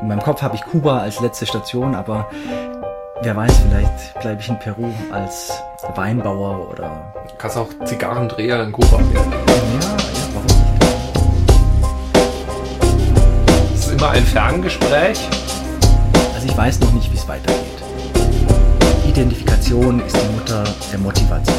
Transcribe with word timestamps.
In 0.00 0.08
meinem 0.08 0.22
Kopf 0.22 0.40
habe 0.40 0.56
ich 0.56 0.62
Kuba 0.62 1.00
als 1.00 1.20
letzte 1.20 1.44
Station, 1.44 1.94
aber 1.94 2.30
wer 3.20 3.36
weiß, 3.36 3.52
vielleicht 3.58 4.18
bleibe 4.20 4.40
ich 4.40 4.48
in 4.48 4.58
Peru 4.58 4.90
als 5.12 5.52
Weinbauer 5.94 6.70
oder. 6.70 7.12
Du 7.28 7.34
kannst 7.36 7.58
auch 7.58 7.68
Zigarrendreher 7.84 8.62
in 8.62 8.72
Kuba 8.72 8.98
werden. 8.98 9.10
Ja, 9.12 9.18
ja, 9.20 10.26
warum 10.32 10.46
nicht? 10.46 10.84
Es 13.74 13.86
ist 13.86 13.92
immer 13.92 14.10
ein 14.10 14.24
Ferngespräch. 14.24 15.20
Also 16.34 16.46
ich 16.46 16.56
weiß 16.56 16.80
noch 16.80 16.92
nicht, 16.92 17.12
wie 17.12 17.16
es 17.16 17.28
weitergeht. 17.28 17.60
Identifikation 19.06 20.00
ist 20.00 20.16
die 20.16 20.34
Mutter 20.34 20.64
der 20.90 20.98
Motivation. 20.98 21.58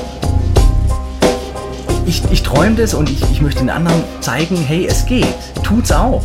Ich, 2.07 2.23
ich 2.31 2.41
träume 2.41 2.75
das 2.75 2.95
und 2.95 3.07
ich, 3.07 3.21
ich 3.31 3.39
möchte 3.41 3.59
den 3.59 3.69
anderen 3.69 4.03
zeigen, 4.19 4.57
hey, 4.57 4.87
es 4.87 5.05
geht. 5.05 5.27
Tut's 5.63 5.91
auch 5.91 6.23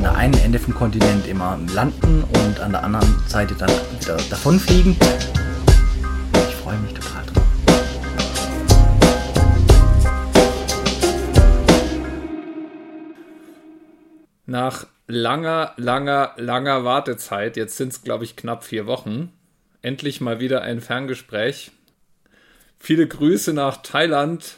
an 0.00 0.04
der 0.04 0.16
einen 0.16 0.38
Ende 0.38 0.58
vom 0.58 0.72
Kontinent 0.72 1.26
immer 1.26 1.58
landen 1.74 2.24
und 2.24 2.58
an 2.58 2.72
der 2.72 2.84
anderen 2.84 3.22
Seite 3.28 3.54
dann 3.54 3.68
wieder 3.68 4.16
davonfliegen. 4.30 4.96
Ich 6.32 6.54
freue 6.54 6.78
mich 6.78 6.94
total 6.94 7.26
drauf. 7.26 7.44
Nach 14.46 14.86
langer, 15.06 15.74
langer, 15.76 16.32
langer 16.38 16.84
Wartezeit, 16.84 17.58
jetzt 17.58 17.76
sind 17.76 17.92
es, 17.92 18.02
glaube 18.02 18.24
ich, 18.24 18.36
knapp 18.36 18.64
vier 18.64 18.86
Wochen, 18.86 19.30
endlich 19.82 20.22
mal 20.22 20.40
wieder 20.40 20.62
ein 20.62 20.80
Ferngespräch. 20.80 21.72
Viele 22.78 23.06
Grüße 23.06 23.52
nach 23.52 23.82
Thailand 23.82 24.56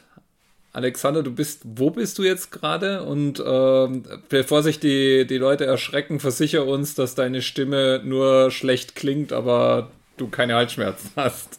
Alexander, 0.74 1.22
du 1.22 1.30
bist, 1.30 1.60
wo 1.64 1.90
bist 1.90 2.18
du 2.18 2.22
jetzt 2.22 2.50
gerade? 2.50 3.04
Und 3.04 3.42
ähm, 3.44 4.04
bevor 4.30 4.62
sich 4.62 4.80
die, 4.80 5.26
die 5.26 5.36
Leute 5.36 5.66
erschrecken, 5.66 6.18
versichere 6.18 6.64
uns, 6.64 6.94
dass 6.94 7.14
deine 7.14 7.42
Stimme 7.42 8.00
nur 8.02 8.50
schlecht 8.50 8.94
klingt, 8.94 9.32
aber 9.32 9.90
du 10.16 10.28
keine 10.28 10.54
Halsschmerzen 10.54 11.10
hast. 11.16 11.58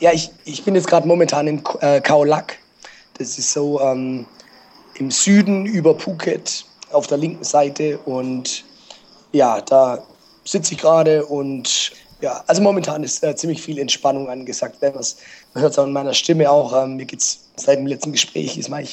Ja, 0.00 0.12
ich, 0.12 0.30
ich 0.44 0.64
bin 0.64 0.74
jetzt 0.74 0.88
gerade 0.88 1.06
momentan 1.06 1.46
in 1.46 1.62
äh, 1.80 2.00
Kaolak. 2.00 2.58
Das 3.18 3.38
ist 3.38 3.52
so 3.52 3.80
ähm, 3.80 4.26
im 4.94 5.10
Süden 5.10 5.66
über 5.66 5.96
Phuket 5.96 6.64
auf 6.90 7.06
der 7.06 7.18
linken 7.18 7.44
Seite. 7.44 7.98
Und 7.98 8.64
ja, 9.30 9.60
da 9.60 10.02
sitze 10.44 10.74
ich 10.74 10.80
gerade 10.80 11.24
und 11.24 11.92
ja, 12.20 12.42
also 12.46 12.60
momentan 12.62 13.02
ist 13.02 13.22
äh, 13.22 13.34
ziemlich 13.34 13.62
viel 13.62 13.78
Entspannung 13.78 14.28
angesagt. 14.28 14.82
Man 14.82 15.04
hört 15.54 15.72
es 15.72 15.78
auch 15.78 15.86
in 15.86 15.92
meiner 15.92 16.14
Stimme 16.14 16.50
auch. 16.50 16.84
Ähm, 16.84 16.96
mir 16.96 17.06
geht's 17.06 17.50
seit 17.56 17.78
dem 17.78 17.86
letzten 17.86 18.12
Gespräch 18.12 18.56
ist 18.56 18.68
mir 18.68 18.84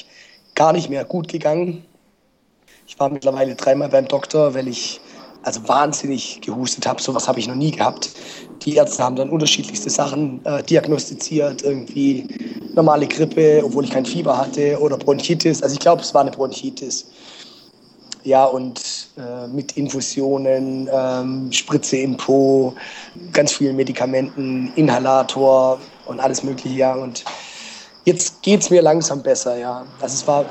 gar 0.56 0.74
nicht 0.74 0.90
mehr 0.90 1.06
gut 1.06 1.28
gegangen. 1.28 1.86
Ich 2.88 3.00
war 3.00 3.10
mittlerweile 3.10 3.56
dreimal 3.56 3.90
beim 3.90 4.08
Doktor, 4.08 4.54
weil 4.54 4.68
ich 4.68 5.00
also 5.44 5.66
wahnsinnig 5.68 6.42
gehustet 6.42 6.88
habe. 6.88 7.02
Sowas 7.02 7.28
habe 7.28 7.40
ich 7.40 7.48
noch 7.48 7.56
nie 7.56 7.72
gehabt. 7.72 8.10
Die 8.64 8.76
Ärzte 8.76 9.04
haben 9.04 9.16
dann 9.16 9.30
unterschiedlichste 9.30 9.90
Sachen 9.90 10.44
äh, 10.46 10.64
diagnostiziert, 10.64 11.62
irgendwie 11.62 12.28
normale 12.74 13.08
Grippe, 13.08 13.62
obwohl 13.64 13.86
ich 13.86 13.92
kein 13.92 14.06
Fieber 14.06 14.38
hatte, 14.38 14.80
oder 14.80 14.98
Bronchitis. 14.98 15.62
Also 15.62 15.74
ich 15.74 15.80
glaube, 15.80 16.02
es 16.02 16.14
war 16.14 16.22
eine 16.22 16.32
Bronchitis. 16.32 17.08
Ja, 18.24 18.46
und 18.46 18.82
äh, 19.18 19.48
mit 19.48 19.78
Infusionen, 19.78 20.90
ähm, 20.92 21.52
Spritze 21.52 21.98
im 21.98 22.18
Po, 22.18 22.74
ganz 23.32 23.54
vielen 23.54 23.78
Medikamenten, 23.78 24.74
Inhalator 24.76 25.80
und 26.08 26.20
alles 26.20 26.44
Mögliche. 26.44 26.76
Ja. 26.76 26.94
Und 26.94 27.24
jetzt 28.06 28.42
geht 28.42 28.62
es 28.62 28.70
mir 28.70 28.82
langsam 28.82 29.24
besser, 29.24 29.58
ja. 29.58 29.86
Also 30.02 30.16
es 30.16 30.28
war 30.28 30.46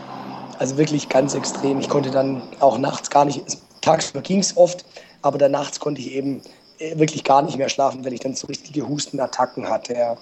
also 0.58 0.76
wirklich 0.76 1.08
ganz 1.08 1.34
extrem. 1.34 1.80
Ich 1.80 1.88
konnte 1.88 2.10
dann 2.10 2.42
auch 2.60 2.78
nachts 2.78 3.10
gar 3.10 3.24
nicht, 3.24 3.42
tagsüber 3.80 4.20
ging 4.20 4.40
es 4.40 4.56
oft, 4.56 4.84
aber 5.22 5.38
dann 5.38 5.52
nachts 5.52 5.80
konnte 5.80 6.00
ich 6.00 6.12
eben 6.12 6.42
äh, 6.78 6.98
wirklich 6.98 7.24
gar 7.24 7.42
nicht 7.42 7.58
mehr 7.58 7.68
schlafen, 7.68 8.04
wenn 8.04 8.12
ich 8.12 8.20
dann 8.20 8.34
so 8.34 8.46
richtige 8.46 8.88
Hustenattacken 8.88 9.68
hatte, 9.68 9.94
ja. 9.94 10.16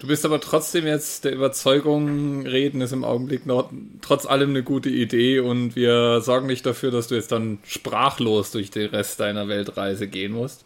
Du 0.00 0.08
bist 0.08 0.24
aber 0.24 0.40
trotzdem 0.40 0.84
jetzt 0.84 1.24
der 1.24 1.32
Überzeugung, 1.32 2.44
reden 2.44 2.80
ist 2.80 2.92
im 2.92 3.04
Augenblick 3.04 3.46
noch 3.46 3.70
trotz 4.00 4.26
allem 4.26 4.50
eine 4.50 4.64
gute 4.64 4.88
Idee 4.88 5.38
und 5.38 5.76
wir 5.76 6.20
sorgen 6.22 6.48
nicht 6.48 6.66
dafür, 6.66 6.90
dass 6.90 7.06
du 7.06 7.14
jetzt 7.14 7.30
dann 7.30 7.60
sprachlos 7.64 8.50
durch 8.50 8.72
den 8.72 8.90
Rest 8.90 9.20
deiner 9.20 9.46
Weltreise 9.46 10.08
gehen 10.08 10.32
musst. 10.32 10.64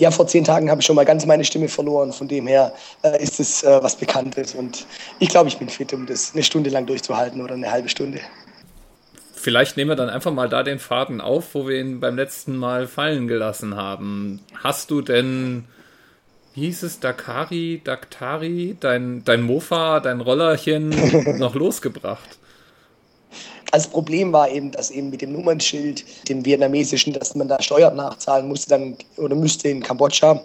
Ja, 0.00 0.10
vor 0.10 0.26
zehn 0.26 0.44
Tagen 0.44 0.70
habe 0.70 0.80
ich 0.80 0.86
schon 0.86 0.96
mal 0.96 1.04
ganz 1.04 1.26
meine 1.26 1.44
Stimme 1.44 1.68
verloren. 1.68 2.14
Von 2.14 2.26
dem 2.26 2.46
her 2.46 2.72
äh, 3.02 3.22
ist 3.22 3.38
es 3.38 3.62
äh, 3.62 3.82
was 3.82 3.96
Bekanntes. 3.96 4.54
Und 4.54 4.86
ich 5.18 5.28
glaube, 5.28 5.50
ich 5.50 5.58
bin 5.58 5.68
fit, 5.68 5.92
um 5.92 6.06
das 6.06 6.32
eine 6.32 6.42
Stunde 6.42 6.70
lang 6.70 6.86
durchzuhalten 6.86 7.42
oder 7.42 7.52
eine 7.52 7.70
halbe 7.70 7.90
Stunde. 7.90 8.18
Vielleicht 9.34 9.76
nehmen 9.76 9.90
wir 9.90 9.96
dann 9.96 10.08
einfach 10.08 10.32
mal 10.32 10.48
da 10.48 10.62
den 10.62 10.78
Faden 10.78 11.20
auf, 11.20 11.54
wo 11.54 11.68
wir 11.68 11.78
ihn 11.78 12.00
beim 12.00 12.16
letzten 12.16 12.56
Mal 12.56 12.86
fallen 12.86 13.28
gelassen 13.28 13.76
haben. 13.76 14.40
Hast 14.62 14.90
du 14.90 15.02
denn 15.02 15.66
wie 16.54 16.62
hieß 16.62 16.82
es, 16.82 16.98
Dakari, 16.98 17.82
Daktari, 17.84 18.76
dein, 18.80 19.22
dein 19.24 19.42
Mofa, 19.42 20.00
dein 20.00 20.20
Rollerchen 20.20 20.88
noch 21.38 21.54
losgebracht? 21.54 22.39
Das 23.70 23.86
Problem 23.86 24.32
war 24.32 24.48
eben, 24.48 24.70
dass 24.72 24.90
eben 24.90 25.10
mit 25.10 25.22
dem 25.22 25.32
Nummernschild, 25.32 26.04
dem 26.28 26.44
vietnamesischen, 26.44 27.12
dass 27.12 27.34
man 27.34 27.48
da 27.48 27.62
Steuern 27.62 27.96
nachzahlen 27.96 28.48
musste 28.48 28.70
dann 28.70 28.96
oder 29.16 29.34
müsste 29.34 29.68
in 29.68 29.82
Kambodscha. 29.82 30.42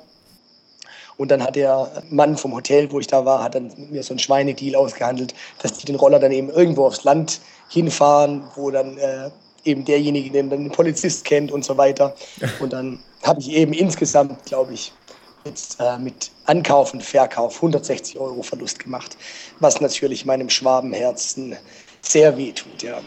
Und 1.18 1.32
dann 1.32 1.42
hat 1.42 1.56
der 1.56 2.04
Mann 2.10 2.38
vom 2.38 2.54
Hotel, 2.54 2.92
wo 2.92 3.00
ich 3.00 3.08
da 3.08 3.24
war, 3.24 3.42
hat 3.42 3.56
dann 3.56 3.68
mit 3.78 3.92
mir 3.92 4.04
so 4.04 4.14
einen 4.14 4.20
Schweinedeal 4.20 4.76
ausgehandelt, 4.76 5.34
dass 5.62 5.78
die 5.78 5.86
den 5.86 5.96
Roller 5.96 6.20
dann 6.20 6.32
eben 6.32 6.50
irgendwo 6.50 6.86
aufs 6.86 7.04
Land 7.04 7.40
hinfahren, 7.70 8.44
wo 8.56 8.70
dann 8.70 8.98
äh, 8.98 9.30
eben 9.64 9.86
derjenige, 9.86 10.30
den 10.30 10.50
dann 10.50 10.64
den 10.64 10.72
Polizist 10.72 11.24
kennt 11.24 11.52
und 11.52 11.64
so 11.64 11.78
weiter. 11.78 12.14
Und 12.60 12.74
dann 12.74 13.00
habe 13.24 13.40
ich 13.40 13.52
eben 13.52 13.74
insgesamt, 13.74 14.46
glaube 14.46 14.74
ich, 14.74 14.92
jetzt 15.46 15.80
äh, 15.80 15.98
mit 15.98 16.32
Ankauf 16.46 16.94
und 16.94 17.04
Verkauf 17.04 17.56
160 17.58 18.20
Euro 18.20 18.42
Verlust 18.42 18.80
gemacht, 18.80 19.16
was 19.60 19.80
natürlich 19.80 20.26
meinem 20.26 20.50
Schwabenherzen 20.50 21.56
sehr 22.08 22.38
weh 22.38 22.52
tut. 22.52 22.84
Ja. 22.84 23.02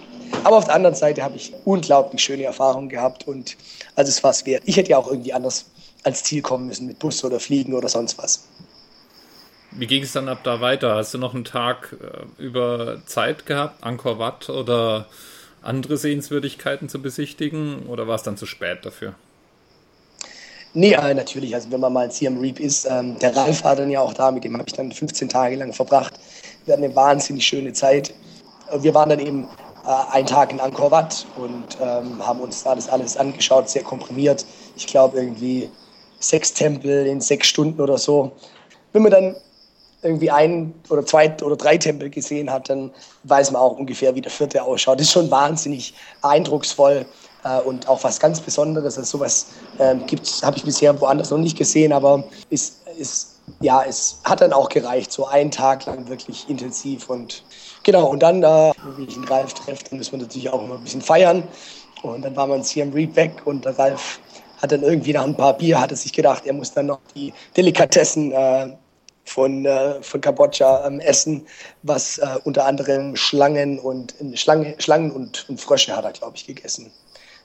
Aber 0.44 0.56
auf 0.56 0.66
der 0.66 0.74
anderen 0.74 0.94
Seite 0.94 1.22
habe 1.22 1.36
ich 1.36 1.52
unglaublich 1.64 2.22
schöne 2.22 2.44
Erfahrungen 2.44 2.88
gehabt 2.88 3.26
und 3.26 3.56
also 3.94 4.08
es 4.08 4.22
war 4.22 4.30
es 4.30 4.44
wert. 4.46 4.62
Ich 4.66 4.76
hätte 4.76 4.90
ja 4.90 4.98
auch 4.98 5.08
irgendwie 5.08 5.32
anders 5.32 5.66
als 6.04 6.22
Ziel 6.22 6.42
kommen 6.42 6.66
müssen 6.66 6.86
mit 6.86 6.98
Bus 6.98 7.24
oder 7.24 7.40
Fliegen 7.40 7.74
oder 7.74 7.88
sonst 7.88 8.18
was. 8.18 8.44
Wie 9.70 9.86
ging 9.86 10.02
es 10.02 10.12
dann 10.12 10.28
ab 10.28 10.40
da 10.44 10.60
weiter? 10.60 10.94
Hast 10.94 11.14
du 11.14 11.18
noch 11.18 11.34
einen 11.34 11.44
Tag 11.44 11.96
äh, 12.00 12.42
über 12.42 13.02
Zeit 13.06 13.46
gehabt, 13.46 13.84
Angkor 13.84 14.18
Wat 14.18 14.48
oder 14.48 15.06
andere 15.62 15.96
Sehenswürdigkeiten 15.96 16.88
zu 16.88 17.02
besichtigen 17.02 17.86
oder 17.86 18.06
war 18.08 18.14
es 18.14 18.22
dann 18.22 18.36
zu 18.36 18.46
spät 18.46 18.78
dafür? 18.84 19.14
Nee, 20.74 20.92
äh, 20.92 21.14
natürlich. 21.14 21.54
Also 21.54 21.70
wenn 21.70 21.80
man 21.80 21.92
mal 21.92 22.04
in 22.04 22.10
Siam 22.10 22.38
Reap 22.38 22.60
ist, 22.60 22.86
ähm, 22.88 23.18
der 23.18 23.34
Ralf 23.36 23.64
war 23.64 23.76
dann 23.76 23.90
ja 23.90 24.00
auch 24.00 24.14
da, 24.14 24.30
mit 24.30 24.44
dem 24.44 24.54
habe 24.54 24.64
ich 24.66 24.74
dann 24.74 24.92
15 24.92 25.28
Tage 25.28 25.56
lang 25.56 25.72
verbracht. 25.72 26.14
Wir 26.64 26.74
hatten 26.74 26.84
eine 26.84 26.94
wahnsinnig 26.94 27.46
schöne 27.46 27.72
Zeit. 27.72 28.14
Wir 28.76 28.94
waren 28.94 29.08
dann 29.10 29.20
eben 29.20 29.48
äh, 29.86 30.12
einen 30.12 30.26
Tag 30.26 30.52
in 30.52 30.60
Angkor 30.60 30.90
Wat 30.90 31.26
und 31.36 31.78
ähm, 31.80 32.26
haben 32.26 32.40
uns 32.40 32.62
da 32.62 32.74
das 32.74 32.88
alles 32.88 33.16
angeschaut, 33.16 33.68
sehr 33.68 33.82
komprimiert. 33.82 34.44
Ich 34.76 34.86
glaube 34.86 35.18
irgendwie 35.18 35.70
sechs 36.20 36.52
Tempel 36.52 37.06
in 37.06 37.20
sechs 37.20 37.46
Stunden 37.46 37.80
oder 37.80 37.98
so. 37.98 38.32
Wenn 38.92 39.02
man 39.02 39.12
dann 39.12 39.36
irgendwie 40.02 40.30
ein 40.30 40.74
oder 40.90 41.04
zwei 41.04 41.34
oder 41.42 41.56
drei 41.56 41.76
Tempel 41.76 42.10
gesehen 42.10 42.50
hat, 42.50 42.68
dann 42.68 42.90
weiß 43.24 43.50
man 43.50 43.62
auch 43.62 43.76
ungefähr, 43.78 44.14
wie 44.14 44.20
der 44.20 44.30
vierte 44.30 44.62
ausschaut. 44.62 45.00
Das 45.00 45.06
ist 45.06 45.12
schon 45.12 45.30
wahnsinnig 45.30 45.94
eindrucksvoll 46.22 47.04
äh, 47.44 47.60
und 47.60 47.88
auch 47.88 48.02
was 48.04 48.20
ganz 48.20 48.40
Besonderes. 48.40 48.96
Also 48.96 49.18
sowas 49.18 49.48
äh, 49.78 49.96
gibt 50.06 50.26
habe 50.42 50.56
ich 50.56 50.64
bisher 50.64 50.98
woanders 51.00 51.30
noch 51.30 51.38
nicht 51.38 51.58
gesehen, 51.58 51.92
aber 51.92 52.24
ist, 52.50 52.86
ist, 52.96 53.40
ja, 53.60 53.82
es 53.82 54.20
hat 54.24 54.40
dann 54.40 54.52
auch 54.52 54.68
gereicht, 54.68 55.10
so 55.10 55.26
einen 55.26 55.50
Tag 55.50 55.86
lang 55.86 56.08
wirklich 56.08 56.48
intensiv 56.48 57.08
und 57.10 57.42
genau. 57.88 58.06
Und 58.10 58.22
dann, 58.22 58.42
äh, 58.42 58.72
wie 58.96 59.04
ich 59.04 59.14
den 59.14 59.24
Ralf 59.24 59.54
treffe, 59.54 59.82
dann 59.88 59.98
müssen 59.98 60.12
wir 60.12 60.18
natürlich 60.18 60.50
auch 60.50 60.62
immer 60.62 60.74
ein 60.74 60.84
bisschen 60.84 61.00
feiern. 61.00 61.42
Und 62.02 62.22
dann 62.22 62.36
war 62.36 62.46
man 62.46 62.62
hier 62.62 62.82
im 62.82 62.92
Reap 62.92 63.16
weg 63.16 63.32
und 63.46 63.64
der 63.64 63.78
Ralf 63.78 64.20
hat 64.60 64.72
dann 64.72 64.82
irgendwie 64.82 65.12
nach 65.12 65.24
ein 65.24 65.34
paar 65.34 65.56
Bier, 65.56 65.80
hat 65.80 65.90
er 65.90 65.96
sich 65.96 66.12
gedacht, 66.12 66.44
er 66.44 66.52
muss 66.52 66.72
dann 66.72 66.86
noch 66.86 67.00
die 67.14 67.32
Delikatessen 67.56 68.32
äh, 68.32 68.76
von, 69.24 69.64
äh, 69.64 70.02
von 70.02 70.20
Kambodscha 70.20 70.86
ähm, 70.86 71.00
essen, 71.00 71.46
was 71.82 72.18
äh, 72.18 72.26
unter 72.44 72.66
anderem 72.66 73.16
Schlangen 73.16 73.78
und 73.78 74.14
Schlange, 74.34 74.74
Schlangen 74.78 75.10
und, 75.10 75.48
und 75.48 75.60
Frösche 75.60 75.96
hat 75.96 76.04
er, 76.04 76.12
glaube 76.12 76.36
ich, 76.36 76.46
gegessen. 76.46 76.92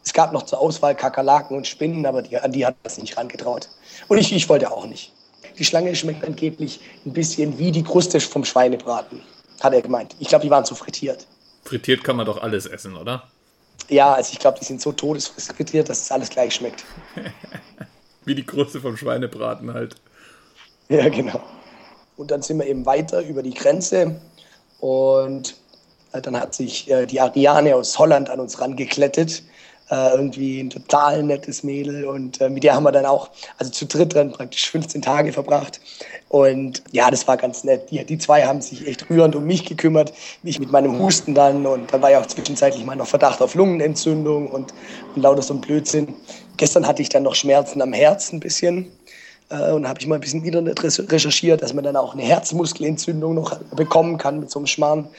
Es 0.03 0.12
gab 0.12 0.33
noch 0.33 0.44
zur 0.44 0.59
Auswahl 0.59 0.95
Kakerlaken 0.95 1.56
und 1.56 1.67
Spinnen, 1.67 2.06
aber 2.06 2.21
die, 2.21 2.38
an 2.38 2.51
die 2.51 2.65
hat 2.65 2.75
er 2.83 2.89
sich 2.89 3.03
nicht 3.03 3.17
rangetraut. 3.17 3.69
Und 4.09 4.17
ich, 4.17 4.33
ich 4.33 4.50
wollte 4.50 4.71
auch 4.71 4.85
nicht. 4.85 5.13
Die 5.57 5.63
Schlange 5.63 5.95
schmeckt 5.95 6.25
angeblich 6.25 6.81
ein 7.06 7.13
bisschen 7.13 7.57
wie 7.57 7.71
die 7.71 7.83
Kruste 7.83 8.19
vom 8.19 8.44
Schweinebraten, 8.44 9.21
hat 9.63 9.74
er 9.74 9.81
gemeint. 9.81 10.15
Ich 10.19 10.27
glaube, 10.30 10.44
die 10.45 10.51
waren 10.51 10.65
zu 10.65 10.75
frittiert. 10.75 11.27
Frittiert 11.63 12.04
kann 12.04 12.18
man 12.18 12.25
doch 12.25 12.42
alles 12.42 12.65
essen, 12.68 12.95
oder? 12.98 13.31
Ja, 13.89 14.13
also 14.13 14.31
ich 14.33 14.39
glaube, 14.39 14.60
die 14.60 14.65
sind 14.65 14.81
so 14.81 14.92
todesfrittiert, 14.92 15.89
dass 15.89 16.01
es 16.01 16.12
alles 16.12 16.30
gleich 16.30 16.56
schmeckt. 16.56 16.86
wie 18.25 18.36
die 18.36 18.45
Kruste 18.45 18.81
vom 18.81 18.98
Schweinebraten 18.98 19.74
halt. 19.74 19.95
Ja, 20.89 21.10
genau. 21.10 21.42
Und 22.15 22.31
dann 22.31 22.42
sind 22.42 22.60
wir 22.60 22.68
eben 22.68 22.86
weiter 22.86 23.21
über 23.21 23.44
die 23.44 23.54
Grenze 23.54 24.21
und 24.80 25.56
Äh, 26.13 26.21
dann 26.21 26.39
hat 26.39 26.54
sich 26.56 26.89
äh, 26.89 27.06
die 27.06 27.19
Ariane 27.19 27.75
aus 27.75 27.98
Holland 28.00 28.30
an 28.30 28.39
uns 28.39 28.62
rangeklettet. 28.62 29.44
Äh, 29.89 30.12
irgendwie 30.12 30.62
ein 30.62 30.69
total 30.69 31.24
nettes 31.24 31.62
Mädel 31.62 32.06
und 32.06 32.39
äh, 32.39 32.50
mit 32.50 32.63
der 32.63 32.74
haben 32.74 32.83
wir 32.83 32.94
dann 32.94 33.06
auch, 33.06 33.30
also 33.57 33.69
zu 33.69 33.85
dritt 33.85 34.15
dann 34.15 34.31
praktisch 34.31 34.71
15 34.71 35.01
Tage 35.01 35.33
verbracht. 35.33 35.81
Und 36.30 36.81
ja, 36.91 37.12
das 37.12 37.27
war 37.27 37.35
ganz 37.35 37.65
nett. 37.65 37.91
Die, 37.91 38.03
die 38.06 38.18
zwei 38.18 38.45
haben 38.45 38.62
sich 38.62 38.88
echt 38.88 39.09
rührend 39.09 39.35
um 39.35 39.44
mich 39.44 39.65
gekümmert, 39.65 40.13
mich 40.41 40.57
mit 40.57 40.71
meinem 40.71 40.97
Husten 41.00 41.35
dann 41.35 41.65
und 41.65 41.91
dann 41.91 42.01
war 42.01 42.12
ja 42.12 42.21
auch 42.21 42.25
zwischenzeitlich 42.25 42.85
mal 42.85 42.95
noch 42.95 43.07
Verdacht 43.07 43.41
auf 43.41 43.56
Lungenentzündung 43.56 44.47
und, 44.47 44.74
und 45.15 45.21
lauter 45.21 45.41
so 45.41 45.53
ein 45.53 45.59
Blödsinn. 45.59 46.13
Gestern 46.56 46.88
hatte 46.88 47.01
ich 47.01 47.09
dann 47.09 47.24
noch 47.24 47.36
Schmerzen 47.36 47.81
am 47.81 47.91
Herz 47.91 48.31
ein 48.31 48.39
bisschen 48.39 48.89
äh, 49.50 49.71
und 49.71 49.86
habe 49.86 50.00
ich 50.00 50.07
mal 50.07 50.15
ein 50.15 50.21
bisschen 50.21 50.44
wieder 50.44 50.63
recherchiert, 50.65 51.62
dass 51.62 51.74
man 51.74 51.83
dann 51.83 51.97
auch 51.97 52.13
eine 52.13 52.24
Herzmuskelentzündung 52.24 53.36
noch 53.36 53.59
bekommen 53.75 54.18
kann 54.18 54.39
mit 54.39 54.50
so 54.50 54.59
einem 54.59 54.68
Schmarrn. 54.68 55.09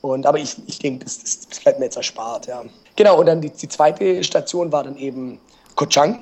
Und, 0.00 0.26
aber 0.26 0.38
ich, 0.38 0.56
ich 0.66 0.80
denke, 0.80 1.04
das, 1.04 1.20
das, 1.48 1.60
bleibt 1.60 1.78
mir 1.78 1.84
jetzt 1.84 1.96
erspart. 1.96 2.48
Ja. 2.48 2.64
Genau, 2.96 3.20
und 3.20 3.26
dann 3.26 3.40
die, 3.40 3.50
die 3.50 3.68
zweite 3.68 4.22
Station 4.22 4.70
war 4.72 4.84
dann 4.84 4.96
eben 4.96 5.40
Koh 5.74 5.86
Chang, 5.86 6.20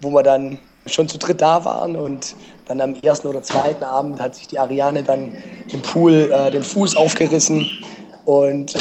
wo 0.00 0.10
wir 0.10 0.22
dann 0.22 0.58
schon 0.86 1.08
zu 1.08 1.18
dritt 1.18 1.40
da 1.40 1.64
waren. 1.64 1.96
Und 1.96 2.34
dann 2.66 2.80
am 2.80 2.94
ersten 2.96 3.28
oder 3.28 3.42
zweiten 3.42 3.84
Abend 3.84 4.20
hat 4.20 4.34
sich 4.34 4.48
die 4.48 4.58
Ariane 4.58 5.02
dann 5.02 5.36
im 5.68 5.82
Pool 5.82 6.30
äh, 6.32 6.50
den 6.50 6.62
Fuß 6.62 6.96
aufgerissen. 6.96 7.70
Und 8.24 8.74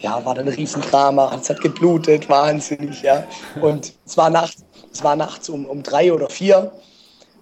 ja, 0.00 0.24
war 0.24 0.34
dann 0.34 0.48
ein 0.48 0.54
Riesendrama, 0.54 1.32
es 1.40 1.48
hat 1.48 1.60
geblutet, 1.60 2.28
wahnsinnig, 2.28 3.02
ja. 3.02 3.24
Und 3.60 3.92
es 4.04 4.16
war 4.16 4.30
nachts, 4.30 4.64
es 4.92 5.04
war 5.04 5.14
nachts 5.14 5.48
um, 5.48 5.64
um 5.66 5.82
drei 5.82 6.12
oder 6.12 6.28
vier. 6.28 6.72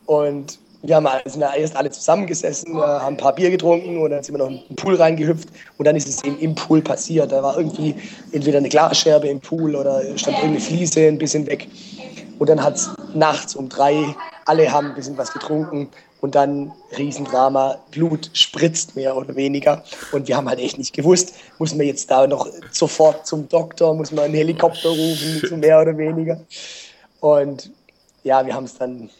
Und 0.04 0.58
wir 0.82 0.96
haben 0.96 1.06
sind 1.26 1.42
erst 1.42 1.76
alle 1.76 1.90
zusammengesessen, 1.90 2.74
äh, 2.74 2.80
haben 2.80 3.14
ein 3.14 3.16
paar 3.16 3.34
Bier 3.34 3.50
getrunken 3.50 3.98
und 3.98 4.10
dann 4.10 4.22
sind 4.22 4.34
wir 4.34 4.38
noch 4.38 4.50
in 4.50 4.60
den 4.68 4.76
Pool 4.76 4.94
reingehüpft 4.94 5.48
und 5.76 5.84
dann 5.86 5.96
ist 5.96 6.08
es 6.08 6.24
eben 6.24 6.38
im 6.38 6.54
Pool 6.54 6.80
passiert. 6.80 7.32
Da 7.32 7.42
war 7.42 7.58
irgendwie 7.58 7.94
entweder 8.32 8.58
eine 8.58 8.68
Glasscherbe 8.68 9.28
im 9.28 9.40
Pool 9.40 9.76
oder 9.76 10.00
stand 10.16 10.38
irgendeine 10.38 10.60
Fliese 10.60 11.06
ein 11.06 11.18
bisschen 11.18 11.46
weg. 11.46 11.68
Und 12.38 12.48
dann 12.48 12.62
hat 12.62 12.76
es 12.76 12.90
nachts 13.14 13.54
um 13.54 13.68
drei, 13.68 14.14
alle 14.46 14.72
haben 14.72 14.88
ein 14.88 14.94
bisschen 14.94 15.18
was 15.18 15.32
getrunken 15.32 15.90
und 16.22 16.34
dann 16.34 16.72
Riesendrama, 16.96 17.78
Blut 17.90 18.30
spritzt 18.32 18.96
mehr 18.96 19.14
oder 19.16 19.36
weniger. 19.36 19.84
Und 20.12 20.28
wir 20.28 20.36
haben 20.36 20.48
halt 20.48 20.60
echt 20.60 20.78
nicht 20.78 20.94
gewusst, 20.94 21.34
muss 21.58 21.74
man 21.74 21.86
jetzt 21.86 22.10
da 22.10 22.26
noch 22.26 22.48
sofort 22.70 23.26
zum 23.26 23.48
Doktor, 23.48 23.94
muss 23.94 24.12
man 24.12 24.24
einen 24.24 24.34
Helikopter 24.34 24.88
rufen, 24.88 25.42
so 25.48 25.56
mehr 25.56 25.80
oder 25.80 25.96
weniger. 25.98 26.40
Und 27.20 27.70
ja, 28.22 28.44
wir 28.44 28.54
haben 28.54 28.64
es 28.64 28.76
dann 28.76 29.10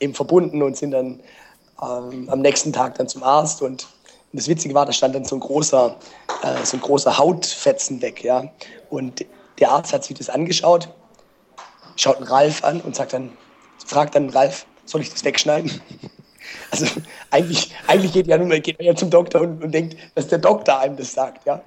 eben 0.00 0.14
verbunden 0.14 0.62
und 0.62 0.76
sind 0.76 0.92
dann 0.92 1.20
ähm, 1.82 2.28
am 2.28 2.40
nächsten 2.40 2.72
Tag 2.72 2.96
dann 2.96 3.08
zum 3.08 3.22
Arzt. 3.22 3.62
Und 3.62 3.86
das 4.32 4.48
Witzige 4.48 4.74
war, 4.74 4.86
da 4.86 4.92
stand 4.92 5.14
dann 5.14 5.24
so 5.24 5.36
ein 5.36 5.40
großer, 5.40 5.96
äh, 6.42 6.64
so 6.64 6.76
ein 6.76 6.80
großer 6.80 7.16
Hautfetzen 7.16 8.00
weg. 8.02 8.22
Ja? 8.24 8.44
Und 8.90 9.24
der 9.58 9.70
Arzt 9.70 9.92
hat 9.92 10.04
sich 10.04 10.16
das 10.16 10.28
angeschaut, 10.28 10.88
schaut 11.96 12.16
einen 12.16 12.26
Ralf 12.26 12.64
an 12.64 12.80
und 12.80 12.94
sagt 12.94 13.12
dann, 13.12 13.30
fragt 13.86 14.14
dann 14.14 14.30
Ralf, 14.30 14.66
soll 14.84 15.00
ich 15.00 15.10
das 15.10 15.24
wegschneiden? 15.24 15.80
Also 16.70 16.86
eigentlich, 17.30 17.74
eigentlich 17.86 18.12
geht, 18.12 18.26
ja 18.26 18.38
nur, 18.38 18.48
geht 18.60 18.78
man 18.78 18.86
ja 18.86 18.94
zum 18.94 19.10
Doktor 19.10 19.42
und, 19.42 19.62
und 19.62 19.70
denkt, 19.70 19.96
dass 20.14 20.28
der 20.28 20.38
Doktor 20.38 20.78
einem 20.78 20.96
das 20.96 21.12
sagt. 21.12 21.46
Ja? 21.46 21.62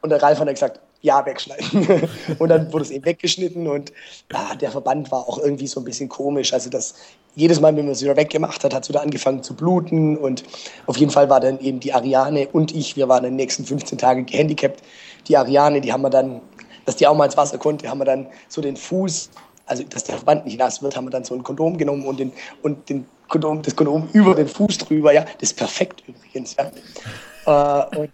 Und 0.00 0.10
der 0.10 0.22
Ralf 0.22 0.38
hat 0.38 0.46
dann 0.46 0.54
gesagt, 0.54 0.80
ja, 1.00 1.24
wegschneiden. 1.24 2.08
und 2.38 2.48
dann 2.48 2.72
wurde 2.72 2.84
es 2.84 2.90
eben 2.90 3.04
weggeschnitten 3.04 3.68
und 3.68 3.92
ah, 4.32 4.54
der 4.56 4.70
Verband 4.70 5.10
war 5.12 5.28
auch 5.28 5.38
irgendwie 5.38 5.66
so 5.66 5.80
ein 5.80 5.84
bisschen 5.84 6.08
komisch. 6.08 6.52
Also 6.52 6.70
das 6.70 6.94
jedes 7.36 7.60
Mal, 7.60 7.76
wenn 7.76 7.84
man 7.84 7.92
es 7.92 8.02
wieder 8.02 8.16
weggemacht 8.16 8.64
hat, 8.64 8.74
hat 8.74 8.82
es 8.82 8.88
wieder 8.88 9.02
angefangen 9.02 9.42
zu 9.44 9.54
bluten 9.54 10.16
und 10.16 10.42
auf 10.86 10.96
jeden 10.96 11.12
Fall 11.12 11.30
war 11.30 11.38
dann 11.38 11.60
eben 11.60 11.78
die 11.78 11.92
Ariane 11.92 12.48
und 12.48 12.74
ich, 12.74 12.96
wir 12.96 13.08
waren 13.08 13.24
in 13.24 13.30
den 13.30 13.36
nächsten 13.36 13.64
15 13.64 13.96
Tagen 13.96 14.26
gehandicapt. 14.26 14.82
Die 15.28 15.36
Ariane, 15.36 15.80
die 15.80 15.92
haben 15.92 16.02
wir 16.02 16.10
dann, 16.10 16.40
dass 16.84 16.96
die 16.96 17.06
auch 17.06 17.14
mal 17.14 17.26
ins 17.26 17.36
Wasser 17.36 17.58
konnte, 17.58 17.88
haben 17.88 17.98
wir 17.98 18.04
dann 18.04 18.26
so 18.48 18.60
den 18.60 18.76
Fuß, 18.76 19.30
also 19.66 19.84
dass 19.84 20.02
der 20.04 20.16
Verband 20.16 20.46
nicht 20.46 20.58
nass 20.58 20.82
wird, 20.82 20.96
haben 20.96 21.06
wir 21.06 21.10
dann 21.10 21.24
so 21.24 21.34
ein 21.34 21.44
Kondom 21.44 21.78
genommen 21.78 22.06
und, 22.06 22.18
den, 22.18 22.32
und 22.62 22.88
den 22.88 23.06
Kondom, 23.28 23.62
das 23.62 23.76
Kondom 23.76 24.08
über 24.12 24.34
den 24.34 24.48
Fuß 24.48 24.78
drüber. 24.78 25.12
Ja, 25.12 25.22
das 25.22 25.50
ist 25.50 25.56
perfekt 25.56 26.02
übrigens. 26.08 26.56
Ja. 26.56 27.82
Äh, 27.92 27.96
und, 27.98 28.10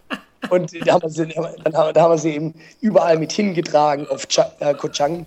und 0.50 0.86
da 0.86 0.94
haben, 0.94 1.02
wir 1.02 1.10
sie, 1.10 1.26
dann 1.26 1.76
haben, 1.76 1.94
da 1.94 2.02
haben 2.02 2.12
wir 2.12 2.18
sie 2.18 2.34
eben 2.34 2.54
überall 2.80 3.18
mit 3.18 3.32
hingetragen 3.32 4.06
auf 4.08 4.26
Ch 4.28 4.38
äh, 4.60 4.74
Koh 4.74 4.88
Chang. 4.88 5.26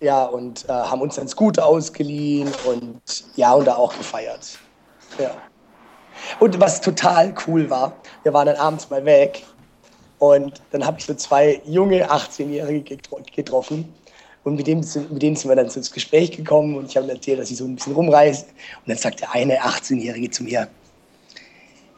Ja, 0.00 0.24
und 0.24 0.68
äh, 0.68 0.72
haben 0.72 1.00
uns 1.00 1.16
dann 1.16 1.28
Scooter 1.28 1.66
ausgeliehen 1.66 2.50
und 2.66 3.00
ja, 3.36 3.52
und 3.54 3.66
da 3.66 3.76
auch 3.76 3.96
gefeiert. 3.96 4.58
Ja. 5.18 5.30
Und 6.40 6.58
was 6.60 6.80
total 6.80 7.34
cool 7.46 7.68
war, 7.70 7.92
wir 8.22 8.32
waren 8.32 8.46
dann 8.46 8.56
abends 8.56 8.90
mal 8.90 9.04
weg 9.04 9.44
und 10.18 10.60
dann 10.70 10.84
habe 10.84 10.98
ich 10.98 11.06
so 11.06 11.14
zwei 11.14 11.60
junge 11.66 12.10
18-Jährige 12.10 12.96
getroffen. 13.34 13.92
Und 14.44 14.56
mit, 14.56 14.66
dem, 14.66 14.80
mit 15.10 15.22
denen 15.22 15.36
sind 15.36 15.48
wir 15.48 15.56
dann 15.56 15.68
ins 15.68 15.90
Gespräch 15.90 16.32
gekommen 16.32 16.76
und 16.76 16.90
ich 16.90 16.96
habe 16.96 17.10
erzählt, 17.10 17.40
dass 17.40 17.50
ich 17.50 17.56
so 17.56 17.64
ein 17.64 17.76
bisschen 17.76 17.94
rumreise. 17.94 18.44
Und 18.44 18.88
dann 18.88 18.98
sagt 18.98 19.20
der 19.20 19.32
eine 19.32 19.58
18-Jährige 19.58 20.30
zu 20.30 20.44
mir, 20.44 20.68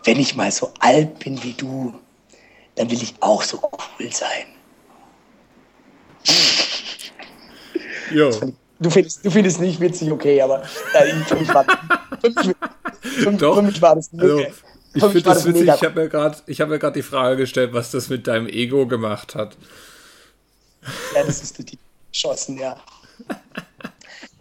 wenn 0.06 0.20
ich 0.20 0.36
mal 0.36 0.50
so 0.50 0.72
alt 0.78 1.18
bin 1.18 1.42
wie 1.42 1.52
du, 1.52 1.94
dann 2.76 2.90
will 2.90 3.02
ich 3.02 3.14
auch 3.20 3.42
so 3.42 3.60
cool 3.62 4.12
sein. 4.12 4.46
Jo. 8.12 8.30
Du 8.78 8.90
findest, 8.90 9.24
du 9.24 9.30
findest 9.30 9.60
nicht 9.60 9.80
witzig, 9.80 10.10
okay, 10.10 10.40
aber 10.40 10.62
äh, 10.92 11.12
für, 11.24 11.36
mich 11.36 11.48
war, 11.48 11.64
für, 12.20 12.28
mich, 12.28 12.56
für, 13.00 13.32
Doch. 13.32 13.56
für 13.56 13.62
mich 13.62 13.80
war 13.80 13.96
das 13.96 14.10
also, 14.16 14.40
ich 14.40 15.02
finde 15.02 15.22
das, 15.22 15.38
das 15.38 15.46
witzig. 15.46 15.60
Mega. 15.62 15.74
Ich 15.74 15.82
habe 15.82 16.00
mir 16.70 16.78
gerade 16.78 16.86
hab 16.86 16.94
die 16.94 17.02
Frage 17.02 17.36
gestellt, 17.36 17.72
was 17.72 17.90
das 17.90 18.08
mit 18.08 18.26
deinem 18.26 18.48
Ego 18.48 18.86
gemacht 18.86 19.34
hat. 19.34 19.56
Ja, 21.14 21.24
das 21.24 21.42
ist 21.42 21.58
die 21.70 21.78
Chancen, 22.12 22.58
ja. 22.58 22.76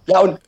Ja, 0.05 0.19
und 0.19 0.39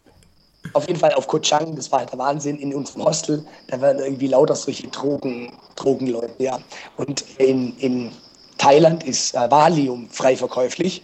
auf 0.74 0.88
jeden 0.88 1.00
Fall 1.00 1.14
auf 1.14 1.28
Koh 1.28 1.40
Chang, 1.40 1.76
das 1.76 1.92
war 1.92 2.00
halt 2.00 2.12
der 2.12 2.20
Wahnsinn, 2.20 2.58
in 2.58 2.74
unserem 2.74 3.04
Hostel, 3.06 3.46
da 3.68 3.80
waren 3.82 4.00
irgendwie 4.00 4.28
lauter 4.28 4.56
solche 4.56 4.88
Drogen, 4.88 5.52
Drogenleute, 5.76 6.34
ja. 6.40 6.60
Und 6.98 7.24
in, 7.38 7.76
in 7.78 8.12
Thailand 8.58 9.04
ist 9.04 9.36
äh, 9.36 9.50
Valium 9.50 10.10
frei 10.10 10.36
verkäuflich 10.36 11.04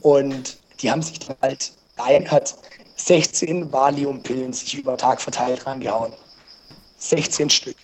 und 0.00 0.58
die 0.80 0.90
haben 0.90 1.02
sich 1.02 1.18
dann 1.18 1.36
halt, 1.42 1.72
ein 1.96 2.30
hat 2.30 2.54
16 2.96 3.72
Valiumpillen 3.72 4.52
sich 4.52 4.78
über 4.78 4.96
Tag 4.96 5.20
verteilt 5.20 5.66
rangehauen. 5.66 6.12
16 6.98 7.50
Stück. 7.50 7.76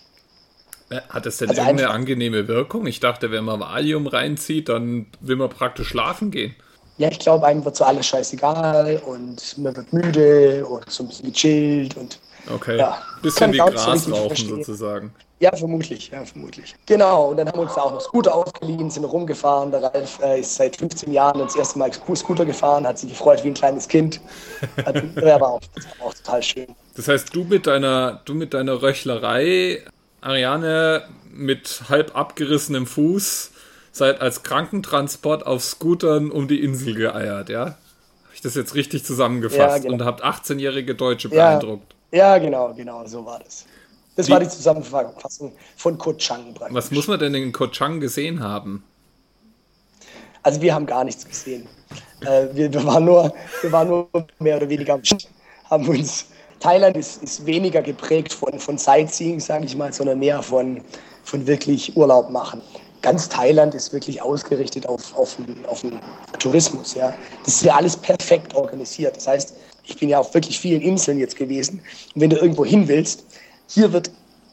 Äh, 0.91 1.01
hat 1.09 1.27
das 1.27 1.39
denn 1.39 1.49
also 1.49 1.61
irgendeine 1.63 1.91
angenehme 1.91 2.49
Wirkung? 2.49 2.87
Ich 2.87 3.01
dachte, 3.01 3.31
wenn 3.31 3.45
man 3.45 3.61
Valium 3.61 4.07
reinzieht, 4.07 4.69
dann 4.69 5.07
will 5.21 5.37
man 5.37 5.49
praktisch 5.49 5.89
schlafen 5.89 6.31
gehen 6.31 6.55
ja, 6.99 7.09
ich 7.11 7.19
glaube, 7.19 7.47
einem 7.47 7.65
wird 7.65 7.77
so 7.77 7.85
alles 7.85 8.07
scheißegal 8.07 9.03
und 9.07 9.59
man 9.59 9.77
wird 9.77 9.93
müde 9.93 10.67
und 10.67 10.91
so 10.91 11.05
ein 11.05 11.09
bisschen 11.09 11.33
gechillt 11.33 11.97
und 11.97 12.19
Okay. 12.49 12.79
Ja, 12.79 13.03
bisschen 13.23 13.53
wie 13.53 13.59
Gras 13.59 14.11
rauchen 14.11 14.37
sozusagen. 14.37 15.13
Ja, 15.39 15.55
vermutlich, 15.55 16.11
ja, 16.11 16.25
vermutlich. 16.25 16.75
Genau, 16.87 17.31
und 17.31 17.37
dann 17.37 17.49
haben 17.49 17.59
wir 17.59 17.63
uns 17.65 17.75
da 17.75 17.83
auch 17.83 17.93
noch 17.93 18.01
Scooter 18.01 18.35
aufgeliehen, 18.35 18.89
sind 18.89 19.05
rumgefahren. 19.05 19.71
Der 19.71 19.83
Ralf 19.83 20.19
äh, 20.23 20.41
ist 20.41 20.55
seit 20.55 20.77
15 20.77 21.13
Jahren 21.13 21.41
das 21.41 21.57
erste 21.57 21.79
Mal 21.79 21.93
Scooter 21.93 22.47
gefahren, 22.47 22.87
hat 22.87 22.99
sich 22.99 23.11
gefreut 23.11 23.45
wie 23.45 23.49
ein 23.49 23.55
kleines 23.55 23.87
Kind. 23.87 24.21
Hat, 24.85 25.03
ja, 25.17 25.41
war 25.41 25.51
auch, 25.51 25.61
das 25.75 25.85
war 25.99 26.07
auch 26.07 26.15
total 26.15 26.43
schön. 26.43 26.67
Das 26.95 27.09
heißt, 27.09 27.35
du 27.35 27.45
mit 27.45 27.67
deiner, 27.67 28.23
du 28.25 28.33
mit 28.33 28.55
deiner 28.55 28.81
Röchlerei, 28.81 29.83
Ariane 30.23 31.07
mit 31.31 31.83
halb 31.91 32.17
abgerissenem 32.17 32.87
Fuß, 32.87 33.51
seid 33.97 34.21
als 34.21 34.43
Krankentransport 34.43 35.47
auf 35.47 35.65
Scootern 35.65 36.31
um 36.31 36.49
die 36.49 36.63
Insel 36.63 36.95
geeiert, 36.95 37.49
ja? 37.49 37.65
Habe 37.65 38.35
ich 38.35 38.41
das 38.43 38.55
jetzt 38.55 38.75
richtig 38.75 39.05
zusammengefasst? 39.05 39.59
Ja, 39.59 39.79
genau. 39.79 39.95
Und 39.95 40.05
habt 40.05 40.25
18-jährige 40.25 40.95
Deutsche 40.95 41.29
beeindruckt. 41.29 41.95
Ja, 42.13 42.37
ja, 42.37 42.39
genau, 42.39 42.75
genau, 42.75 43.07
so 43.07 43.25
war 43.25 43.41
das. 43.41 43.65
Das 44.15 44.27
die, 44.27 44.33
war 44.33 44.41
die 44.41 44.49
Zusammenfassung 44.49 45.53
von 45.77 45.99
Koh 45.99 46.13
Chang. 46.15 46.55
Praktisch. 46.55 46.75
Was 46.75 46.91
muss 46.91 47.09
man 47.09 47.19
denn 47.19 47.35
in 47.35 47.53
Koh 47.53 47.67
Chang 47.69 48.01
gesehen 48.01 48.41
haben? 48.41 48.85
Also 50.43 50.61
wir 50.61 50.75
haben 50.75 50.87
gar 50.87 51.05
nichts 51.05 51.27
gesehen. 51.27 51.67
äh, 52.21 52.47
wir, 52.53 52.73
wir, 52.73 52.85
waren 52.85 53.05
nur, 53.05 53.35
wir 53.63 53.73
waren 53.73 53.89
nur 53.89 54.09
mehr 54.39 54.59
oder 54.59 54.69
weniger 54.69 55.01
haben 55.71 55.89
uns 55.89 56.27
Thailand 56.61 56.97
ist, 56.97 57.23
ist 57.23 57.45
weniger 57.45 57.83
geprägt 57.83 58.33
von, 58.33 58.59
von 58.59 58.79
Sightseeing, 58.79 59.41
sage 59.41 59.67
ich 59.67 59.77
mal, 59.77 59.93
sondern 59.93 60.19
mehr 60.19 60.43
von, 60.43 60.81
von 61.25 61.47
wirklich 61.47 61.97
Urlaub 61.97 62.31
machen 62.31 62.63
ganz 63.03 63.29
Thailand 63.29 63.75
ist 63.75 63.93
wirklich 63.93 64.23
ausgerichtet 64.23 64.87
auf, 64.87 65.17
auf, 65.17 65.37
auf 65.67 65.81
den 65.81 66.01
Tourismus. 66.39 66.95
Ja. 66.95 67.15
Das 67.45 67.55
ist 67.55 67.65
ja 67.65 67.77
alles 67.77 67.97
perfekt 67.97 68.55
organisiert. 68.55 69.17
Das 69.17 69.27
heißt, 69.27 69.55
ich 69.85 69.99
bin 69.99 70.09
ja 70.09 70.19
auf 70.19 70.35
wirklich 70.35 70.59
vielen 70.59 70.83
Inseln 70.83 71.19
jetzt 71.19 71.37
gewesen. 71.37 71.81
Und 72.15 72.21
wenn 72.21 72.31
du 72.31 72.37
irgendwo 72.37 72.65
hin 72.65 72.89
willst, 72.89 73.25
hier 73.69 73.93
wird 73.93 74.11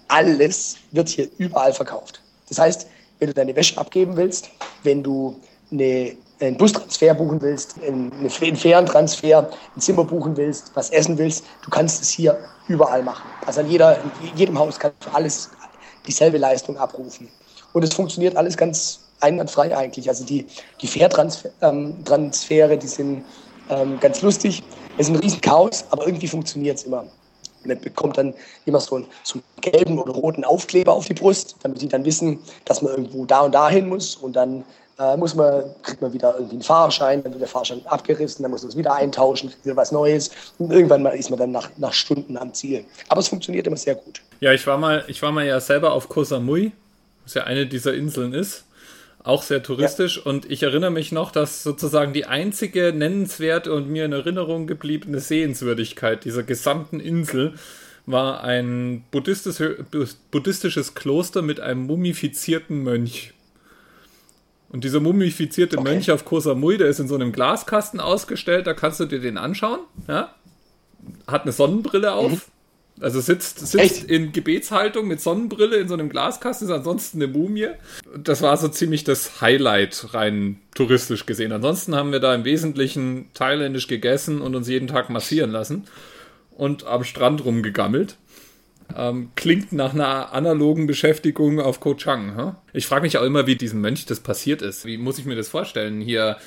alles, 0.08 0.78
wird 0.92 1.10
hier 1.10 1.28
überall 1.38 1.74
verkauft. 1.74 2.22
Das 2.50 2.60
heißt, 2.60 2.88
wenn 3.20 3.28
du 3.28 3.34
deine 3.34 3.56
Wäsche 3.56 3.78
abgeben 3.78 4.16
willst, 4.16 4.50
wenn 4.84 5.02
du 5.02 5.40
eine, 5.72 6.16
einen 6.40 6.58
Bustransfer 6.58 7.14
buchen 7.14 7.42
willst, 7.42 7.76
einen, 7.82 8.12
einen 8.12 8.30
Fährentransfer, 8.30 9.50
ein 9.76 9.82
Zimmer 9.82 10.04
buchen 10.04 10.36
willst, 10.38 10.72
was 10.76 10.90
essen 10.90 11.18
willst, 11.18 11.46
du 11.64 11.70
kannst 11.70 12.02
es 12.02 12.10
hier 12.10 12.38
überall 12.68 13.02
machen. 13.02 13.24
Also 13.46 13.62
an 13.62 13.70
jeder, 13.70 13.98
in 13.98 14.38
jedem 14.38 14.60
Haus 14.60 14.80
kannst 14.80 15.06
du 15.06 15.10
alles 15.12 15.50
dieselbe 16.06 16.38
Leistung 16.38 16.78
abrufen. 16.78 17.30
Und 17.74 17.84
es 17.84 17.94
funktioniert 17.94 18.38
alles 18.38 18.56
ganz 18.56 19.00
einwandfrei 19.20 19.76
eigentlich. 19.76 20.08
Also 20.08 20.26
die, 20.26 20.46
die 20.82 20.88
Fährtransfere, 20.88 21.54
ähm, 21.62 22.80
die 22.80 22.88
sind 22.88 23.24
ähm, 23.70 24.00
ganz 24.00 24.22
lustig. 24.22 24.64
Es 24.98 25.08
ist 25.10 25.16
ein 25.16 25.20
riesen 25.20 25.42
Chaos, 25.42 25.86
aber 25.90 26.06
irgendwie 26.06 26.28
funktioniert 26.28 26.78
es 26.78 26.84
immer. 26.84 27.06
Man 27.66 27.80
bekommt 27.80 28.18
dann 28.18 28.34
immer 28.66 28.80
so 28.80 28.98
einen, 28.98 29.08
so 29.24 29.36
einen, 29.36 29.44
gelben 29.62 29.98
oder 29.98 30.12
roten 30.12 30.44
Aufkleber 30.44 30.94
auf 30.94 31.08
die 31.08 31.14
Brust, 31.14 31.56
damit 31.64 31.82
die 31.82 31.88
dann 31.88 32.04
wissen, 32.04 32.40
dass 32.66 32.82
man 32.82 32.92
irgendwo 32.92 33.26
da 33.26 33.42
und 33.42 33.54
da 33.54 33.70
hin 33.70 33.88
muss. 33.88 34.18
Und 34.18 34.36
dann 34.36 34.66
äh, 35.00 35.16
muss 35.16 35.34
man, 35.34 35.64
kriegt 35.82 36.02
man 36.02 36.12
wieder 36.12 36.34
irgendwie 36.36 36.56
einen 36.56 36.62
Fahrschein, 36.62 37.24
dann 37.24 37.32
wird 37.32 37.42
der 37.42 37.48
Fahrschein 37.48 37.82
abgerissen, 37.86 38.44
dann 38.44 38.52
muss 38.52 38.64
man 38.64 38.70
es 38.70 38.78
wieder 38.78 38.94
eintauschen, 38.94 39.54
wieder 39.64 39.78
was 39.78 39.94
Neues. 39.94 40.30
Und 40.60 40.72
irgendwann 40.72 41.04
mal 41.04 41.12
ist 41.12 41.30
man 41.30 41.40
dann 41.40 41.52
nach, 41.52 41.70
nach 41.78 41.94
Stunden 41.94 42.38
am 42.38 42.54
Ziel. 42.54 42.84
Aber 43.08 43.22
es 43.22 43.30
funktioniert 43.30 43.66
immer 43.66 43.78
sehr 43.78 43.96
gut. 43.96 44.22
Ja, 44.42 44.52
ich 44.52 44.68
war 44.68 44.78
mal, 44.78 45.06
ich 45.08 45.22
war 45.22 45.32
mal 45.32 45.46
ja 45.46 45.60
selber 45.62 45.94
auf 45.94 46.10
Koh 46.10 46.26
Samui, 46.26 46.74
was 47.24 47.34
ja 47.34 47.44
eine 47.44 47.68
dieser 47.68 47.94
Inseln 47.94 48.34
ist 48.34 48.66
auch 49.24 49.44
sehr 49.44 49.64
touristisch. 49.64 50.18
Ja. 50.18 50.24
Und 50.24 50.50
ich 50.52 50.64
erinnere 50.64 50.92
mich 50.92 51.12
noch, 51.12 51.32
dass 51.32 51.64
sozusagen 51.64 52.14
die 52.14 52.26
einzige 52.26 52.94
nennenswerte 52.94 53.74
und 53.74 53.90
mir 53.90 54.06
in 54.06 54.12
Erinnerung 54.12 54.68
gebliebene 54.68 55.20
Sehenswürdigkeit 55.20 56.26
dieser 56.26 56.44
gesamten 56.44 57.00
Insel 57.00 57.54
war 58.06 58.44
ein 58.44 59.06
buddhistisch, 59.12 59.64
buddhistisches 60.30 60.94
Kloster 60.94 61.42
mit 61.42 61.62
einem 61.62 61.86
mumifizierten 61.86 62.84
Mönch. 62.84 63.34
Und 64.70 64.84
dieser 64.84 65.00
mumifizierte 65.00 65.78
okay. 65.78 65.90
Mönch 65.90 66.12
auf 66.12 66.26
Koh 66.26 66.42
Samui, 66.42 66.78
der 66.78 66.88
ist 66.88 67.00
in 67.00 67.08
so 67.08 67.16
einem 67.16 67.32
Glaskasten 67.32 68.00
ausgestellt, 68.02 68.68
da 68.68 68.74
kannst 68.74 69.00
du 69.00 69.06
dir 69.06 69.20
den 69.20 69.38
anschauen. 69.38 69.80
Ja? 70.08 70.36
Hat 71.28 71.44
eine 71.44 71.54
Sonnenbrille 71.54 72.14
auf. 72.14 72.50
Also 73.02 73.22
sitzt, 73.22 73.66
sitzt 73.68 74.04
in 74.04 74.32
Gebetshaltung 74.32 75.08
mit 75.08 75.20
Sonnenbrille 75.20 75.78
in 75.78 75.88
so 75.88 75.96
einem 75.96 76.10
Glaskasten, 76.10 76.68
ist 76.68 76.74
ansonsten 76.74 77.22
eine 77.22 77.32
Mumie. 77.32 77.70
Das 78.16 78.42
war 78.42 78.56
so 78.58 78.68
ziemlich 78.68 79.04
das 79.04 79.42
Highlight, 79.42 80.14
rein 80.14 80.60
touristisch 80.76 81.26
gesehen. 81.26 81.52
Ansonsten 81.52 81.96
haben 81.96 82.12
wir 82.12 82.20
da 82.20 82.36
im 82.36 82.46
Wesentlichen 82.46 83.30
thailändisch 83.34 83.88
gegessen 83.88 84.42
und 84.42 84.56
uns 84.56 84.68
jeden 84.68 84.88
Tag 84.88 85.10
massieren 85.10 85.52
lassen 85.52 85.86
und 86.52 86.86
am 86.86 87.04
Strand 87.04 87.44
rumgegammelt. 87.44 88.18
Ähm, 88.96 89.32
klingt 89.36 89.72
nach 89.74 89.94
einer 89.94 90.34
analogen 90.34 90.86
Beschäftigung 90.86 91.60
auf 91.60 91.80
Koh 91.80 91.96
Chang. 91.96 92.38
Huh? 92.38 92.54
Ich 92.74 92.86
frage 92.86 93.04
mich 93.04 93.18
auch 93.18 93.24
immer, 93.24 93.48
wie 93.48 93.56
diesem 93.56 93.82
Mönch 93.82 94.06
das 94.06 94.20
passiert 94.20 94.62
ist. 94.62 94.86
Wie 94.86 94.98
muss 94.98 95.18
ich 95.18 95.26
mir 95.26 95.36
das 95.36 95.50
vorstellen? 95.50 96.00
Hier 96.00 96.38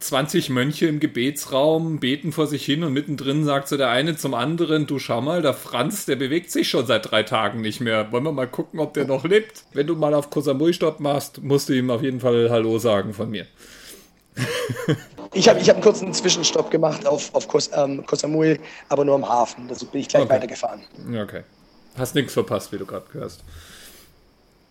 20 0.00 0.50
Mönche 0.50 0.86
im 0.86 1.00
Gebetsraum 1.00 1.98
beten 1.98 2.32
vor 2.32 2.46
sich 2.46 2.64
hin 2.64 2.84
und 2.84 2.92
mittendrin 2.92 3.44
sagt 3.44 3.68
so 3.68 3.76
der 3.76 3.90
eine 3.90 4.16
zum 4.16 4.34
anderen, 4.34 4.86
du 4.86 4.98
schau 4.98 5.20
mal, 5.20 5.42
der 5.42 5.54
Franz, 5.54 6.06
der 6.06 6.16
bewegt 6.16 6.50
sich 6.50 6.68
schon 6.68 6.86
seit 6.86 7.10
drei 7.10 7.22
Tagen 7.22 7.60
nicht 7.60 7.80
mehr. 7.80 8.12
Wollen 8.12 8.24
wir 8.24 8.32
mal 8.32 8.46
gucken, 8.46 8.80
ob 8.80 8.94
der 8.94 9.06
noch 9.06 9.24
lebt? 9.24 9.64
Wenn 9.72 9.86
du 9.86 9.96
mal 9.96 10.14
auf 10.14 10.30
Kosamui 10.30 10.72
Stopp 10.72 11.00
machst, 11.00 11.42
musst 11.42 11.68
du 11.68 11.72
ihm 11.72 11.90
auf 11.90 12.02
jeden 12.02 12.20
Fall 12.20 12.50
Hallo 12.50 12.78
sagen 12.78 13.12
von 13.12 13.30
mir. 13.30 13.46
ich 15.32 15.48
habe 15.48 15.58
ich 15.60 15.68
hab 15.68 15.76
einen 15.76 15.82
kurzen 15.82 16.12
Zwischenstopp 16.12 16.70
gemacht 16.70 17.06
auf, 17.06 17.34
auf 17.34 17.48
Kos, 17.48 17.70
ähm, 17.74 18.04
Kosamui, 18.06 18.60
aber 18.88 19.04
nur 19.04 19.16
am 19.16 19.28
Hafen. 19.28 19.68
Also 19.68 19.86
bin 19.86 20.00
ich 20.00 20.08
gleich 20.08 20.22
okay. 20.22 20.34
weitergefahren. 20.34 20.82
Okay. 21.20 21.42
Hast 21.96 22.14
nichts 22.14 22.32
verpasst, 22.32 22.72
wie 22.72 22.78
du 22.78 22.86
gerade 22.86 23.06
hörst. 23.12 23.42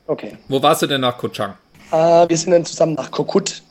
Okay. 0.06 0.38
Wo 0.48 0.62
warst 0.64 0.82
du 0.82 0.88
denn 0.88 1.02
nach 1.02 1.18
Koh 1.18 1.28
Chang? 1.28 1.56
Äh, 1.92 2.30
wir 2.30 2.38
sind 2.38 2.52
dann 2.52 2.66
zusammen 2.66 2.94
nach 2.94 3.12
Kokut 3.12 3.62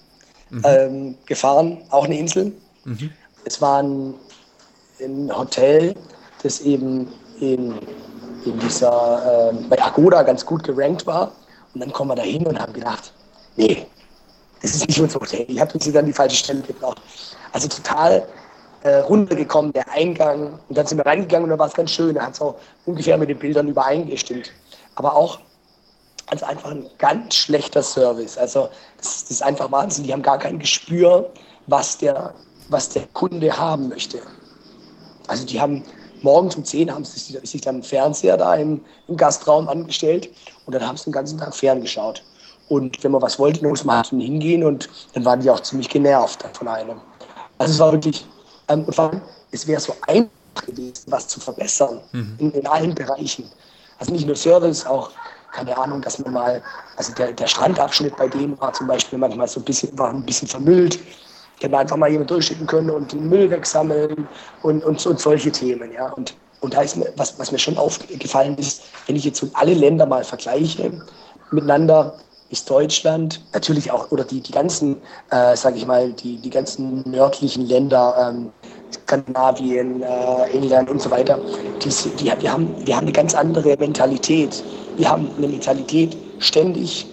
mhm. 0.56 0.62
ähm, 0.64 1.18
gefahren, 1.26 1.82
auch 1.90 2.04
eine 2.04 2.18
Insel. 2.18 2.52
Mhm. 2.84 3.10
Es 3.44 3.60
war 3.60 3.82
ein, 3.82 4.14
ein, 5.00 5.30
Hotel, 5.36 5.94
das 6.42 6.60
eben 6.60 7.08
in, 7.40 7.75
in 8.44 8.58
dieser, 8.60 9.50
äh, 9.50 9.54
bei 9.68 9.80
Agoda 9.82 10.22
ganz 10.22 10.44
gut 10.44 10.64
gerankt 10.64 11.06
war. 11.06 11.32
Und 11.75 11.80
dann 11.80 11.92
kommen 11.92 12.10
wir 12.10 12.16
da 12.16 12.22
hin 12.22 12.46
und 12.46 12.58
haben 12.58 12.72
gedacht, 12.72 13.12
nee, 13.56 13.86
das 14.62 14.75
ist 14.75 14.88
nicht 14.88 15.00
unser 15.00 15.20
Hotel. 15.20 15.44
Ich 15.48 15.60
habe 15.60 15.72
uns 15.75 15.92
dann 15.92 16.06
die 16.06 16.12
falsche 16.12 16.36
Stelle 16.36 16.62
gebracht. 16.62 17.00
Also 17.52 17.68
total 17.68 18.26
äh, 18.82 18.96
runtergekommen, 18.98 19.72
der 19.72 19.90
Eingang. 19.92 20.58
Und 20.68 20.78
dann 20.78 20.86
sind 20.86 20.98
wir 20.98 21.06
reingegangen 21.06 21.44
und 21.44 21.50
da 21.50 21.58
war 21.58 21.68
es 21.68 21.75
ganz 21.75 21.90
schön. 21.90 22.14
Da 22.14 22.22
hat 22.22 22.34
es 22.34 22.40
auch 22.40 22.56
ungefähr 22.86 23.18
mit 23.18 23.28
den 23.28 23.38
Bildern 23.38 23.68
übereingestimmt. 23.68 24.50
Aber 24.94 25.14
auch 25.14 25.40
als 26.26 26.42
einfach 26.42 26.71
ein 26.71 26.87
ganz 26.99 27.35
schlechter 27.35 27.83
Service. 27.83 28.37
Also 28.37 28.68
das, 28.99 29.23
das, 29.23 29.30
ist 29.30 29.42
einfach 29.42 29.71
Wahnsinn. 29.71 30.04
Die 30.04 30.12
haben 30.12 30.23
gar 30.23 30.38
kein 30.38 30.59
Gespür, 30.59 31.30
was 31.66 31.99
der, 31.99 32.35
was 32.68 32.88
der 32.88 33.06
Kunde 33.12 33.56
haben 33.56 33.88
möchte. 33.88 34.21
Also 35.28 35.45
die 35.45 35.61
haben 35.61 35.85
morgens 36.23 36.56
um 36.56 36.64
10 36.64 36.92
haben 36.92 37.04
sie 37.04 37.38
sich 37.45 37.61
dann 37.61 37.76
einen 37.76 37.85
Fernseher 37.85 38.37
da 38.37 38.54
im, 38.54 38.80
im 39.09 39.16
Gastraum 39.16 39.68
angestellt 39.68 40.28
und 40.64 40.75
dann 40.75 40.87
haben 40.87 40.97
sie 40.97 41.04
den 41.04 41.12
ganzen 41.12 41.38
Tag 41.38 41.54
ferngeschaut. 41.54 42.23
Und 42.68 43.02
wenn 43.04 43.12
man 43.12 43.23
was 43.23 43.38
wollte, 43.38 43.61
dann 43.61 43.71
muss 43.71 43.85
man 43.85 43.97
halt 43.97 44.09
hingehen 44.09 44.64
und 44.64 44.88
dann 45.14 45.25
waren 45.25 45.40
die 45.40 45.50
auch 45.50 45.61
ziemlich 45.61 45.88
genervt 45.88 46.45
von 46.54 46.66
einem. 46.66 47.00
Also 47.59 47.73
es 47.75 47.78
war 47.78 47.92
wirklich, 47.92 48.26
ähm, 48.68 48.85
und 48.85 48.95
vor 48.95 49.11
allem, 49.11 49.21
es 49.52 49.66
wäre 49.66 49.80
so 49.80 49.95
einfach 50.06 50.66
gewesen, 50.66 51.04
was 51.06 51.28
zu 51.28 51.38
verbessern 51.38 52.00
mhm. 52.12 52.35
in, 52.38 52.50
in 52.52 52.66
allen 52.66 52.95
Bereichen. 52.95 53.49
Also 53.99 54.12
nicht 54.12 54.26
nur 54.26 54.37
Service, 54.37 54.85
auch 54.85 55.11
keine 55.56 55.76
Ahnung, 55.76 56.02
dass 56.02 56.18
man 56.18 56.32
mal, 56.32 56.62
also 56.96 57.12
der, 57.14 57.32
der 57.32 57.46
Strandabschnitt 57.46 58.16
bei 58.16 58.28
dem 58.28 58.60
war 58.60 58.72
zum 58.72 58.86
Beispiel 58.86 59.18
manchmal 59.18 59.48
so 59.48 59.60
ein 59.60 59.64
bisschen, 59.64 59.98
war 59.98 60.10
ein 60.10 60.25
bisschen 60.25 60.46
vermüllt. 60.46 60.98
Ich 61.56 61.64
hätte 61.64 61.78
einfach 61.78 61.96
mal 61.96 62.10
jemand 62.10 62.30
durchschicken 62.30 62.66
können 62.66 62.90
und 62.90 63.12
den 63.12 63.28
Müll 63.28 63.50
wegsammeln 63.50 64.28
und, 64.62 64.84
und, 64.84 65.06
und 65.06 65.20
solche 65.20 65.50
Themen, 65.50 65.90
ja. 65.92 66.12
Und, 66.12 66.34
und 66.60 66.75
da 66.75 66.82
ist 66.82 66.96
mir, 66.96 67.10
was, 67.16 67.38
was 67.38 67.50
mir 67.50 67.58
schon 67.58 67.78
aufgefallen 67.78 68.58
ist, 68.58 68.82
wenn 69.06 69.16
ich 69.16 69.25
jetzt 69.25 69.38
so 69.38 69.48
alle 69.54 69.72
Länder 69.72 70.04
mal 70.04 70.25
vergleiche 70.25 70.92
miteinander, 71.50 72.18
ist 72.50 72.68
Deutschland 72.70 73.40
natürlich 73.52 73.90
auch, 73.90 74.10
oder 74.12 74.25
die, 74.25 74.40
die 74.40 74.52
ganzen, 74.52 74.96
äh, 75.30 75.56
sage 75.56 75.78
ich 75.78 75.86
mal, 75.86 76.12
die, 76.12 76.36
die 76.36 76.50
ganzen 76.50 77.02
nördlichen 77.08 77.66
Länder, 77.66 78.30
ähm, 78.30 78.52
Skandinavien, 78.90 80.02
äh, 80.02 80.50
England 80.52 80.90
und 80.90 81.00
so 81.00 81.11
weiter, 81.11 81.38
die, 81.83 81.88
die, 82.16 82.33
wir, 82.40 82.52
haben, 82.52 82.75
wir 82.87 82.97
haben 82.97 83.05
eine 83.05 83.12
ganz 83.12 83.35
andere 83.35 83.76
Mentalität. 83.76 84.62
Wir 84.97 85.11
haben 85.11 85.31
eine 85.37 85.49
Mentalität, 85.49 86.16
ständig 86.38 87.07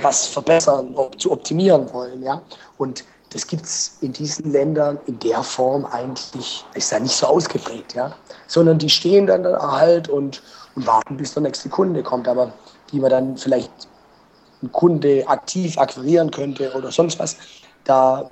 was 0.00 0.26
verbessern, 0.26 0.94
zu 1.16 1.32
optimieren 1.32 1.92
wollen. 1.92 2.22
Ja? 2.22 2.40
Und 2.76 3.04
das 3.30 3.46
gibt 3.46 3.64
es 3.64 3.98
in 4.00 4.12
diesen 4.12 4.52
Ländern 4.52 4.98
in 5.06 5.18
der 5.18 5.42
Form 5.42 5.84
eigentlich, 5.86 6.64
ist 6.74 6.92
ja 6.92 6.98
nicht 6.98 7.14
so 7.14 7.26
ausgeprägt, 7.26 7.94
ja. 7.94 8.14
Sondern 8.46 8.78
die 8.78 8.88
stehen 8.88 9.26
dann 9.26 9.42
da 9.42 9.72
halt 9.72 10.08
und, 10.08 10.42
und 10.74 10.86
warten, 10.86 11.16
bis 11.16 11.34
der 11.34 11.42
nächste 11.42 11.68
Kunde 11.68 12.02
kommt. 12.02 12.26
Aber 12.26 12.52
die 12.90 13.00
man 13.00 13.10
dann 13.10 13.36
vielleicht 13.36 13.70
einen 14.62 14.72
Kunde 14.72 15.24
aktiv 15.26 15.76
akquirieren 15.76 16.30
könnte 16.30 16.72
oder 16.72 16.90
sonst 16.90 17.18
was, 17.18 17.36
da, 17.84 18.30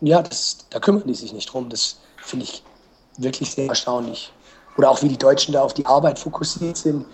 ja, 0.00 0.22
das, 0.22 0.58
da 0.70 0.80
kümmern 0.80 1.04
die 1.06 1.14
sich 1.14 1.32
nicht 1.32 1.52
drum. 1.52 1.70
Das 1.70 1.96
finde 2.26 2.44
ich 2.44 2.62
wirklich 3.18 3.50
sehr 3.50 3.68
erstaunlich. 3.68 4.32
Oder 4.76 4.90
auch 4.90 5.02
wie 5.02 5.08
die 5.08 5.16
Deutschen 5.16 5.52
da 5.52 5.62
auf 5.62 5.74
die 5.74 5.86
Arbeit 5.86 6.18
fokussiert 6.18 6.76
sind 6.76 7.06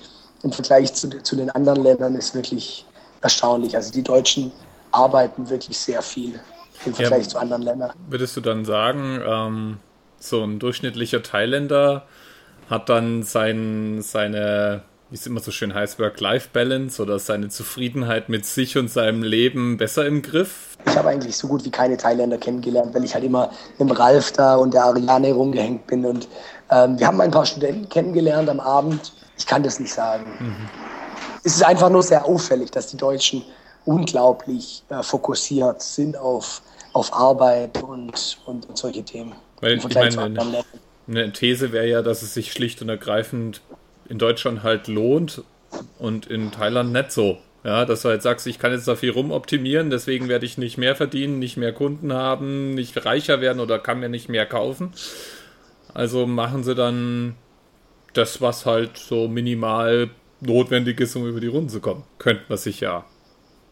im 0.42 0.52
Vergleich 0.52 0.92
zu, 0.94 1.08
zu 1.22 1.36
den 1.36 1.50
anderen 1.50 1.82
Ländern 1.82 2.14
ist 2.16 2.34
wirklich 2.34 2.84
erstaunlich. 3.20 3.76
Also 3.76 3.92
die 3.92 4.02
Deutschen 4.02 4.52
arbeiten 4.90 5.48
wirklich 5.48 5.78
sehr 5.78 6.02
viel 6.02 6.40
im 6.84 6.94
Vergleich 6.94 7.24
ja, 7.24 7.28
zu 7.28 7.38
anderen 7.38 7.62
Ländern. 7.62 7.92
Würdest 8.08 8.36
du 8.36 8.40
dann 8.40 8.64
sagen, 8.64 9.20
ähm, 9.24 9.78
so 10.18 10.42
ein 10.42 10.58
durchschnittlicher 10.58 11.22
Thailänder 11.22 12.06
hat 12.68 12.88
dann 12.88 13.22
sein, 13.22 14.02
seine 14.02 14.82
wie 15.12 15.16
es 15.16 15.26
immer 15.26 15.40
so 15.40 15.50
schön 15.50 15.74
heißt, 15.74 15.98
Work-Life-Balance 15.98 17.02
oder 17.02 17.18
seine 17.18 17.50
Zufriedenheit 17.50 18.30
mit 18.30 18.46
sich 18.46 18.78
und 18.78 18.88
seinem 18.88 19.22
Leben 19.22 19.76
besser 19.76 20.06
im 20.06 20.22
Griff? 20.22 20.78
Ich 20.86 20.96
habe 20.96 21.10
eigentlich 21.10 21.36
so 21.36 21.48
gut 21.48 21.66
wie 21.66 21.70
keine 21.70 21.98
Thailänder 21.98 22.38
kennengelernt, 22.38 22.94
weil 22.94 23.04
ich 23.04 23.12
halt 23.12 23.22
immer 23.22 23.50
mit 23.78 23.90
dem 23.90 23.90
Ralf 23.90 24.32
da 24.32 24.56
und 24.56 24.72
der 24.72 24.84
Ariane 24.84 25.34
rumgehängt 25.34 25.86
bin. 25.86 26.06
Und 26.06 26.28
ähm, 26.70 26.98
wir 26.98 27.06
haben 27.06 27.20
ein 27.20 27.30
paar 27.30 27.44
Studenten 27.44 27.90
kennengelernt 27.90 28.48
am 28.48 28.58
Abend. 28.58 29.12
Ich 29.36 29.46
kann 29.46 29.62
das 29.62 29.78
nicht 29.78 29.92
sagen. 29.92 30.24
Mhm. 30.40 30.70
Es 31.44 31.56
ist 31.56 31.62
einfach 31.62 31.90
nur 31.90 32.02
sehr 32.02 32.24
auffällig, 32.24 32.70
dass 32.70 32.86
die 32.86 32.96
Deutschen 32.96 33.44
unglaublich 33.84 34.82
äh, 34.88 35.02
fokussiert 35.02 35.82
sind 35.82 36.16
auf, 36.16 36.62
auf 36.94 37.12
Arbeit 37.12 37.82
und, 37.82 38.38
und, 38.46 38.66
und 38.66 38.78
solche 38.78 39.02
Themen. 39.02 39.34
Weil 39.60 39.76
ich 39.76 39.94
meine, 39.94 40.64
eine 41.06 41.32
These 41.32 41.70
wäre 41.70 41.86
ja, 41.86 42.00
dass 42.00 42.22
es 42.22 42.32
sich 42.32 42.50
schlicht 42.50 42.80
und 42.80 42.88
ergreifend 42.88 43.60
in 44.12 44.18
Deutschland 44.18 44.62
halt 44.62 44.88
lohnt 44.88 45.42
und 45.98 46.26
in 46.26 46.52
Thailand 46.52 46.92
nicht 46.92 47.12
so. 47.12 47.38
Ja, 47.64 47.86
dass 47.86 48.02
du 48.02 48.10
halt 48.10 48.20
sagst, 48.20 48.46
ich 48.46 48.58
kann 48.58 48.72
jetzt 48.72 48.86
da 48.86 48.94
viel 48.94 49.10
rumoptimieren, 49.10 49.88
deswegen 49.88 50.28
werde 50.28 50.44
ich 50.44 50.58
nicht 50.58 50.76
mehr 50.76 50.94
verdienen, 50.94 51.38
nicht 51.38 51.56
mehr 51.56 51.72
Kunden 51.72 52.12
haben, 52.12 52.74
nicht 52.74 53.06
reicher 53.06 53.40
werden 53.40 53.58
oder 53.58 53.78
kann 53.78 54.00
mir 54.00 54.10
nicht 54.10 54.28
mehr 54.28 54.44
kaufen. 54.44 54.92
Also 55.94 56.26
machen 56.26 56.62
sie 56.62 56.74
dann 56.74 57.36
das, 58.12 58.42
was 58.42 58.66
halt 58.66 58.98
so 58.98 59.28
minimal 59.28 60.10
notwendig 60.40 61.00
ist, 61.00 61.16
um 61.16 61.26
über 61.26 61.40
die 61.40 61.46
Runden 61.46 61.70
zu 61.70 61.80
kommen. 61.80 62.02
Könnte 62.18 62.42
man 62.48 62.58
sich 62.58 62.80
ja 62.80 63.06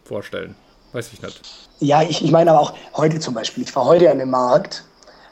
vorstellen. 0.05 0.55
Weiß 0.93 1.13
ich 1.13 1.21
nicht. 1.21 1.43
Ja, 1.81 2.03
ich, 2.03 2.25
ich 2.25 2.31
meine 2.31 2.53
aber 2.53 2.61
auch 2.61 2.75
heute 2.95 3.19
zum 3.19 3.35
Beispiel. 3.35 3.65
Ich 3.65 3.77
war 3.77 3.85
heute 3.85 4.11
an 4.11 4.19
dem 4.19 4.31
Markt. 4.31 4.85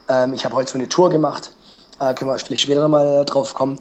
Ähm, 0.08 0.34
ich 0.34 0.44
habe 0.44 0.54
heute 0.54 0.70
so 0.70 0.78
eine 0.78 0.88
Tour 0.88 1.08
gemacht. 1.08 1.52
Äh, 1.98 2.12
können 2.12 2.30
wir 2.30 2.38
vielleicht 2.38 2.62
später 2.62 2.88
mal 2.88 3.24
drauf 3.24 3.54
kommen. 3.54 3.78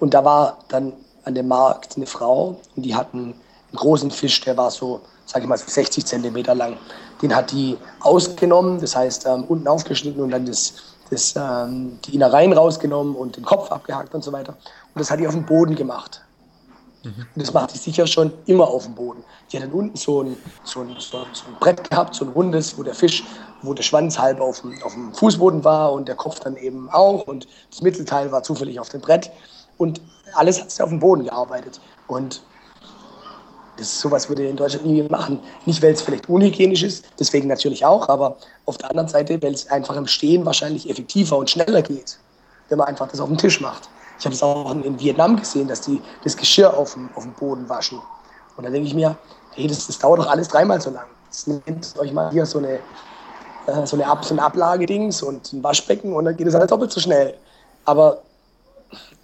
Und 0.00 0.14
da 0.14 0.24
war 0.24 0.58
dann 0.68 0.92
an 1.24 1.34
dem 1.34 1.48
Markt 1.48 1.96
eine 1.96 2.06
Frau 2.06 2.56
und 2.76 2.82
die 2.82 2.94
hatten 2.94 3.18
einen 3.18 3.34
einen 3.76 3.78
großen 3.78 4.10
Fisch, 4.10 4.40
der 4.42 4.56
war 4.56 4.70
so, 4.70 5.00
sage 5.26 5.44
ich 5.44 5.48
mal, 5.48 5.58
so 5.58 5.68
60 5.68 6.04
Zentimeter 6.04 6.54
lang. 6.54 6.76
Den 7.22 7.34
hat 7.34 7.50
die 7.52 7.76
ausgenommen, 8.00 8.80
das 8.80 8.94
heißt 8.96 9.26
ähm, 9.26 9.44
unten 9.44 9.68
aufgeschnitten 9.68 10.22
und 10.22 10.30
dann 10.30 10.46
das, 10.46 10.74
das, 11.10 11.34
ähm, 11.36 11.98
die 12.04 12.14
Innereien 12.14 12.52
rausgenommen 12.52 13.14
und 13.14 13.36
den 13.36 13.44
Kopf 13.44 13.70
abgehackt 13.70 14.14
und 14.14 14.22
so 14.22 14.32
weiter. 14.32 14.52
Und 14.94 15.00
das 15.00 15.10
hat 15.10 15.20
die 15.20 15.26
auf 15.26 15.34
dem 15.34 15.46
Boden 15.46 15.74
gemacht. 15.74 16.22
Mhm. 17.02 17.26
Und 17.34 17.42
das 17.42 17.52
macht 17.52 17.74
die 17.74 17.78
sicher 17.78 18.06
schon 18.06 18.32
immer 18.46 18.68
auf 18.68 18.84
dem 18.84 18.94
Boden. 18.94 19.24
Die 19.50 19.56
hat 19.56 19.64
dann 19.64 19.72
unten 19.72 19.96
so 19.96 20.22
ein, 20.22 20.36
so 20.64 20.80
ein, 20.80 20.96
so 20.98 21.18
ein, 21.18 21.26
so 21.32 21.46
ein 21.46 21.56
Brett 21.60 21.88
gehabt, 21.88 22.14
so 22.14 22.24
ein 22.24 22.30
rundes, 22.32 22.76
wo 22.76 22.82
der 22.82 22.94
Fisch, 22.94 23.24
wo 23.62 23.72
der 23.72 23.82
Schwanz 23.82 24.18
halb 24.18 24.40
auf 24.40 24.60
dem, 24.60 24.82
auf 24.82 24.92
dem 24.92 25.14
Fußboden 25.14 25.64
war 25.64 25.92
und 25.92 26.08
der 26.08 26.16
Kopf 26.16 26.40
dann 26.40 26.56
eben 26.56 26.90
auch 26.90 27.26
und 27.26 27.46
das 27.70 27.80
Mittelteil 27.80 28.30
war 28.30 28.42
zufällig 28.42 28.78
auf 28.78 28.90
dem 28.90 29.00
Brett. 29.00 29.30
Und 29.78 30.00
alles 30.34 30.60
hat 30.60 30.70
sie 30.70 30.82
auf 30.82 30.90
dem 30.90 31.00
Boden 31.00 31.24
gearbeitet. 31.24 31.80
Und 32.06 32.42
das, 33.76 34.00
sowas 34.00 34.28
würde 34.28 34.46
in 34.46 34.56
Deutschland 34.56 34.86
nie 34.86 35.02
machen. 35.02 35.40
Nicht, 35.66 35.82
weil 35.82 35.92
es 35.92 36.02
vielleicht 36.02 36.28
unhygienisch 36.28 36.82
ist, 36.82 37.04
deswegen 37.18 37.48
natürlich 37.48 37.84
auch, 37.84 38.08
aber 38.08 38.36
auf 38.64 38.78
der 38.78 38.90
anderen 38.90 39.08
Seite, 39.08 39.40
weil 39.42 39.52
es 39.52 39.70
einfach 39.70 39.96
im 39.96 40.06
Stehen 40.06 40.46
wahrscheinlich 40.46 40.88
effektiver 40.88 41.36
und 41.36 41.50
schneller 41.50 41.82
geht, 41.82 42.18
wenn 42.68 42.78
man 42.78 42.88
einfach 42.88 43.08
das 43.08 43.20
auf 43.20 43.28
dem 43.28 43.38
Tisch 43.38 43.60
macht. 43.60 43.88
Ich 44.18 44.24
habe 44.24 44.34
es 44.34 44.42
auch 44.42 44.70
in 44.72 44.98
Vietnam 44.98 45.36
gesehen, 45.36 45.68
dass 45.68 45.82
die 45.82 46.00
das 46.24 46.36
Geschirr 46.36 46.74
auf 46.74 46.94
dem, 46.94 47.10
auf 47.14 47.24
dem 47.24 47.34
Boden 47.34 47.68
waschen. 47.68 48.00
Und 48.56 48.64
da 48.64 48.70
denke 48.70 48.88
ich 48.88 48.94
mir, 48.94 49.16
hey, 49.52 49.66
das, 49.66 49.86
das 49.86 49.98
dauert 49.98 50.20
doch 50.20 50.28
alles 50.28 50.48
dreimal 50.48 50.80
so 50.80 50.90
lang. 50.90 51.04
Jetzt 51.26 51.48
nehmt 51.48 51.98
euch 51.98 52.12
mal 52.12 52.30
hier 52.30 52.46
so 52.46 52.58
eine, 52.58 52.78
äh, 53.66 53.84
so 53.84 53.96
eine, 53.96 54.06
Ab 54.06 54.24
so 54.24 54.32
eine 54.34 54.42
Ablagedings 54.42 55.22
und 55.22 55.52
ein 55.52 55.62
Waschbecken 55.62 56.14
und 56.14 56.24
dann 56.24 56.36
geht 56.36 56.46
es 56.46 56.54
alles 56.54 56.68
doppelt 56.68 56.92
so 56.92 57.00
schnell. 57.00 57.34
Aber 57.84 58.22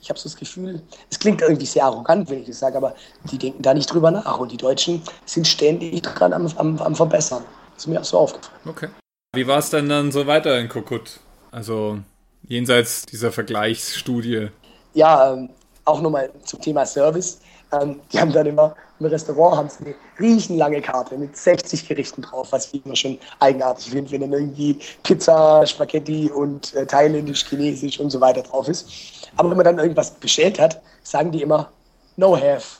ich 0.02 0.10
habe 0.10 0.18
so 0.18 0.24
das 0.24 0.36
Gefühl, 0.36 0.82
es 1.10 1.18
klingt 1.18 1.40
irgendwie 1.40 1.64
sehr 1.64 1.84
arrogant, 1.84 2.28
wenn 2.28 2.40
ich 2.40 2.48
das 2.48 2.58
sage, 2.58 2.76
aber 2.76 2.94
die 3.30 3.38
denken 3.38 3.62
da 3.62 3.72
nicht 3.72 3.86
drüber 3.86 4.10
nach. 4.10 4.38
Und 4.38 4.50
die 4.50 4.56
Deutschen 4.56 5.00
sind 5.24 5.46
ständig 5.46 6.02
dran 6.02 6.32
am, 6.32 6.46
am, 6.56 6.78
am 6.78 6.94
Verbessern. 6.96 7.44
Das 7.74 7.84
ist 7.84 7.86
mir 7.86 8.00
auch 8.00 8.04
so 8.04 8.18
aufgefallen. 8.18 8.58
Okay. 8.66 8.88
Wie 9.34 9.46
war 9.46 9.58
es 9.58 9.70
denn 9.70 9.88
dann 9.88 10.10
so 10.10 10.26
weiter 10.26 10.58
in 10.58 10.68
Kokut? 10.68 11.20
Also 11.52 12.00
jenseits 12.42 13.06
dieser 13.06 13.30
Vergleichsstudie? 13.30 14.48
Ja, 14.92 15.32
ähm, 15.32 15.50
auch 15.84 16.00
nochmal 16.00 16.30
zum 16.44 16.60
Thema 16.60 16.84
Service. 16.84 17.40
Ähm, 17.70 18.00
die 18.12 18.20
haben 18.20 18.32
dann 18.32 18.46
immer 18.46 18.74
im 19.02 19.08
Restaurant 19.08 19.56
haben 19.56 19.68
sie 19.68 19.84
eine 19.84 19.94
riechenlange 20.20 20.80
Karte 20.80 21.18
mit 21.18 21.36
60 21.36 21.88
Gerichten 21.88 22.22
drauf, 22.22 22.48
was 22.52 22.72
ich 22.72 22.86
immer 22.86 22.94
schon 22.94 23.18
eigenartig 23.40 23.90
finde, 23.90 24.12
wenn 24.12 24.20
dann 24.20 24.32
irgendwie 24.32 24.78
Pizza, 25.02 25.66
Spaghetti 25.66 26.30
und 26.30 26.72
äh, 26.74 26.86
Thailändisch, 26.86 27.44
Chinesisch 27.48 27.98
und 27.98 28.10
so 28.10 28.20
weiter 28.20 28.42
drauf 28.42 28.68
ist. 28.68 29.21
Aber 29.36 29.50
wenn 29.50 29.56
man 29.56 29.64
dann 29.64 29.78
irgendwas 29.78 30.10
bestellt 30.12 30.60
hat, 30.60 30.80
sagen 31.02 31.32
die 31.32 31.42
immer, 31.42 31.70
no 32.16 32.36
have, 32.36 32.78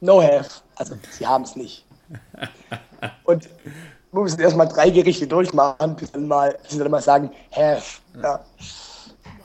no 0.00 0.22
have. 0.22 0.50
Also 0.76 0.94
sie 1.10 1.26
haben 1.26 1.44
es 1.44 1.56
nicht. 1.56 1.84
Und 3.24 3.48
wir 4.12 4.22
müssen 4.22 4.40
erstmal 4.40 4.68
drei 4.68 4.90
Gerichte 4.90 5.26
durchmachen, 5.26 5.96
bis 5.96 6.12
dann 6.12 6.28
mal, 6.28 6.56
bis 6.62 6.72
sie 6.72 6.78
dann 6.78 6.90
mal 6.90 7.02
sagen, 7.02 7.30
have. 7.50 8.00
Ja. 8.22 8.44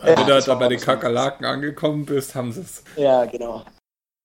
Wenn 0.03 0.15
du 0.15 0.41
da 0.41 0.55
bei 0.55 0.67
den 0.67 0.79
Kakerlaken 0.79 1.46
angekommen 1.46 2.05
bist, 2.05 2.34
haben 2.34 2.51
sie 2.51 2.62
es. 2.62 2.84
Ja, 2.96 3.25
genau. 3.25 3.63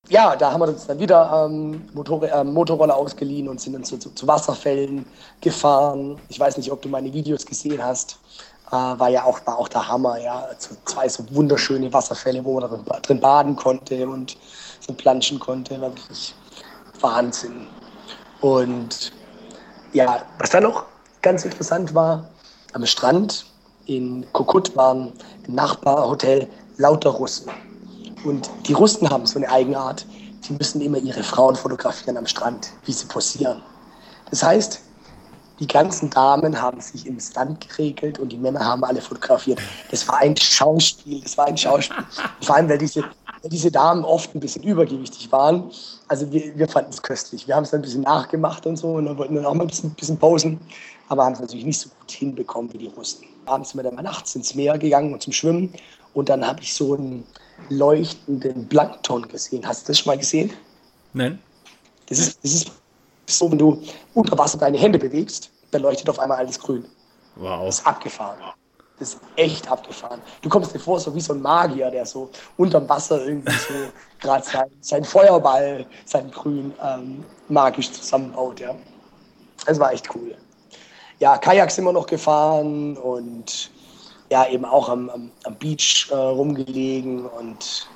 Ja, 0.09 0.37
da 0.37 0.53
haben 0.53 0.61
wir 0.61 0.69
uns 0.69 0.87
dann 0.87 1.01
wieder 1.01 1.47
ähm, 1.47 1.89
Motor 1.93 2.23
äh, 2.23 2.45
Motorroller 2.45 2.97
ausgeliehen 2.97 3.49
und 3.49 3.61
sind 3.61 3.73
dann 3.73 3.83
zu, 3.83 3.99
zu, 3.99 4.11
zu, 4.11 4.27
Wasserfällen 4.27 5.05
gefahren. 5.41 6.21
Ich 6.29 6.39
weiß 6.39 6.57
nicht, 6.59 6.71
ob 6.71 6.81
du 6.81 6.89
meine 6.89 7.13
Videos 7.13 7.45
gesehen 7.45 7.83
hast. 7.83 8.19
Äh, 8.69 8.73
war 8.73 9.09
ja 9.09 9.25
auch, 9.25 9.41
war 9.47 9.59
auch 9.59 9.69
der 9.69 9.87
Hammer, 9.87 10.19
ja. 10.19 10.49
So 10.59 10.77
zwei 10.85 11.09
so 11.09 11.25
wunderschöne 11.31 11.93
Wasserfälle, 11.93 12.45
wo 12.45 12.61
man 12.61 12.69
drin, 12.69 12.85
drin 13.03 13.21
baden 13.21 13.57
konnte 13.57 14.09
und 14.09 14.37
so 14.81 14.93
planschen 14.93 15.39
konnte. 15.39 15.81
War 15.81 15.95
wirklich 15.97 16.35
Wahnsinn. 17.01 17.67
Und 18.41 19.13
ja, 19.93 20.23
was 20.39 20.51
dann 20.51 20.65
noch 20.65 20.85
ganz 21.23 21.45
interessant 21.45 21.95
war, 21.95 22.29
am 22.73 22.85
Strand 22.85 23.47
in 23.87 24.27
Kokut 24.33 24.77
waren 24.77 25.13
im 25.47 25.55
Nachbarhotel 25.55 26.49
lauter 26.77 27.11
Russen. 27.11 27.51
Und 28.25 28.51
die 28.67 28.73
Russen 28.73 29.09
haben 29.09 29.27
so 29.27 29.39
eine 29.39 29.49
Eigenart, 29.51 30.05
die 30.49 30.53
müssen 30.55 30.81
immer 30.81 30.99
ihre 30.99 31.23
Frauen 31.23 31.55
fotografieren 31.55 32.17
am 32.17 32.27
Strand, 32.27 32.69
wie 32.85 32.93
sie 32.93 33.07
posieren. 33.07 33.63
Das 34.31 34.43
heißt, 34.43 34.81
die 35.59 35.67
ganzen 35.67 36.11
Damen 36.11 36.61
haben 36.61 36.81
sich 36.81 37.07
ins 37.07 37.35
Land 37.35 37.67
geregelt 37.69 38.19
und 38.19 38.31
die 38.31 38.37
Männer 38.37 38.65
haben 38.65 38.85
alle 38.85 39.01
fotografiert. 39.01 39.61
Das 39.91 40.07
war 40.09 40.19
ein 40.19 40.37
Schauspiel, 40.37 41.23
das 41.23 41.37
war 41.39 41.47
ein 41.47 41.57
Schauspiel. 41.57 41.97
Vor 42.43 42.57
allem, 42.57 42.69
weil 42.69 42.79
diese, 42.79 43.03
weil 43.03 43.51
diese 43.51 43.71
Damen 43.71 44.05
oft 44.05 44.35
ein 44.35 44.41
bisschen 44.41 44.63
übergewichtig 44.63 45.33
waren. 45.33 45.71
Also 46.09 46.31
wir, 46.31 46.57
wir 46.59 46.69
fanden 46.69 46.91
es 46.91 47.03
köstlich. 47.03 47.49
Wir 47.49 47.57
haben 47.57 47.65
es 47.65 47.71
dann 47.71 47.81
ein 47.81 47.83
bisschen 47.83 48.03
nachgemacht 48.03 48.67
und 48.67 48.77
so 48.77 48.95
und 48.95 49.07
dann 49.07 49.17
wollten 49.17 49.35
dann 49.35 49.47
auch 49.47 49.55
mal 49.55 49.65
ein 49.65 49.69
bisschen, 49.69 49.91
ein 49.91 49.95
bisschen 49.95 50.19
posen, 50.19 50.61
aber 51.09 51.25
haben 51.25 51.33
es 51.33 51.41
natürlich 51.41 51.65
nicht 51.65 51.81
so 51.81 51.89
gut 51.89 52.11
hinbekommen 52.11 52.73
wie 52.73 52.79
die 52.79 52.89
Russen. 52.89 53.25
Abends 53.47 53.71
sind 53.71 53.79
wir 53.79 53.85
dann 53.85 53.95
mal 53.95 54.03
nachts 54.03 54.35
ins 54.35 54.55
Meer 54.55 54.77
gegangen 54.77 55.13
und 55.13 55.23
zum 55.23 55.33
Schwimmen 55.33 55.73
und 56.15 56.29
dann 56.29 56.47
habe 56.47 56.61
ich 56.61 56.75
so 56.75 56.95
einen 56.95 57.25
leuchtenden 57.71 58.69
Plankton 58.69 59.27
gesehen. 59.29 59.67
Hast 59.67 59.85
du 59.85 59.93
das 59.93 60.01
schon 60.01 60.11
mal 60.11 60.19
gesehen? 60.19 60.53
Nein. 61.15 61.39
Das 62.09 62.19
ist, 62.19 62.39
das 62.45 62.53
ist 62.53 62.71
so, 63.29 63.51
wenn 63.51 63.59
du 63.59 63.83
unter 64.15 64.39
Wasser 64.39 64.59
deine 64.59 64.79
Hände 64.79 64.99
bewegst, 64.99 65.51
dann 65.71 65.83
leuchtet 65.83 66.09
auf 66.09 66.19
einmal 66.19 66.39
alles 66.39 66.59
grün. 66.59 66.85
Wow. 67.37 67.67
Das 67.67 67.81
ist 67.81 67.87
abgefahren. 67.87 68.39
Das 68.99 69.11
ist 69.11 69.21
echt 69.37 69.71
abgefahren. 69.71 70.23
Du 70.41 70.49
kommst 70.49 70.75
dir 70.75 70.79
vor, 70.79 70.99
so 70.99 71.15
wie 71.15 71.21
so 71.21 71.35
ein 71.35 71.43
Magier, 71.43 71.91
der 71.91 72.07
so 72.07 72.31
unterm 72.57 72.89
Wasser 72.89 73.27
irgendwie 73.27 73.53
so 73.53 73.75
gerade 74.21 74.45
sein, 74.45 74.71
sein 74.81 75.05
Feuerball, 75.05 75.85
sein 76.07 76.31
Grün 76.31 76.73
ähm, 76.83 77.25
magisch 77.49 77.93
zusammenbaut. 77.93 78.61
Ja. 78.61 78.75
Das 79.67 79.79
war 79.79 79.93
echt 79.93 80.09
cool. 80.15 80.35
Ja, 81.19 81.37
Kajak 81.37 81.71
sind 81.71 81.85
wir 81.85 81.93
noch 81.93 82.07
gefahren 82.07 82.97
und 82.97 83.71
ja, 84.31 84.47
eben 84.49 84.65
auch 84.65 84.89
am, 84.89 85.09
am, 85.11 85.31
am 85.45 85.55
Beach 85.57 86.09
äh, 86.11 86.15
rumgelegen 86.15 87.27
und 87.27 87.89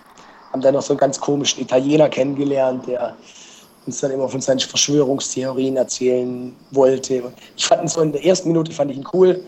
haben 0.52 0.62
dann 0.62 0.74
noch 0.74 0.82
so 0.82 0.92
einen 0.92 1.00
ganz 1.00 1.20
komischen 1.20 1.62
Italiener 1.62 2.08
kennengelernt, 2.08 2.86
der 2.86 3.16
uns 3.90 4.00
dann 4.00 4.12
immer 4.12 4.28
von 4.28 4.40
seinen 4.40 4.60
Verschwörungstheorien 4.60 5.76
erzählen 5.76 6.54
wollte. 6.70 7.22
Ich 7.56 7.66
fand 7.66 7.82
ihn 7.82 7.88
so 7.88 8.00
in 8.00 8.12
der 8.12 8.24
ersten 8.24 8.48
Minute 8.48 8.72
fand 8.72 8.90
ich 8.90 8.96
ihn 8.96 9.06
cool. 9.12 9.44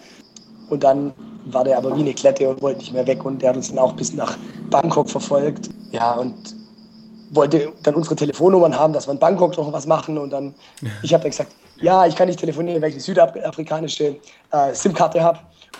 Und 0.68 0.83
dann 0.83 1.12
war 1.46 1.64
der 1.64 1.78
aber 1.78 1.96
wie 1.96 2.00
eine 2.00 2.12
Klette 2.12 2.48
und 2.48 2.61
wollte 2.61 2.81
nicht 2.81 2.92
mehr 2.92 3.07
weg. 3.07 3.24
Und 3.24 3.40
der 3.40 3.50
hat 3.50 3.57
uns 3.57 3.68
dann 3.68 3.78
auch 3.78 3.92
bis 3.92 4.12
nach 4.12 4.37
Bangkok 4.70 5.09
verfolgt. 5.09 5.70
Ja, 5.92 6.14
und 6.14 6.35
wollte 7.31 7.72
dann 7.85 7.94
unsere 7.94 8.16
Telefonnummern 8.16 8.76
haben, 8.76 8.92
dass 8.92 9.07
wir 9.07 9.12
in 9.12 9.18
Bangkok 9.18 9.57
noch 9.57 9.72
was 9.72 9.87
machen. 9.87 10.18
Und 10.18 10.31
dann, 10.31 10.55
ich 11.02 11.14
habe 11.14 11.22
dann 11.22 11.31
gesagt, 11.31 11.52
ja, 11.81 12.07
ich 12.07 12.16
kann 12.16 12.28
nicht 12.28 12.40
telefonieren, 12.40 12.83
weil 12.83 12.90
ich 12.90 12.96
eine 12.96 13.02
südafrikanische 13.02 14.16
äh, 14.50 14.74
SIM-Karte 14.74 15.22
habe 15.22 15.38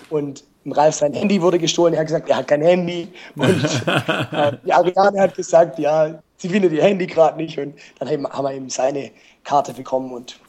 und 0.09 0.43
Ralf 0.65 0.95
sein 0.95 1.13
Handy 1.13 1.41
wurde 1.41 1.59
gestohlen, 1.59 1.93
er 1.93 1.99
hat 1.99 2.07
gesagt, 2.07 2.29
er 2.29 2.37
hat 2.37 2.47
kein 2.47 2.61
Handy. 2.61 3.09
Und 3.35 3.63
äh, 4.31 4.53
die 4.65 4.71
Ariane 4.71 5.19
hat 5.19 5.35
gesagt, 5.35 5.77
ja, 5.77 6.21
sie 6.43 6.49
findet 6.49 6.73
ihr 6.73 6.83
Handy 6.83 7.07
gerade 7.07 7.37
nicht 7.37 7.57
und 7.57 7.73
dann 7.99 8.09
haben 8.09 8.43
wir 8.43 8.53
eben 8.53 8.69
seine 8.69 9.11
Karte 9.45 9.73
bekommen 9.73 10.11
und 10.11 10.39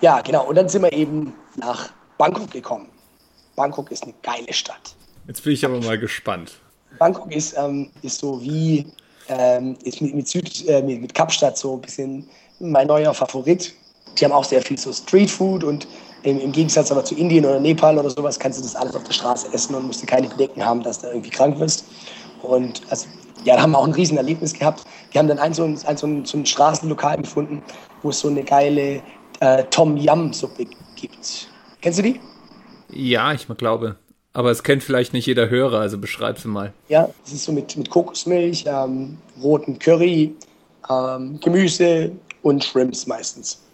ja, 0.00 0.22
genau, 0.22 0.46
und 0.46 0.56
dann 0.56 0.68
sind 0.68 0.82
wir 0.82 0.92
eben 0.92 1.34
nach 1.56 1.90
Bangkok 2.16 2.50
gekommen. 2.50 2.88
Bangkok 3.54 3.90
ist 3.90 4.04
eine 4.04 4.14
geile 4.22 4.50
Stadt. 4.52 4.96
Jetzt 5.26 5.44
bin 5.44 5.52
ich 5.52 5.64
aber 5.64 5.78
mal 5.80 5.98
gespannt. 5.98 6.52
Bangkok 6.98 7.30
ist, 7.32 7.54
ähm, 7.58 7.90
ist 8.00 8.18
so 8.18 8.40
wie 8.42 8.86
ähm, 9.28 9.76
ist 9.84 10.00
mit, 10.00 10.14
mit, 10.14 10.26
Süd, 10.26 10.66
äh, 10.68 10.82
mit, 10.82 11.02
mit 11.02 11.14
Kapstadt 11.14 11.58
so 11.58 11.74
ein 11.74 11.80
bisschen 11.82 12.28
mein 12.58 12.86
neuer 12.86 13.12
Favorit. 13.12 13.74
Die 14.18 14.24
haben 14.24 14.32
auch 14.32 14.44
sehr 14.44 14.62
viel 14.62 14.78
so 14.78 14.90
Streetfood 14.92 15.64
und 15.64 15.86
im, 16.22 16.40
im, 16.40 16.52
Gegensatz 16.52 16.90
aber 16.90 17.04
zu 17.04 17.14
Indien 17.14 17.44
oder 17.44 17.60
Nepal 17.60 17.98
oder 17.98 18.08
sowas 18.08 18.38
kannst 18.38 18.58
du 18.58 18.62
das 18.62 18.74
alles 18.74 18.94
auf 18.94 19.04
der 19.04 19.12
Straße 19.12 19.48
essen 19.52 19.74
und 19.74 19.86
musst 19.86 20.02
dir 20.02 20.06
keine 20.06 20.28
Bedenken 20.28 20.64
haben, 20.64 20.82
dass 20.82 21.00
du 21.00 21.08
irgendwie 21.08 21.30
krank 21.30 21.58
wirst. 21.58 21.84
Und 22.42 22.80
also, 22.88 23.06
ja, 23.44 23.56
da 23.56 23.62
haben 23.62 23.72
wir 23.72 23.78
auch 23.78 23.86
ein 23.86 23.92
Riesenerlebnis 23.92 24.52
gehabt. 24.52 24.84
Wir 25.16 25.20
haben 25.20 25.28
dann 25.28 25.38
ein 25.38 25.54
so 25.54 25.64
ein, 25.64 25.78
ein, 25.86 25.96
so 25.96 26.06
ein, 26.06 26.26
so 26.26 26.36
ein 26.36 26.44
Straßenlokal 26.44 27.16
gefunden, 27.16 27.62
wo 28.02 28.10
es 28.10 28.20
so 28.20 28.28
eine 28.28 28.44
geile 28.44 29.00
äh, 29.40 29.64
Tom 29.70 29.96
Yum 29.96 30.30
Suppe 30.34 30.66
gibt. 30.94 31.48
Kennst 31.80 32.00
du 32.00 32.02
die? 32.02 32.20
Ja, 32.90 33.32
ich 33.32 33.48
glaube. 33.56 33.96
Aber 34.34 34.50
es 34.50 34.62
kennt 34.62 34.82
vielleicht 34.82 35.14
nicht 35.14 35.24
jeder 35.24 35.48
Hörer, 35.48 35.80
also 35.80 35.96
beschreib 35.96 36.38
sie 36.38 36.48
mal. 36.48 36.74
Ja, 36.90 37.08
es 37.24 37.32
ist 37.32 37.44
so 37.44 37.52
mit, 37.52 37.74
mit 37.78 37.88
Kokosmilch, 37.88 38.66
ähm, 38.66 39.16
roten 39.42 39.78
Curry, 39.78 40.34
ähm, 40.90 41.40
Gemüse 41.40 42.12
und 42.42 42.62
Shrimps 42.62 43.06
meistens. 43.06 43.64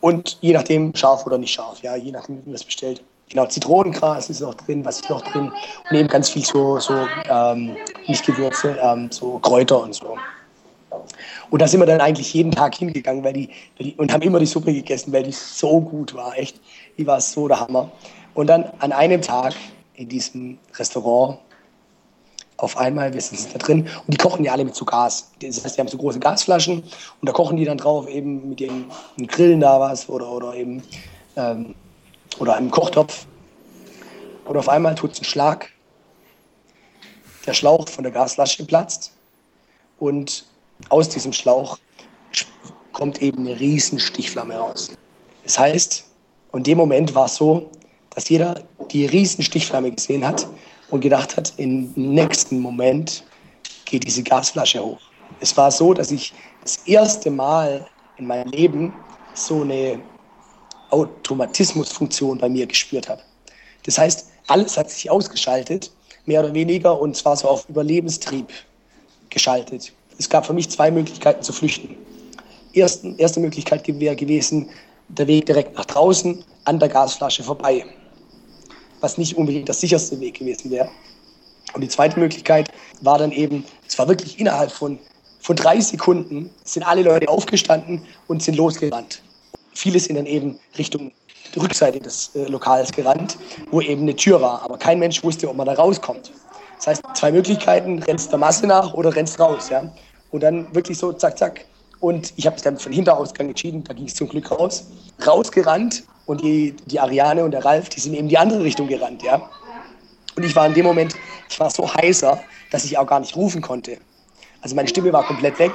Und 0.00 0.38
je 0.40 0.52
nachdem 0.52 0.94
scharf 0.94 1.26
oder 1.26 1.36
nicht 1.36 1.52
scharf, 1.52 1.82
ja, 1.82 1.96
je 1.96 2.12
nachdem, 2.12 2.36
wie 2.36 2.42
man 2.44 2.52
das 2.52 2.62
bestellt. 2.62 3.02
Genau, 3.28 3.46
Zitronengras 3.46 4.30
ist 4.30 4.40
noch 4.40 4.54
drin, 4.54 4.84
was 4.84 5.00
ist 5.00 5.10
noch 5.10 5.22
drin. 5.22 5.50
Und 5.90 5.96
eben 5.96 6.08
ganz 6.08 6.28
viel 6.28 6.44
so, 6.44 6.78
so 6.78 6.94
ähm, 7.28 7.76
nicht 8.06 8.24
Gewürze, 8.24 8.78
ähm, 8.80 9.10
so 9.10 9.40
Kräuter 9.40 9.82
und 9.82 9.92
so. 9.92 10.16
Und 11.50 11.62
da 11.62 11.68
sind 11.68 11.80
wir 11.80 11.86
dann 11.86 12.00
eigentlich 12.00 12.32
jeden 12.34 12.50
Tag 12.50 12.74
hingegangen 12.74 13.24
weil 13.24 13.32
die, 13.32 13.48
weil 13.78 13.86
die, 13.86 13.94
und 13.96 14.12
haben 14.12 14.22
immer 14.22 14.38
die 14.38 14.46
Suppe 14.46 14.72
gegessen, 14.72 15.12
weil 15.12 15.22
die 15.22 15.32
so 15.32 15.80
gut 15.80 16.14
war, 16.14 16.36
echt. 16.36 16.60
Die 16.98 17.06
war 17.06 17.20
so 17.20 17.48
der 17.48 17.60
Hammer. 17.60 17.90
Und 18.34 18.48
dann 18.48 18.64
an 18.78 18.92
einem 18.92 19.22
Tag 19.22 19.54
in 19.94 20.08
diesem 20.08 20.58
Restaurant 20.74 21.38
auf 22.58 22.76
einmal, 22.78 23.12
wir 23.12 23.20
sind 23.20 23.54
da 23.54 23.58
drin 23.58 23.82
und 23.82 24.08
die 24.08 24.16
kochen 24.16 24.44
ja 24.44 24.52
alle 24.52 24.64
mit 24.64 24.74
so 24.74 24.84
Gas. 24.84 25.30
Das 25.40 25.62
heißt, 25.62 25.76
die 25.76 25.80
haben 25.80 25.88
so 25.88 25.98
große 25.98 26.20
Gasflaschen 26.20 26.82
und 26.82 27.28
da 27.28 27.32
kochen 27.32 27.56
die 27.56 27.64
dann 27.64 27.78
drauf 27.78 28.08
eben 28.08 28.50
mit 28.50 28.60
dem 28.60 28.86
Grillen 29.26 29.60
da 29.60 29.78
was 29.78 30.08
oder, 30.08 30.30
oder 30.30 30.54
eben 30.54 30.82
ähm, 31.36 31.74
oder 32.38 32.56
einem 32.56 32.70
Kochtopf. 32.70 33.26
Und 34.46 34.56
auf 34.56 34.68
einmal 34.68 34.94
tut 34.94 35.12
es 35.12 35.18
einen 35.18 35.26
Schlag. 35.26 35.70
Der 37.46 37.54
Schlauch 37.54 37.88
von 37.88 38.04
der 38.04 38.12
Gasflasche 38.12 38.64
platzt 38.64 39.12
und 39.98 40.46
aus 40.88 41.08
diesem 41.08 41.32
Schlauch 41.32 41.78
kommt 42.92 43.20
eben 43.20 43.46
eine 43.46 43.58
riesen 43.58 43.98
Stichflamme 43.98 44.56
raus. 44.56 44.90
Das 45.44 45.58
heißt, 45.58 46.04
in 46.52 46.62
dem 46.62 46.78
Moment 46.78 47.14
war 47.14 47.26
es 47.26 47.36
so, 47.36 47.70
dass 48.10 48.28
jeder 48.28 48.62
die 48.90 49.06
riesen 49.06 49.44
Stichflamme 49.44 49.90
gesehen 49.92 50.26
hat 50.26 50.46
und 50.90 51.00
gedacht 51.00 51.36
hat, 51.36 51.52
im 51.58 51.92
nächsten 51.94 52.60
Moment 52.60 53.24
geht 53.84 54.04
diese 54.04 54.22
Gasflasche 54.22 54.82
hoch. 54.82 55.00
Es 55.40 55.56
war 55.56 55.70
so, 55.70 55.92
dass 55.92 56.10
ich 56.10 56.32
das 56.62 56.78
erste 56.86 57.30
Mal 57.30 57.86
in 58.16 58.26
meinem 58.26 58.50
Leben 58.50 58.94
so 59.34 59.62
eine 59.62 60.00
Automatismusfunktion 60.90 62.38
bei 62.38 62.48
mir 62.48 62.66
gespürt 62.66 63.08
habe. 63.08 63.22
Das 63.84 63.98
heißt, 63.98 64.30
alles 64.46 64.76
hat 64.76 64.90
sich 64.90 65.10
ausgeschaltet, 65.10 65.92
mehr 66.24 66.40
oder 66.40 66.54
weniger, 66.54 66.98
und 66.98 67.16
zwar 67.16 67.36
so 67.36 67.48
auf 67.48 67.68
Überlebenstrieb 67.68 68.48
geschaltet. 69.30 69.92
Es 70.18 70.28
gab 70.28 70.46
für 70.46 70.52
mich 70.52 70.70
zwei 70.70 70.90
Möglichkeiten 70.90 71.42
zu 71.42 71.52
flüchten. 71.52 71.96
Ersten, 72.72 73.16
erste 73.18 73.40
Möglichkeit 73.40 73.86
wäre 73.86 74.16
gewesen, 74.16 74.68
der 75.08 75.26
Weg 75.26 75.46
direkt 75.46 75.76
nach 75.76 75.84
draußen 75.84 76.44
an 76.64 76.78
der 76.78 76.88
Gasflasche 76.88 77.42
vorbei 77.42 77.84
was 79.00 79.18
nicht 79.18 79.36
unbedingt 79.36 79.68
das 79.68 79.80
sicherste 79.80 80.18
Weg 80.20 80.38
gewesen 80.38 80.70
wäre. 80.70 80.88
Und 81.74 81.80
die 81.80 81.88
zweite 81.88 82.18
Möglichkeit 82.18 82.70
war 83.02 83.18
dann 83.18 83.32
eben, 83.32 83.64
es 83.86 83.98
war 83.98 84.08
wirklich 84.08 84.38
innerhalb 84.40 84.70
von, 84.70 84.98
von 85.40 85.56
drei 85.56 85.80
Sekunden, 85.80 86.50
sind 86.64 86.82
alle 86.82 87.02
Leute 87.02 87.28
aufgestanden 87.28 88.02
und 88.28 88.42
sind 88.42 88.56
losgerannt. 88.56 89.22
Viele 89.74 90.00
sind 90.00 90.16
dann 90.16 90.26
eben 90.26 90.58
Richtung 90.78 91.12
Rückseite 91.56 92.00
des 92.00 92.30
äh, 92.34 92.44
Lokals 92.48 92.92
gerannt, 92.92 93.38
wo 93.70 93.80
eben 93.80 94.02
eine 94.02 94.16
Tür 94.16 94.40
war, 94.40 94.62
aber 94.62 94.78
kein 94.78 94.98
Mensch 94.98 95.22
wusste, 95.22 95.48
ob 95.48 95.56
man 95.56 95.66
da 95.66 95.74
rauskommt. 95.74 96.32
Das 96.78 96.88
heißt, 96.88 97.02
zwei 97.14 97.32
Möglichkeiten, 97.32 98.02
rennst 98.02 98.30
der 98.30 98.38
Masse 98.38 98.66
nach 98.66 98.92
oder 98.94 99.14
rennst 99.14 99.38
raus. 99.38 99.70
Ja? 99.70 99.90
Und 100.30 100.42
dann 100.42 100.74
wirklich 100.74 100.98
so 100.98 101.12
zack, 101.12 101.38
zack. 101.38 101.64
Und 102.00 102.32
ich 102.36 102.46
habe 102.46 102.54
mich 102.54 102.62
dann 102.62 102.78
für 102.78 102.90
den 102.90 102.96
Hinterausgang 102.96 103.48
entschieden, 103.48 103.84
da 103.84 103.94
ging 103.94 104.06
es 104.06 104.14
zum 104.14 104.28
Glück 104.28 104.50
raus. 104.50 104.86
Rausgerannt 105.26 106.04
und 106.26 106.42
die, 106.42 106.74
die 106.86 107.00
Ariane 107.00 107.44
und 107.44 107.52
der 107.52 107.64
Ralf, 107.64 107.88
die 107.88 108.00
sind 108.00 108.14
eben 108.14 108.28
die 108.28 108.36
andere 108.36 108.62
Richtung 108.62 108.88
gerannt, 108.88 109.22
ja. 109.22 109.48
Und 110.36 110.44
ich 110.44 110.54
war 110.54 110.66
in 110.66 110.74
dem 110.74 110.84
Moment, 110.84 111.14
ich 111.48 111.58
war 111.58 111.70
so 111.70 111.92
heißer, 111.92 112.38
dass 112.70 112.84
ich 112.84 112.98
auch 112.98 113.06
gar 113.06 113.20
nicht 113.20 113.34
rufen 113.36 113.62
konnte. 113.62 113.96
Also 114.60 114.74
meine 114.74 114.88
Stimme 114.88 115.12
war 115.12 115.24
komplett 115.24 115.58
weg 115.58 115.72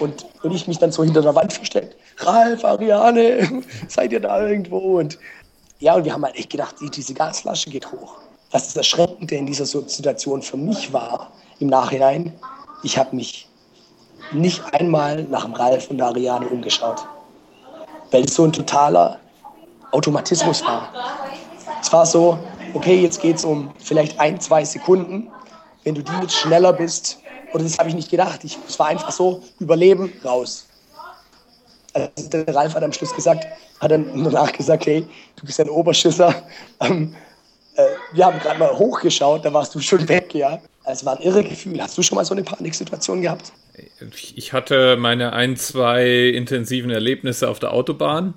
und, 0.00 0.26
und 0.42 0.52
ich 0.52 0.66
mich 0.66 0.78
dann 0.78 0.90
so 0.90 1.04
hinter 1.04 1.22
der 1.22 1.34
Wand 1.34 1.52
versteckt. 1.52 1.96
Ralf, 2.18 2.64
Ariane, 2.64 3.62
seid 3.88 4.12
ihr 4.12 4.20
da 4.20 4.48
irgendwo? 4.48 4.98
Und 4.98 5.18
ja, 5.78 5.94
und 5.94 6.04
wir 6.04 6.12
haben 6.12 6.24
halt 6.24 6.36
echt 6.36 6.50
gedacht, 6.50 6.76
diese 6.80 7.14
Gasflasche 7.14 7.70
geht 7.70 7.90
hoch. 7.90 8.16
Was 8.50 8.66
das 8.66 8.76
Erschreckende 8.76 9.36
in 9.36 9.46
dieser 9.46 9.66
Situation 9.66 10.42
für 10.42 10.56
mich 10.56 10.92
war, 10.92 11.30
im 11.60 11.68
Nachhinein, 11.68 12.32
ich 12.82 12.98
habe 12.98 13.14
mich 13.14 13.49
nicht 14.32 14.62
einmal 14.72 15.24
nach 15.24 15.44
dem 15.44 15.54
Ralf 15.54 15.90
und 15.90 15.98
der 15.98 16.06
Ariane 16.06 16.46
umgeschaut. 16.46 17.06
Weil 18.10 18.24
es 18.24 18.34
so 18.34 18.44
ein 18.44 18.52
totaler 18.52 19.18
Automatismus 19.92 20.64
war. 20.64 20.88
Es 21.80 21.92
war 21.92 22.06
so, 22.06 22.38
okay, 22.74 23.00
jetzt 23.00 23.20
geht 23.20 23.36
es 23.36 23.44
um 23.44 23.72
vielleicht 23.78 24.18
ein, 24.18 24.40
zwei 24.40 24.64
Sekunden. 24.64 25.30
Wenn 25.84 25.94
du 25.94 26.02
die 26.02 26.12
jetzt 26.20 26.34
schneller 26.34 26.72
bist, 26.72 27.18
oder 27.52 27.64
das 27.64 27.78
habe 27.78 27.88
ich 27.88 27.94
nicht 27.94 28.10
gedacht, 28.10 28.44
ich, 28.44 28.58
es 28.68 28.78
war 28.78 28.86
einfach 28.86 29.10
so, 29.10 29.42
überleben, 29.58 30.12
raus. 30.24 30.66
Also 31.92 32.28
der 32.28 32.54
Ralf 32.54 32.74
hat 32.74 32.82
am 32.82 32.92
Schluss 32.92 33.14
gesagt, 33.14 33.46
hat 33.80 33.90
dann 33.90 34.22
danach 34.22 34.52
gesagt, 34.52 34.86
hey, 34.86 35.06
du 35.36 35.46
bist 35.46 35.58
ein 35.58 35.68
Oberschüsser. 35.68 36.34
Ähm, 36.80 37.14
äh, 37.74 37.86
wir 38.12 38.26
haben 38.26 38.38
gerade 38.38 38.58
mal 38.58 38.78
hochgeschaut, 38.78 39.44
da 39.44 39.52
warst 39.52 39.74
du 39.74 39.80
schon 39.80 40.06
weg, 40.08 40.34
ja. 40.34 40.58
Es 40.84 41.04
war 41.04 41.18
ein 41.18 41.22
irre 41.22 41.44
Gefühl. 41.44 41.80
Hast 41.80 41.96
du 41.98 42.02
schon 42.02 42.16
mal 42.16 42.24
so 42.24 42.34
eine 42.34 42.42
Paniksituation 42.42 43.22
gehabt? 43.22 43.52
Ich 44.34 44.52
hatte 44.52 44.96
meine 44.96 45.32
ein, 45.32 45.56
zwei 45.56 46.28
intensiven 46.28 46.90
Erlebnisse 46.90 47.48
auf 47.48 47.58
der 47.58 47.72
Autobahn. 47.72 48.34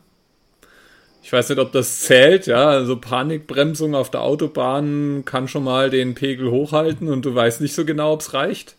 Ich 1.24 1.32
weiß 1.32 1.50
nicht, 1.50 1.60
ob 1.60 1.72
das 1.72 2.02
zählt, 2.02 2.48
ja. 2.48 2.70
Also 2.70 2.98
Panikbremsung 2.98 3.96
auf 3.96 4.10
der 4.10 4.22
Autobahn 4.22 5.24
kann 5.26 5.48
schon 5.48 5.64
mal 5.64 5.90
den 5.90 6.16
Pegel 6.16 6.52
hochhalten 6.52 7.08
und 7.08 7.24
du 7.24 7.34
weißt 7.34 7.62
nicht 7.62 7.74
so 7.74 7.86
genau, 7.86 8.14
ob 8.14 8.22
es 8.22 8.34
reicht. 8.34 8.76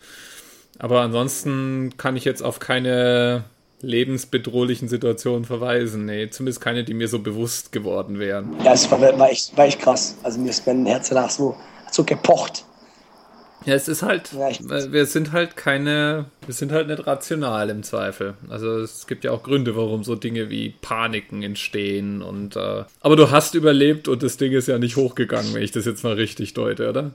Aber 0.79 1.01
ansonsten 1.01 1.97
kann 1.97 2.17
ich 2.17 2.25
jetzt 2.25 2.43
auf 2.43 2.59
keine 2.59 3.45
lebensbedrohlichen 3.81 4.89
Situationen 4.89 5.45
verweisen. 5.45 6.05
Nee, 6.07 6.29
zumindest 6.31 6.61
keine, 6.61 6.85
die 6.85 6.95
mir 6.95 7.09
so 7.09 7.19
bewusst 7.21 7.73
geworden 7.73 8.19
wären. 8.19 8.55
Ja, 8.63 8.73
es 8.73 8.91
war, 8.91 9.01
war, 9.01 9.31
echt, 9.31 9.57
war 9.57 9.67
echt 9.67 9.81
krass. 9.81 10.17
Also 10.23 10.39
mir 10.41 10.51
ist 10.51 10.67
mein 10.67 10.85
Herz 10.87 11.09
danach 11.09 11.31
so, 11.31 11.57
so 11.91 12.05
gepocht. 12.05 12.65
Ja, 13.67 13.75
es 13.75 13.89
ist 13.89 14.03
halt, 14.03 14.31
ja, 14.33 14.51
wir 14.93 15.07
sind 15.07 15.33
halt 15.33 15.57
keine, 15.57 16.27
wir 16.45 16.55
sind 16.55 16.71
halt 16.71 16.89
nicht 16.89 17.07
rational 17.07 17.71
im 17.71 17.83
Zweifel. 17.83 18.35
Also 18.51 18.79
es 18.79 19.07
gibt 19.07 19.25
ja 19.25 19.31
auch 19.31 19.43
Gründe, 19.43 19.75
warum 19.75 20.05
so 20.05 20.17
Dinge 20.17 20.51
wie 20.51 20.75
Paniken 20.83 21.43
entstehen 21.43 22.21
und, 22.21 22.57
äh, 22.57 22.85
aber 23.01 23.17
du 23.17 23.31
hast 23.31 23.55
überlebt 23.55 24.07
und 24.09 24.23
das 24.23 24.37
Ding 24.37 24.53
ist 24.53 24.69
ja 24.69 24.79
nicht 24.79 24.97
hochgegangen, 24.97 25.55
wenn 25.55 25.63
ich 25.63 25.73
das 25.73 25.87
jetzt 25.87 26.05
mal 26.05 26.13
richtig 26.13 26.53
deute, 26.53 26.91
oder? 26.91 27.13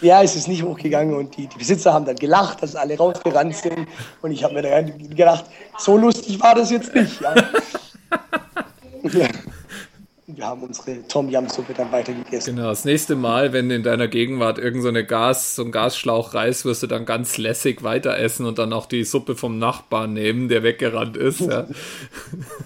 Ja, 0.00 0.22
es 0.22 0.34
ist 0.34 0.48
nicht 0.48 0.62
hochgegangen 0.62 1.14
und 1.14 1.36
die, 1.36 1.46
die 1.46 1.58
Besitzer 1.58 1.92
haben 1.92 2.04
dann 2.04 2.16
gelacht, 2.16 2.62
dass 2.62 2.74
alle 2.74 2.96
rausgerannt 2.96 3.54
sind 3.54 3.86
und 4.22 4.32
ich 4.32 4.42
habe 4.42 4.54
mir 4.54 4.62
dann 4.62 5.08
gedacht, 5.10 5.44
so 5.78 5.96
lustig 5.96 6.40
war 6.40 6.56
das 6.56 6.70
jetzt 6.70 6.94
nicht. 6.94 7.20
Ja. 7.20 7.34
ja 9.12 9.28
wir 10.38 10.46
haben 10.46 10.62
unsere 10.62 11.02
Tom 11.08 11.28
Yam 11.28 11.48
Suppe 11.48 11.74
dann 11.74 11.90
weitergegessen. 11.90 12.54
Genau, 12.54 12.68
das 12.68 12.84
nächste 12.84 13.16
Mal, 13.16 13.52
wenn 13.52 13.72
in 13.72 13.82
deiner 13.82 14.06
Gegenwart 14.06 14.58
irgend 14.58 14.82
so, 14.82 14.88
eine 14.88 15.04
Gas, 15.04 15.56
so 15.56 15.64
ein 15.64 15.72
Gasschlauch 15.72 16.32
reißt, 16.32 16.64
wirst 16.64 16.84
du 16.84 16.86
dann 16.86 17.06
ganz 17.06 17.38
lässig 17.38 17.82
weiter 17.82 18.16
essen 18.16 18.46
und 18.46 18.56
dann 18.56 18.72
auch 18.72 18.86
die 18.86 19.02
Suppe 19.02 19.34
vom 19.34 19.58
Nachbarn 19.58 20.12
nehmen, 20.12 20.48
der 20.48 20.62
weggerannt 20.62 21.16
ist. 21.16 21.40
Ja, 21.40 21.66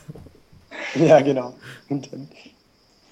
ja 0.96 1.20
genau. 1.22 1.54
Und 1.88 2.12
dann 2.12 2.28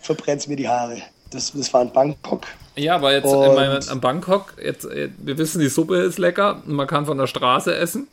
verbrennt 0.02 0.42
es 0.42 0.46
mir 0.46 0.56
die 0.56 0.68
Haare. 0.68 0.98
Das, 1.30 1.52
das 1.52 1.72
war 1.72 1.80
in 1.80 1.92
Bangkok. 1.92 2.42
Ja, 2.76 2.96
aber 2.96 3.14
jetzt 3.14 3.32
in 3.32 3.54
meinem, 3.54 3.80
in 3.90 4.00
Bangkok, 4.00 4.56
jetzt, 4.62 4.86
wir 4.90 5.38
wissen, 5.38 5.60
die 5.60 5.68
Suppe 5.68 5.96
ist 5.96 6.18
lecker 6.18 6.62
und 6.66 6.74
man 6.74 6.86
kann 6.86 7.06
von 7.06 7.16
der 7.16 7.26
Straße 7.26 7.74
essen. 7.74 8.08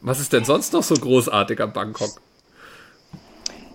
Was 0.00 0.18
ist 0.18 0.32
denn 0.32 0.44
sonst 0.44 0.72
noch 0.72 0.82
so 0.82 0.96
großartig 0.96 1.60
am 1.60 1.72
Bangkok? 1.72 2.20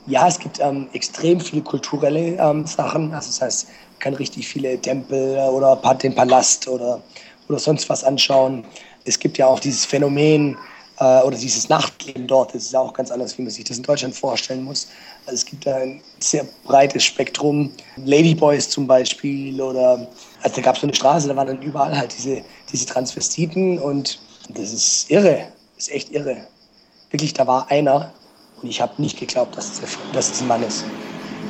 Ja, 0.06 0.28
es 0.28 0.38
gibt 0.38 0.60
ähm, 0.60 0.90
extrem 0.94 1.40
viele 1.40 1.62
kulturelle 1.62 2.38
ähm, 2.38 2.66
Sachen. 2.66 3.14
Also 3.14 3.28
das 3.28 3.42
heißt, 3.42 3.68
man 3.68 4.00
kann 4.00 4.14
richtig 4.16 4.48
viele 4.48 4.80
Tempel 4.80 5.38
oder 5.38 5.76
den 6.02 6.14
Palast 6.14 6.68
oder, 6.68 7.02
oder 7.48 7.60
sonst 7.60 7.88
was 7.90 8.04
anschauen. 8.04 8.66
Es 9.06 9.18
gibt 9.18 9.38
ja 9.38 9.48
auch 9.48 9.60
dieses 9.60 9.86
Phänomen 9.86 10.58
äh, 11.00 11.22
oder 11.22 11.38
dieses 11.38 11.70
Nachtleben 11.70 12.28
dort. 12.28 12.54
Das 12.54 12.64
ist 12.64 12.74
ja 12.74 12.80
auch 12.80 12.94
ganz 12.94 13.12
anders, 13.12 13.38
wie 13.38 13.44
man 13.44 13.52
sich 13.52 13.64
das 13.64 13.78
in 13.78 13.84
Deutschland 13.84 14.14
vorstellen 14.14 14.64
muss. 14.64 14.90
Also 15.26 15.36
es 15.36 15.46
gibt 15.46 15.66
ein 15.68 16.02
sehr 16.20 16.46
breites 16.66 17.04
Spektrum. 17.06 17.72
Ladyboys 17.96 18.70
zum 18.70 18.86
Beispiel 18.86 19.62
oder 19.62 20.08
also 20.42 20.56
da 20.58 20.62
gab 20.62 20.76
es 20.76 20.82
so 20.82 20.88
eine 20.88 20.96
Straße, 20.96 21.30
da 21.30 21.36
waren 21.38 21.48
dann 21.48 21.62
überall 21.62 21.98
halt 21.98 22.14
diese, 22.18 22.42
diese 22.72 22.86
Transvestiten 22.86 23.80
und 23.80 24.20
das 24.50 24.74
ist 24.74 25.10
irre, 25.10 25.48
das 25.76 25.88
ist 25.88 25.94
echt 25.94 26.12
irre. 26.12 26.46
Wirklich, 27.10 27.34
da 27.34 27.48
war 27.48 27.72
einer, 27.72 28.12
und 28.64 28.70
ich 28.70 28.82
habe 28.82 28.94
nicht 29.02 29.20
geglaubt, 29.20 29.58
dass 29.58 29.72
es, 29.72 29.98
dass 30.14 30.32
es 30.32 30.42
ein 30.42 30.48
Mann 30.48 30.64
ist. 30.64 30.86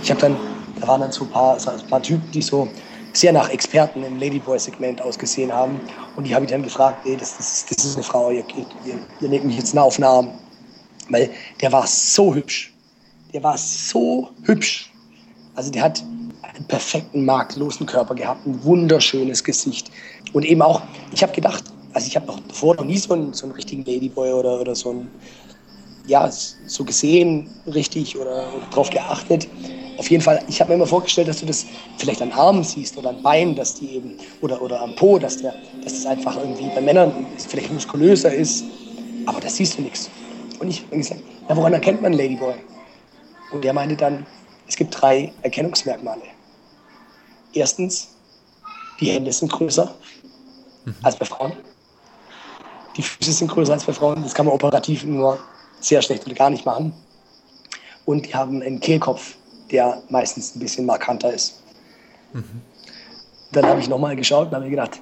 Ich 0.02 0.10
habe 0.10 0.20
dann, 0.20 0.36
da 0.82 0.88
waren 0.88 1.02
dann 1.02 1.12
so 1.12 1.26
ein 1.26 1.30
paar, 1.30 1.60
so 1.60 1.70
ein 1.70 1.88
paar 1.88 2.02
Typen, 2.02 2.30
die 2.32 2.42
so 2.42 2.68
sehr 3.14 3.32
nach 3.32 3.50
Experten 3.50 4.04
im 4.04 4.18
Ladyboy-Segment 4.18 5.02
ausgesehen 5.02 5.54
haben. 5.54 5.80
Und 6.16 6.26
die 6.26 6.34
habe 6.34 6.46
ich 6.46 6.52
dann 6.52 6.64
gefragt, 6.64 7.06
ey, 7.06 7.16
das, 7.16 7.38
das, 7.38 7.66
das 7.70 7.86
ist 7.86 7.96
eine 7.96 8.04
Frau, 8.04 8.32
ihr, 8.32 8.44
ihr, 8.86 8.98
ihr 9.22 9.30
nehmt 9.30 9.46
mich 9.46 9.58
jetzt 9.58 9.78
auf 9.78 9.96
den 9.96 10.06
Arm. 10.06 10.30
Weil 11.10 11.30
der 11.62 11.72
war 11.72 11.86
so 11.86 12.34
hübsch. 12.34 12.74
Der 13.32 13.44
war 13.44 13.58
so 13.58 14.30
hübsch. 14.44 14.92
Also 15.54 15.70
der 15.70 15.84
hat 15.84 16.04
einen 16.42 16.66
perfekten, 16.68 17.26
marktlosen 17.26 17.86
Körper 17.86 18.16
gehabt, 18.16 18.46
ein 18.48 18.64
wunderschönes 18.64 19.44
Gesicht. 19.44 19.92
Und 20.34 20.46
eben 20.46 20.64
auch, 20.64 20.82
ich 21.12 21.22
habe 21.22 21.34
gedacht, 21.34 21.64
also 21.94 22.08
ich 22.08 22.16
habe 22.16 22.26
noch 22.26 22.40
davor 22.40 22.76
noch 22.76 22.86
nie 22.86 22.98
so 22.98 23.14
einen, 23.14 23.34
so 23.34 23.46
einen 23.46 23.54
richtigen 23.54 23.86
Ladyboy 23.86 24.34
oder, 24.34 24.60
oder 24.60 24.74
so 24.74 24.90
einen 24.90 25.12
ja, 26.06 26.30
so 26.30 26.84
gesehen 26.84 27.50
richtig 27.68 28.18
oder, 28.18 28.54
oder 28.54 28.66
darauf 28.70 28.90
geachtet. 28.90 29.48
Auf 29.98 30.10
jeden 30.10 30.24
Fall, 30.24 30.44
ich 30.48 30.60
habe 30.60 30.70
mir 30.70 30.76
immer 30.76 30.88
vorgestellt, 30.88 31.28
dass 31.28 31.40
du 31.40 31.46
das 31.46 31.66
vielleicht 31.98 32.22
an 32.22 32.32
Armen 32.32 32.64
siehst 32.64 32.98
oder 32.98 33.10
an 33.10 33.22
Beinen, 33.22 33.56
dass 33.56 33.76
die 33.76 33.96
eben, 33.96 34.18
oder, 34.42 34.62
oder 34.62 34.82
am 34.82 34.96
Po, 34.96 35.20
dass, 35.20 35.38
der, 35.38 35.54
dass 35.84 35.94
das 35.94 36.06
einfach 36.06 36.36
irgendwie 36.36 36.70
bei 36.74 36.82
Männern 36.82 37.26
vielleicht 37.38 37.72
muskulöser 37.72 38.34
ist. 38.34 38.66
Aber 39.26 39.40
das 39.40 39.56
siehst 39.56 39.78
du 39.78 39.84
nichts. 39.84 40.10
Und 40.60 40.70
ich 40.70 40.84
habe 40.84 40.98
gesagt, 40.98 41.22
ja, 41.48 41.56
woran 41.56 41.74
erkennt 41.74 42.02
man 42.02 42.14
Ladyboy? 42.14 42.56
Und 43.52 43.64
er 43.64 43.74
meinte 43.74 43.96
dann, 43.96 44.26
es 44.68 44.76
gibt 44.76 45.00
drei 45.00 45.32
Erkennungsmerkmale. 45.44 46.24
Erstens, 47.54 48.10
die 49.00 49.12
Hände 49.12 49.32
sind 49.32 49.52
größer. 49.52 49.94
mhm. 50.86 50.96
als 51.04 51.16
bei 51.16 51.26
Frauen. 51.26 51.54
Die 52.98 53.02
Füße 53.02 53.32
sind 53.32 53.50
größer 53.50 53.74
als 53.74 53.86
bei 53.86 53.94
Frauen. 53.94 54.22
Das 54.24 54.34
kann 54.34 54.46
man 54.46 54.56
operativ 54.56 55.04
nur 55.04 55.40
sehr 55.84 56.02
schlecht 56.02 56.26
oder 56.26 56.36
gar 56.36 56.50
nicht 56.50 56.66
machen. 56.66 56.94
Und 58.06 58.28
die 58.28 58.36
haben 58.36 58.62
einen 58.62 58.80
Kehlkopf, 58.80 59.36
der 59.72 60.02
meistens 60.10 60.56
ein 60.56 60.60
bisschen 60.60 60.86
markanter 60.86 61.34
ist. 61.34 61.62
Mhm. 62.34 62.62
Dann 63.52 63.66
habe 63.66 63.80
ich 63.80 63.88
nochmal 63.88 64.16
geschaut 64.16 64.48
und 64.48 64.56
habe 64.56 64.66
mir 64.66 64.72
gedacht, 64.72 65.00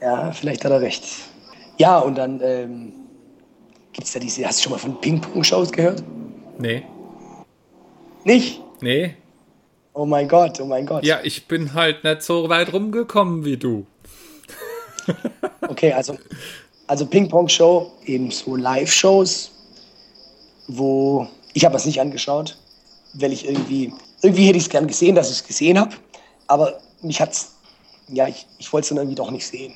ja, 0.00 0.30
vielleicht 0.32 0.64
hat 0.64 0.72
er 0.72 0.80
recht. 0.80 1.04
Ja, 1.78 1.98
und 1.98 2.16
dann 2.16 2.40
ähm, 2.42 2.92
gibt 3.92 4.06
es 4.06 4.12
da 4.12 4.20
diese, 4.20 4.46
hast 4.46 4.58
du 4.58 4.64
schon 4.64 4.72
mal 4.72 4.78
von 4.78 5.00
Ping-Pong-Shows 5.00 5.72
gehört? 5.72 6.02
Nee. 6.58 6.84
Nicht? 8.24 8.60
Nee. 8.80 9.16
Oh 9.94 10.04
mein 10.04 10.28
Gott, 10.28 10.60
oh 10.60 10.66
mein 10.66 10.86
Gott. 10.86 11.04
Ja, 11.04 11.20
ich 11.22 11.46
bin 11.46 11.72
halt 11.72 12.04
nicht 12.04 12.22
so 12.22 12.48
weit 12.48 12.72
rumgekommen 12.72 13.44
wie 13.44 13.56
du. 13.56 13.86
okay, 15.68 15.92
also, 15.92 16.16
also 16.86 17.06
Ping-Pong-Show, 17.06 17.92
eben 18.04 18.30
so 18.30 18.56
Live-Shows, 18.56 19.53
wo 20.66 21.28
ich 21.52 21.64
habe 21.64 21.76
es 21.76 21.84
nicht 21.84 22.00
angeschaut, 22.00 22.58
weil 23.14 23.32
ich 23.32 23.46
irgendwie, 23.46 23.92
irgendwie 24.22 24.46
hätte 24.46 24.58
ich 24.58 24.64
es 24.64 24.70
gern 24.70 24.86
gesehen, 24.86 25.14
dass 25.14 25.30
ich 25.30 25.36
es 25.36 25.46
gesehen 25.46 25.78
habe, 25.78 25.94
aber 26.46 26.80
mich 27.02 27.20
hat 27.20 27.32
es 27.32 27.54
ja, 28.08 28.28
ich, 28.28 28.46
ich 28.58 28.72
wollte 28.72 28.84
es 28.84 28.88
dann 28.90 28.98
irgendwie 28.98 29.14
doch 29.14 29.30
nicht 29.30 29.46
sehen. 29.46 29.74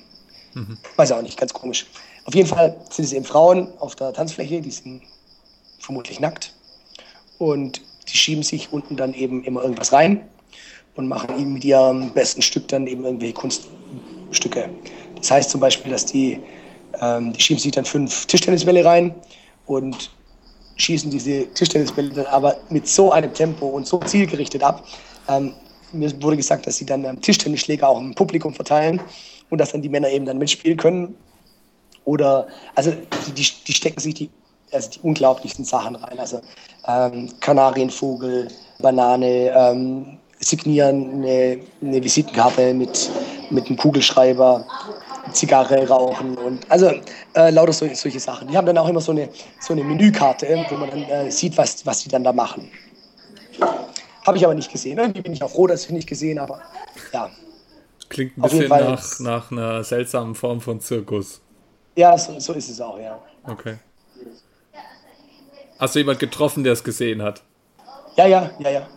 Mhm. 0.55 0.79
Weiß 0.97 1.13
auch 1.13 1.23
nicht, 1.23 1.39
ganz 1.39 1.53
komisch. 1.53 1.87
Auf 2.25 2.35
jeden 2.35 2.49
Fall 2.49 2.77
sind 2.91 3.07
es 3.07 3.13
eben 3.13 3.25
Frauen 3.25 3.69
auf 3.79 3.97
der 3.97 4.13
Tanzfläche, 4.13 4.61
die 4.61 4.71
sind 4.71 5.03
vermutlich 5.79 6.21
nackt. 6.21 6.53
Und 7.39 7.81
die 8.09 8.17
schieben 8.17 8.43
sich 8.43 8.73
unten 8.73 8.97
dann 8.97 9.15
eben 9.15 9.45
immer 9.45 9.63
irgendwas 9.63 9.93
rein 9.93 10.29
und 10.97 11.09
machen 11.09 11.39
eben 11.39 11.53
mit 11.55 11.65
ihrem 11.65 12.13
besten 12.13 12.43
Stück 12.43 12.69
dann 12.69 12.87
eben 12.87 13.05
irgendwelche 13.05 13.35
Kunststücke. 13.35 14.69
Das 15.17 15.31
heißt 15.31 15.51
zum 15.51 15.61
Beispiel, 15.61 15.93
dass 15.93 16.05
die, 16.05 16.41
ähm, 17.01 17.33
die 17.33 17.41
schieben 17.41 17.61
sich 17.61 17.73
dann 17.73 17.85
fünf 17.85 18.27
Tischtennisbälle 18.27 18.85
rein 18.85 19.15
und 19.67 20.11
schießen 20.79 21.11
diese 21.11 21.47
Tischtennisbälle 21.53 22.11
dann 22.11 22.27
aber 22.27 22.57
mit 22.71 22.89
so 22.89 23.13
einem 23.13 23.33
Tempo 23.33 23.67
und 23.67 23.87
so 23.87 23.99
zielgerichtet 23.99 24.63
ab, 24.63 24.85
ähm, 25.29 25.53
mir 25.93 26.11
wurde 26.23 26.37
gesagt, 26.37 26.67
dass 26.67 26.77
sie 26.77 26.87
dann 26.87 27.05
ähm, 27.05 27.21
Tischtennisschläger 27.21 27.89
auch 27.89 27.99
im 27.99 28.15
Publikum 28.15 28.55
verteilen 28.55 29.01
und 29.51 29.59
dass 29.59 29.73
dann 29.73 29.83
die 29.83 29.89
Männer 29.89 30.09
eben 30.09 30.27
dann 30.27 30.39
mitspielen 30.39 30.77
können. 30.77 31.15
Oder, 32.05 32.47
also 32.75 32.93
die, 33.27 33.33
die, 33.33 33.47
die 33.67 33.73
stecken 33.73 34.01
sich 34.01 34.15
die, 34.15 34.31
also 34.73 34.91
die 34.91 35.01
unglaublichsten 35.01 35.65
Sachen 35.65 35.97
rein. 35.97 36.19
Also 36.19 36.41
ähm, 36.87 37.29
Kanarienvogel, 37.41 38.49
Banane, 38.81 39.53
ähm, 39.55 40.19
signieren 40.41 41.15
eine, 41.15 41.59
eine 41.83 42.05
Visitenkarte 42.05 42.73
mit, 42.73 43.11
mit 43.51 43.67
einem 43.67 43.77
Kugelschreiber, 43.77 44.65
Zigarre 45.33 45.87
rauchen 45.89 46.37
und 46.39 46.71
also 46.71 46.93
äh, 47.35 47.51
lauter 47.51 47.73
solche, 47.73 47.97
solche 47.97 48.21
Sachen. 48.21 48.49
Die 48.49 48.57
haben 48.57 48.67
dann 48.67 48.79
auch 48.79 48.89
immer 48.89 49.01
so 49.01 49.13
eine, 49.13 49.29
so 49.61 49.73
eine 49.73 49.85
Menükarte, 49.85 50.47
wo 50.71 50.77
man 50.77 50.91
dann 50.91 51.03
äh, 51.03 51.31
sieht, 51.31 51.57
was, 51.57 51.85
was 51.87 52.03
die 52.03 52.09
dann 52.09 52.25
da 52.25 52.33
machen. 52.33 52.71
Habe 54.27 54.37
ich 54.37 54.45
aber 54.45 54.55
nicht 54.55 54.71
gesehen. 54.71 54.99
Irgendwie 54.99 55.23
bin 55.23 55.33
ich 55.33 55.43
auch 55.43 55.51
froh, 55.51 55.67
dass 55.67 55.85
ich 55.85 55.91
nicht 55.91 56.09
gesehen 56.09 56.41
habe. 56.41 56.61
Ja. 57.13 57.31
Klingt 58.09 58.37
ein 58.37 58.43
bisschen 58.43 58.69
nach, 58.69 59.21
nach 59.21 59.51
einer 59.51 59.85
seltsamen 59.85 60.35
Form 60.35 60.61
von 60.61 60.81
Zirkus. 60.81 61.41
Ja, 61.97 62.17
so, 62.17 62.39
so 62.39 62.53
ist 62.53 62.69
es 62.69 62.81
auch, 62.81 62.99
ja. 62.99 63.19
Okay. 63.45 63.77
Hast 65.79 65.95
du 65.95 66.01
jemand 66.01 66.19
getroffen, 66.19 66.65
der 66.65 66.73
es 66.73 66.83
gesehen 66.83 67.23
hat? 67.23 67.43
Ja, 68.17 68.27
ja, 68.27 68.51
ja, 68.59 68.71
ja. 68.71 68.89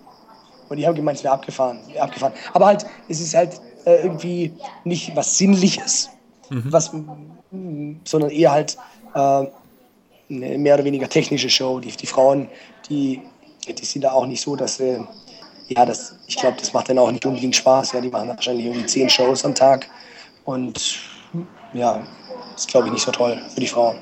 Und 0.69 0.77
die 0.77 0.87
haben 0.87 0.95
gemeint, 0.95 1.17
es 1.17 1.23
wäre 1.23 1.33
abgefahren, 1.33 1.79
abgefahren. 1.99 2.33
Aber 2.53 2.65
halt, 2.65 2.85
es 3.07 3.19
ist 3.19 3.35
halt 3.35 3.59
äh, 3.85 4.03
irgendwie 4.03 4.53
nicht 4.83 5.15
was 5.15 5.37
Sinnliches, 5.37 6.09
mhm. 6.51 6.71
was, 6.71 6.91
sondern 8.03 8.29
eher 8.29 8.51
halt 8.51 8.77
äh, 9.13 9.17
eine 10.29 10.57
mehr 10.57 10.75
oder 10.75 10.85
weniger 10.85 11.09
technische 11.09 11.49
Show. 11.49 11.79
Die, 11.79 11.91
die 11.91 12.05
Frauen, 12.07 12.47
die, 12.89 13.21
die 13.67 13.85
sind 13.85 14.03
da 14.03 14.11
auch 14.11 14.27
nicht 14.27 14.41
so, 14.41 14.55
dass 14.55 14.77
sie 14.77 15.03
ja, 15.67 15.85
das, 15.85 16.15
ich 16.27 16.35
glaube, 16.35 16.57
das 16.59 16.73
macht 16.73 16.89
dann 16.89 16.97
auch 16.97 17.11
nicht 17.11 17.25
unbedingt 17.25 17.55
Spaß. 17.55 17.93
Ja, 17.93 18.01
die 18.01 18.09
machen 18.09 18.27
wahrscheinlich 18.27 18.65
irgendwie 18.65 18.85
zehn 18.85 19.09
Shows 19.09 19.45
am 19.45 19.55
Tag. 19.55 19.87
Und 20.43 20.99
ja, 21.73 22.05
das 22.53 22.67
glaube 22.67 22.87
ich 22.87 22.93
nicht 22.93 23.05
so 23.05 23.11
toll 23.11 23.41
für 23.53 23.59
die 23.59 23.67
Frauen. 23.67 23.97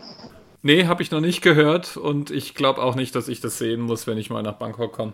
Nee, 0.61 0.87
habe 0.87 1.03
ich 1.03 1.11
noch 1.11 1.21
nicht 1.21 1.41
gehört 1.41 1.95
und 1.95 2.31
ich 2.31 2.55
glaube 2.55 2.81
auch 2.81 2.95
nicht, 2.95 3.15
dass 3.15 3.27
ich 3.27 3.39
das 3.39 3.57
sehen 3.57 3.81
muss, 3.81 4.07
wenn 4.07 4.17
ich 4.17 4.29
mal 4.29 4.41
nach 4.41 4.55
Bangkok 4.55 4.93
komme. 4.93 5.13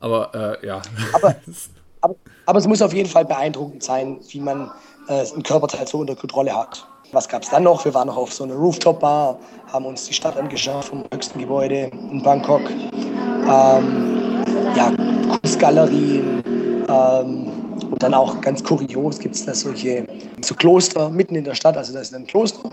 Aber 0.00 0.58
äh, 0.62 0.66
ja. 0.66 0.82
Aber, 1.12 1.36
aber, 2.00 2.16
aber, 2.44 2.58
es 2.58 2.66
muss 2.66 2.82
auf 2.82 2.92
jeden 2.92 3.08
Fall 3.08 3.24
beeindruckend 3.24 3.82
sein, 3.82 4.18
wie 4.28 4.40
man 4.40 4.70
äh, 5.08 5.24
ein 5.34 5.42
Körperteil 5.42 5.86
so 5.86 5.98
unter 5.98 6.14
Kontrolle 6.14 6.54
hat. 6.54 6.86
Was 7.12 7.26
gab 7.28 7.42
es 7.42 7.48
dann 7.48 7.62
noch? 7.62 7.84
Wir 7.84 7.94
waren 7.94 8.08
noch 8.08 8.18
auf 8.18 8.32
so 8.32 8.44
einer 8.44 8.54
Rooftop-Bar, 8.54 9.38
haben 9.72 9.86
uns 9.86 10.04
die 10.04 10.12
Stadt 10.12 10.36
angeschaut 10.36 10.84
vom 10.84 11.04
höchsten 11.12 11.38
Gebäude 11.38 11.90
in 12.10 12.22
Bangkok. 12.22 12.62
Ähm, 12.70 14.44
ja, 14.76 14.92
Kunstgalerien 15.28 16.42
ähm, 16.88 17.46
und 17.90 18.02
dann 18.02 18.12
auch 18.12 18.40
ganz 18.42 18.62
kurios 18.62 19.18
gibt 19.18 19.34
es 19.34 19.46
da 19.46 19.54
solche 19.54 20.06
so 20.44 20.54
Kloster 20.54 21.08
mitten 21.08 21.34
in 21.34 21.44
der 21.44 21.54
Stadt. 21.54 21.76
Also 21.76 21.94
da 21.94 22.00
ist 22.00 22.14
ein 22.14 22.26
Kloster, 22.26 22.70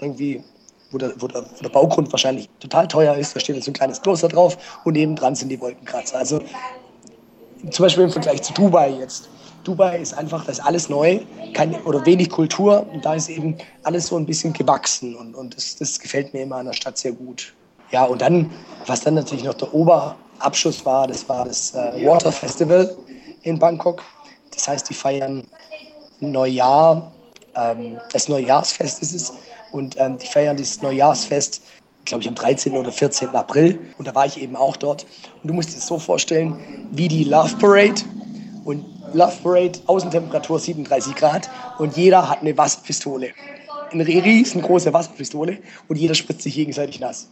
irgendwie, 0.00 0.42
wo 0.90 0.98
der, 0.98 1.12
wo, 1.18 1.28
der, 1.28 1.42
wo 1.42 1.62
der 1.62 1.68
Baugrund 1.68 2.10
wahrscheinlich 2.12 2.48
total 2.58 2.88
teuer 2.88 3.14
ist. 3.14 3.36
Da 3.36 3.40
steht 3.40 3.54
jetzt 3.54 3.66
so 3.66 3.70
ein 3.70 3.74
kleines 3.74 4.02
Kloster 4.02 4.28
drauf 4.28 4.58
und 4.84 4.94
nebendran 4.94 5.36
sind 5.36 5.50
die 5.50 5.60
Wolkenkratzer. 5.60 6.18
Also 6.18 6.40
zum 7.70 7.84
Beispiel 7.84 8.04
im 8.04 8.10
Vergleich 8.10 8.42
zu 8.42 8.52
Dubai 8.54 8.90
jetzt. 8.90 9.28
Dubai 9.64 9.98
ist 9.98 10.14
einfach, 10.14 10.44
das 10.46 10.58
ist 10.58 10.64
alles 10.64 10.88
neu, 10.88 11.20
kein, 11.52 11.74
oder 11.82 12.04
wenig 12.06 12.30
Kultur 12.30 12.86
und 12.92 13.04
da 13.04 13.14
ist 13.14 13.28
eben 13.28 13.56
alles 13.82 14.06
so 14.06 14.16
ein 14.16 14.26
bisschen 14.26 14.52
gewachsen 14.52 15.14
und, 15.14 15.34
und 15.34 15.56
das, 15.56 15.76
das 15.76 15.98
gefällt 15.98 16.32
mir 16.32 16.42
immer 16.42 16.56
an 16.56 16.66
der 16.66 16.72
Stadt 16.72 16.98
sehr 16.98 17.12
gut. 17.12 17.52
Ja, 17.90 18.04
und 18.04 18.20
dann, 18.20 18.50
was 18.86 19.00
dann 19.00 19.14
natürlich 19.14 19.44
noch 19.44 19.54
der 19.54 19.72
Ober, 19.72 20.16
Abschluss 20.38 20.84
war, 20.84 21.06
das 21.06 21.28
war 21.28 21.44
das 21.44 21.74
äh, 21.74 22.06
Water 22.06 22.30
Festival 22.32 22.96
in 23.42 23.58
Bangkok. 23.58 24.02
Das 24.54 24.68
heißt, 24.68 24.88
die 24.88 24.94
feiern 24.94 25.44
Neujahr, 26.20 27.12
ähm, 27.54 27.98
das 28.12 28.28
Neujahrsfest 28.28 29.02
ist 29.02 29.14
es. 29.14 29.32
Und 29.72 29.96
ähm, 29.98 30.18
die 30.18 30.26
feiern 30.26 30.56
dieses 30.56 30.80
Neujahrsfest, 30.80 31.62
glaube 32.04 32.22
ich, 32.22 32.28
am 32.28 32.34
13. 32.34 32.72
oder 32.72 32.90
14. 32.90 33.28
April. 33.30 33.78
Und 33.98 34.08
da 34.08 34.14
war 34.14 34.26
ich 34.26 34.40
eben 34.40 34.56
auch 34.56 34.76
dort. 34.76 35.04
Und 35.42 35.48
du 35.48 35.54
musst 35.54 35.70
dir 35.70 35.74
das 35.76 35.86
so 35.86 35.98
vorstellen, 35.98 36.58
wie 36.92 37.08
die 37.08 37.24
Love 37.24 37.56
Parade. 37.56 38.02
Und 38.64 38.84
Love 39.14 39.36
Parade, 39.42 39.78
Außentemperatur 39.86 40.58
37 40.58 41.14
Grad. 41.14 41.48
Und 41.78 41.96
jeder 41.96 42.28
hat 42.28 42.40
eine 42.40 42.56
Wasserpistole. 42.56 43.30
Eine 43.90 44.06
riesengroße 44.06 44.92
Wasserpistole. 44.92 45.58
Und 45.88 45.96
jeder 45.96 46.14
spritzt 46.14 46.42
sich 46.42 46.54
gegenseitig 46.54 47.00
nass. 47.00 47.28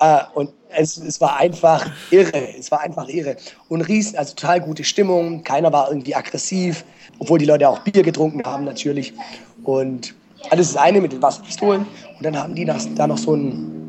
Äh, 0.00 0.20
und 0.34 0.50
es, 0.70 0.96
es 0.96 1.20
war 1.20 1.36
einfach 1.36 1.90
irre. 2.10 2.56
Es 2.58 2.70
war 2.70 2.80
einfach 2.80 3.08
irre. 3.08 3.36
Und 3.68 3.82
riesen, 3.82 4.16
also 4.18 4.34
total 4.34 4.60
gute 4.60 4.84
Stimmung. 4.84 5.44
Keiner 5.44 5.72
war 5.72 5.88
irgendwie 5.88 6.14
aggressiv, 6.14 6.84
obwohl 7.18 7.38
die 7.38 7.46
Leute 7.46 7.68
auch 7.68 7.80
Bier 7.80 8.02
getrunken 8.02 8.42
haben 8.44 8.64
natürlich. 8.64 9.12
Und 9.64 10.14
alles 10.50 10.72
das 10.72 10.82
eine 10.82 11.00
mit 11.00 11.12
den 11.12 11.22
Wasserpistolen. 11.22 11.86
Und 12.16 12.24
dann 12.24 12.36
haben 12.36 12.54
die 12.54 12.64
da 12.64 13.06
noch 13.06 13.18
so 13.18 13.34
ein, 13.34 13.79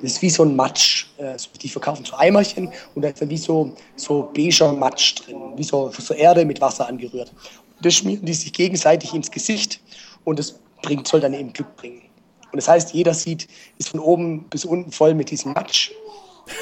das 0.00 0.12
ist 0.12 0.22
wie 0.22 0.30
so 0.30 0.44
ein 0.44 0.54
Matsch. 0.56 1.06
Äh, 1.18 1.36
die 1.60 1.68
verkaufen 1.68 2.04
so 2.04 2.16
Eimerchen 2.16 2.72
und 2.94 3.02
da 3.02 3.08
ist 3.08 3.20
dann 3.20 3.30
wie 3.30 3.36
so, 3.36 3.74
so 3.96 4.30
beiger 4.34 4.72
Matsch 4.72 5.16
drin, 5.16 5.36
wie 5.56 5.64
so, 5.64 5.90
so 5.90 6.14
Erde 6.14 6.44
mit 6.44 6.60
Wasser 6.60 6.88
angerührt. 6.88 7.32
Und 7.76 7.86
das 7.86 7.94
schmieren 7.94 8.24
die 8.24 8.34
sich 8.34 8.52
gegenseitig 8.52 9.14
ins 9.14 9.30
Gesicht 9.30 9.80
und 10.24 10.38
das 10.38 10.58
bringt, 10.82 11.06
soll 11.08 11.20
dann 11.20 11.34
eben 11.34 11.52
Glück 11.52 11.76
bringen. 11.76 12.02
Und 12.50 12.56
das 12.56 12.68
heißt, 12.68 12.94
jeder 12.94 13.14
sieht, 13.14 13.48
ist 13.78 13.90
von 13.90 14.00
oben 14.00 14.44
bis 14.44 14.64
unten 14.64 14.90
voll 14.92 15.14
mit 15.14 15.30
diesem 15.30 15.52
Matsch. 15.52 15.90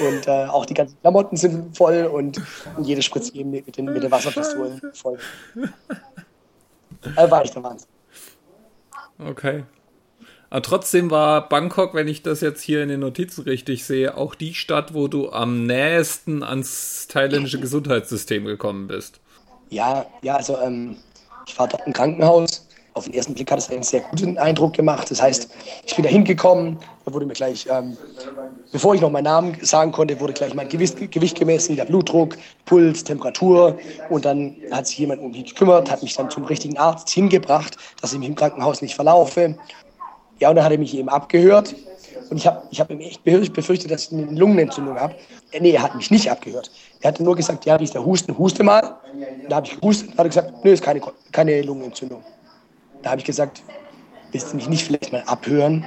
Und 0.01 0.27
äh, 0.27 0.47
auch 0.47 0.67
die 0.67 0.75
ganzen 0.75 1.01
Klamotten 1.01 1.37
sind 1.37 1.77
voll 1.77 2.07
und, 2.07 2.43
und 2.77 2.85
jeder 2.85 3.03
spritzt 3.03 3.35
eben 3.37 3.51
mit 3.51 3.77
den, 3.77 3.85
mit 3.85 4.03
den 4.03 4.11
Wasserpistolen 4.11 4.81
voll. 4.93 5.19
Äh, 7.15 7.31
war 7.31 7.43
echt 7.43 7.55
der 7.55 7.63
Wahnsinn. 7.63 7.89
Okay. 9.19 9.65
Aber 10.51 10.63
trotzdem 10.63 11.11
war 11.11 11.49
Bangkok, 11.49 11.95
wenn 11.95 12.09
ich 12.09 12.23
das 12.23 12.41
jetzt 12.41 12.63
hier 12.63 12.83
in 12.83 12.89
den 12.89 13.01
Notizen 13.01 13.43
richtig 13.43 13.85
sehe, 13.85 14.17
auch 14.17 14.35
die 14.35 14.55
Stadt, 14.55 14.95
wo 14.95 15.09
du 15.09 15.31
am 15.31 15.67
nächsten 15.67 16.43
ans 16.43 17.09
thailändische 17.09 17.61
Gesundheitssystem 17.61 18.45
gekommen 18.45 18.87
bist. 18.87 19.21
Ja, 19.71 20.07
ja, 20.23 20.37
also 20.37 20.59
ähm, 20.59 20.97
ich 21.47 21.59
war 21.59 21.67
dort 21.69 21.87
im 21.87 21.93
Krankenhaus 21.93 22.67
auf 22.97 23.05
den 23.05 23.13
ersten 23.13 23.35
Blick 23.35 23.51
hat 23.51 23.59
es 23.59 23.69
einen 23.69 23.83
sehr 23.83 24.01
guten 24.01 24.39
Eindruck 24.39 24.73
gemacht. 24.73 25.11
Das 25.11 25.21
heißt, 25.21 25.51
ich 25.85 25.95
bin 25.95 26.03
da 26.03 26.09
hingekommen, 26.09 26.79
da 27.05 27.13
wurde 27.13 27.27
mir 27.27 27.35
gleich, 27.35 27.67
ähm, 27.71 27.95
bevor 28.73 28.95
ich 28.95 29.03
noch 29.03 29.11
meinen 29.11 29.25
Namen 29.25 29.59
sagen 29.61 29.93
konnte, 29.93 30.19
wurde 30.19 30.33
gleich 30.33 30.55
mein 30.55 30.67
Gewicht, 30.71 31.13
Gewicht 31.13 31.39
gemessen, 31.39 31.77
der 31.77 31.85
Blutdruck, 31.85 32.39
Puls, 32.65 33.05
Temperatur. 33.05 33.77
Und 34.09 34.25
dann 34.25 34.57
hat 34.73 34.87
sich 34.87 34.97
jemand 34.97 35.21
um 35.21 35.33
mich 35.33 35.45
gekümmert, 35.45 35.91
hat 35.91 36.03
mich 36.03 36.15
dann 36.15 36.31
zum 36.31 36.45
richtigen 36.45 36.79
Arzt 36.79 37.11
hingebracht, 37.11 37.77
dass 38.01 38.15
ich 38.15 38.19
mich 38.19 38.29
im 38.29 38.35
Krankenhaus 38.35 38.81
nicht 38.81 38.95
verlaufe. 38.95 39.59
Ja, 40.39 40.51
und 40.51 40.57
dann 40.57 40.65
hat 40.65 40.73
er 40.73 40.79
mich 40.79 40.97
eben 40.97 41.09
abgehört. 41.09 41.75
Und 42.31 42.39
ich 42.39 42.47
habe 42.47 42.63
ich 42.71 42.81
hab 42.81 42.91
ihm 42.91 43.01
echt 43.01 43.23
befürchtet, 43.25 43.91
dass 43.91 44.07
ich 44.07 44.13
eine 44.13 44.25
Lungenentzündung 44.33 44.99
habe. 44.99 45.15
Äh, 45.53 45.61
nee, 45.61 45.71
er 45.71 45.83
hat 45.83 45.95
mich 45.95 46.11
nicht 46.11 46.31
abgehört. 46.31 46.71
Er 47.01 47.09
hat 47.09 47.21
nur 47.21 47.37
gesagt, 47.37 47.65
ja, 47.65 47.79
wie 47.79 47.85
ist 47.85 47.95
der 47.95 48.05
Husten? 48.05 48.37
Huste 48.37 48.65
mal. 48.65 48.97
Da 49.49 49.57
habe 49.57 49.67
ich 49.67 49.79
gehustet, 49.81 50.11
hat 50.11 50.19
er 50.19 50.29
gesagt, 50.29 50.65
nö, 50.65 50.73
ist 50.73 50.83
keine, 50.83 51.01
keine 51.33 51.63
Lungenentzündung. 51.63 52.23
Da 53.03 53.11
habe 53.11 53.21
ich 53.21 53.25
gesagt, 53.25 53.63
willst 54.33 54.53
du 54.53 54.57
mich 54.57 54.69
nicht 54.69 54.85
vielleicht 54.85 55.13
mal 55.13 55.23
abhören? 55.27 55.85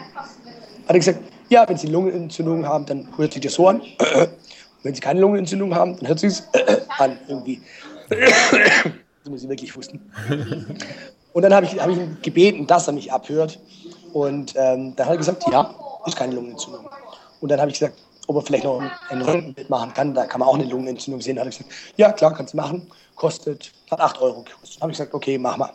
Hat 0.87 0.95
er 0.95 0.99
gesagt, 0.99 1.19
ja, 1.49 1.67
wenn 1.67 1.77
Sie 1.77 1.87
Lungenentzündung 1.87 2.65
haben, 2.65 2.85
dann 2.85 3.07
hört 3.17 3.33
sich 3.33 3.41
das 3.41 3.53
so 3.53 3.67
an. 3.67 3.81
wenn 4.83 4.95
Sie 4.95 5.01
keine 5.01 5.19
Lungenentzündung 5.19 5.75
haben, 5.75 5.97
dann 5.97 6.07
hört 6.07 6.19
sich 6.19 6.29
es 6.29 6.43
an 6.97 7.17
irgendwie. 7.27 7.61
das 8.09 9.29
muss 9.29 9.43
ich 9.43 9.49
wirklich 9.49 9.75
husten. 9.75 9.99
Und 11.33 11.43
dann 11.43 11.53
habe 11.53 11.65
ich, 11.65 11.79
hab 11.79 11.89
ich 11.89 11.97
ihn 11.97 12.17
gebeten, 12.21 12.65
dass 12.65 12.87
er 12.87 12.93
mich 12.93 13.11
abhört. 13.11 13.59
Und 14.13 14.53
ähm, 14.55 14.95
dann 14.95 15.05
hat 15.05 15.13
er 15.13 15.17
gesagt, 15.17 15.43
ja, 15.51 15.73
ist 16.05 16.15
keine 16.15 16.35
Lungenentzündung. 16.35 16.89
Und 17.41 17.49
dann 17.49 17.59
habe 17.59 17.71
ich 17.71 17.79
gesagt, 17.79 17.97
ob 18.27 18.35
er 18.35 18.41
vielleicht 18.43 18.63
noch 18.63 18.81
ein 19.09 19.21
Röntgenbild 19.21 19.69
machen 19.69 19.93
kann. 19.93 20.13
Da 20.13 20.25
kann 20.25 20.39
man 20.39 20.49
auch 20.49 20.55
eine 20.55 20.65
Lungenentzündung 20.65 21.21
sehen. 21.21 21.35
Da 21.35 21.41
habe 21.41 21.49
ich 21.49 21.57
gesagt, 21.57 21.75
ja, 21.97 22.11
klar, 22.11 22.33
kannst 22.33 22.53
du 22.53 22.57
machen. 22.57 22.87
Kostet, 23.15 23.71
hat 23.89 23.99
8 23.99 24.21
Euro 24.21 24.43
gekostet. 24.43 24.77
Da 24.77 24.81
habe 24.81 24.91
ich 24.91 24.97
gesagt, 24.97 25.13
okay, 25.13 25.37
mach 25.37 25.57
mal. 25.57 25.71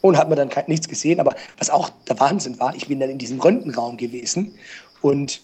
Und 0.00 0.16
hat 0.16 0.28
mir 0.28 0.36
dann 0.36 0.50
nichts 0.66 0.88
gesehen. 0.88 1.20
Aber 1.20 1.34
was 1.58 1.68
auch 1.68 1.90
der 2.08 2.18
Wahnsinn 2.20 2.58
war, 2.60 2.74
ich 2.74 2.86
bin 2.86 3.00
dann 3.00 3.10
in 3.10 3.18
diesem 3.18 3.40
Röntgenraum 3.40 3.96
gewesen 3.96 4.56
und 5.02 5.40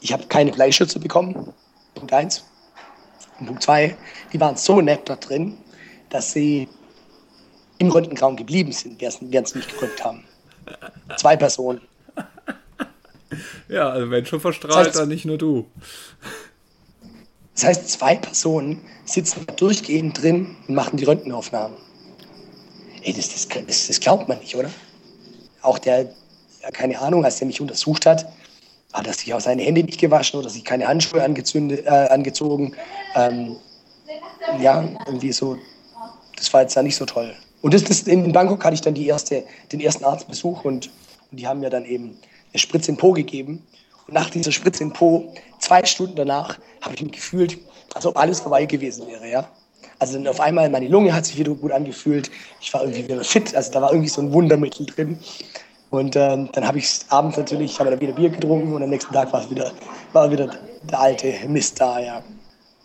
ich 0.00 0.12
habe 0.12 0.26
keine 0.26 0.50
Bleischütze 0.50 0.98
bekommen. 0.98 1.52
Punkt 1.94 2.12
1. 2.12 2.44
Und 3.38 3.46
Punkt 3.46 3.62
2, 3.62 3.96
die 4.32 4.40
waren 4.40 4.56
so 4.56 4.80
nett 4.80 5.08
da 5.08 5.16
drin, 5.16 5.56
dass 6.10 6.32
sie 6.32 6.68
im 7.78 7.90
Röntgenraum 7.90 8.36
geblieben 8.36 8.72
sind, 8.72 9.00
während 9.00 9.48
sie 9.48 9.58
mich 9.58 9.68
geröntgt 9.68 10.04
haben. 10.04 10.24
Zwei 11.16 11.36
Personen. 11.36 11.80
Ja, 13.68 13.90
also 13.90 14.10
wenn 14.10 14.26
schon 14.26 14.40
verstrahlt, 14.40 14.74
das 14.74 14.86
heißt, 14.88 14.98
dann 14.98 15.08
nicht 15.08 15.24
nur 15.24 15.38
du. 15.38 15.66
Das 17.54 17.64
heißt, 17.64 17.88
zwei 17.90 18.16
Personen 18.16 18.80
sitzen 19.04 19.46
durchgehend 19.56 20.20
drin 20.20 20.56
und 20.66 20.74
machen 20.74 20.96
die 20.96 21.04
Röntgenaufnahmen. 21.04 21.76
Ey, 23.02 23.12
das, 23.12 23.28
das, 23.32 23.48
das, 23.66 23.86
das 23.86 24.00
glaubt 24.00 24.28
man 24.28 24.38
nicht, 24.38 24.56
oder? 24.56 24.70
Auch 25.62 25.78
der, 25.78 26.12
ja, 26.62 26.70
keine 26.72 26.98
Ahnung, 27.00 27.24
als 27.24 27.38
der 27.38 27.46
mich 27.46 27.60
untersucht 27.60 28.06
hat, 28.06 28.26
hat 28.92 29.06
er 29.06 29.12
sich 29.12 29.32
auch 29.32 29.40
seine 29.40 29.62
Hände 29.62 29.82
nicht 29.84 30.00
gewaschen 30.00 30.40
oder 30.40 30.50
sich 30.50 30.64
keine 30.64 30.88
Handschuhe 30.88 31.20
äh, 31.20 32.08
angezogen. 32.08 32.74
Ähm, 33.14 33.56
ja, 34.58 34.88
irgendwie 35.06 35.32
so, 35.32 35.58
das 36.36 36.52
war 36.52 36.62
jetzt 36.62 36.76
da 36.76 36.82
nicht 36.82 36.96
so 36.96 37.06
toll. 37.06 37.34
Und 37.62 37.74
das, 37.74 37.84
das, 37.84 38.02
in 38.02 38.32
Bangkok 38.32 38.64
hatte 38.64 38.74
ich 38.74 38.80
dann 38.80 38.94
die 38.94 39.06
erste, 39.06 39.44
den 39.72 39.80
ersten 39.80 40.04
Arztbesuch 40.04 40.64
und, 40.64 40.90
und 41.30 41.40
die 41.40 41.46
haben 41.46 41.60
mir 41.60 41.70
dann 41.70 41.84
eben 41.84 42.16
eine 42.52 42.58
Spritze 42.58 42.90
in 42.90 42.96
Po 42.96 43.12
gegeben. 43.12 43.64
Und 44.06 44.14
nach 44.14 44.30
dieser 44.30 44.52
Spritze 44.52 44.82
in 44.82 44.92
Po, 44.92 45.32
zwei 45.58 45.84
Stunden 45.84 46.16
danach, 46.16 46.58
habe 46.80 46.94
ich 46.94 47.02
mich 47.02 47.12
gefühlt, 47.12 47.58
als 47.94 48.06
ob 48.06 48.16
alles 48.16 48.40
vorbei 48.40 48.64
gewesen 48.64 49.06
wäre, 49.06 49.28
ja. 49.28 49.48
Also 49.98 50.14
dann 50.14 50.26
auf 50.28 50.40
einmal, 50.40 50.70
meine 50.70 50.88
Lunge 50.88 51.12
hat 51.12 51.26
sich 51.26 51.38
wieder 51.38 51.54
gut 51.54 51.72
angefühlt. 51.72 52.30
Ich 52.60 52.72
war 52.72 52.82
irgendwie 52.82 53.04
wieder 53.04 53.22
fit. 53.22 53.54
Also 53.54 53.70
da 53.70 53.82
war 53.82 53.90
irgendwie 53.90 54.08
so 54.08 54.22
ein 54.22 54.32
Wundermittel 54.32 54.86
drin. 54.86 55.18
Und 55.90 56.16
ähm, 56.16 56.48
dann 56.52 56.66
habe 56.66 56.78
ich 56.78 57.00
abends 57.08 57.36
natürlich, 57.36 57.78
habe 57.78 57.90
dann 57.90 58.00
wieder 58.00 58.12
Bier 58.12 58.30
getrunken 58.30 58.72
und 58.72 58.82
am 58.82 58.88
nächsten 58.88 59.12
Tag 59.12 59.30
war 59.32 59.42
es 59.42 59.50
wieder, 59.50 59.72
war 60.12 60.30
wieder 60.30 60.50
der 60.84 61.00
alte 61.00 61.34
Mist 61.48 61.80
da, 61.80 61.98
ja. 62.00 62.22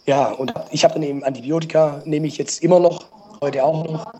Ja, 0.07 0.31
und 0.31 0.53
ich 0.71 0.83
habe 0.83 0.95
dann 0.95 1.03
eben 1.03 1.23
Antibiotika, 1.23 2.01
nehme 2.05 2.27
ich 2.27 2.38
jetzt 2.38 2.61
immer 2.61 2.79
noch, 2.79 3.05
heute 3.41 3.63
auch 3.63 3.85
noch. 3.85 4.11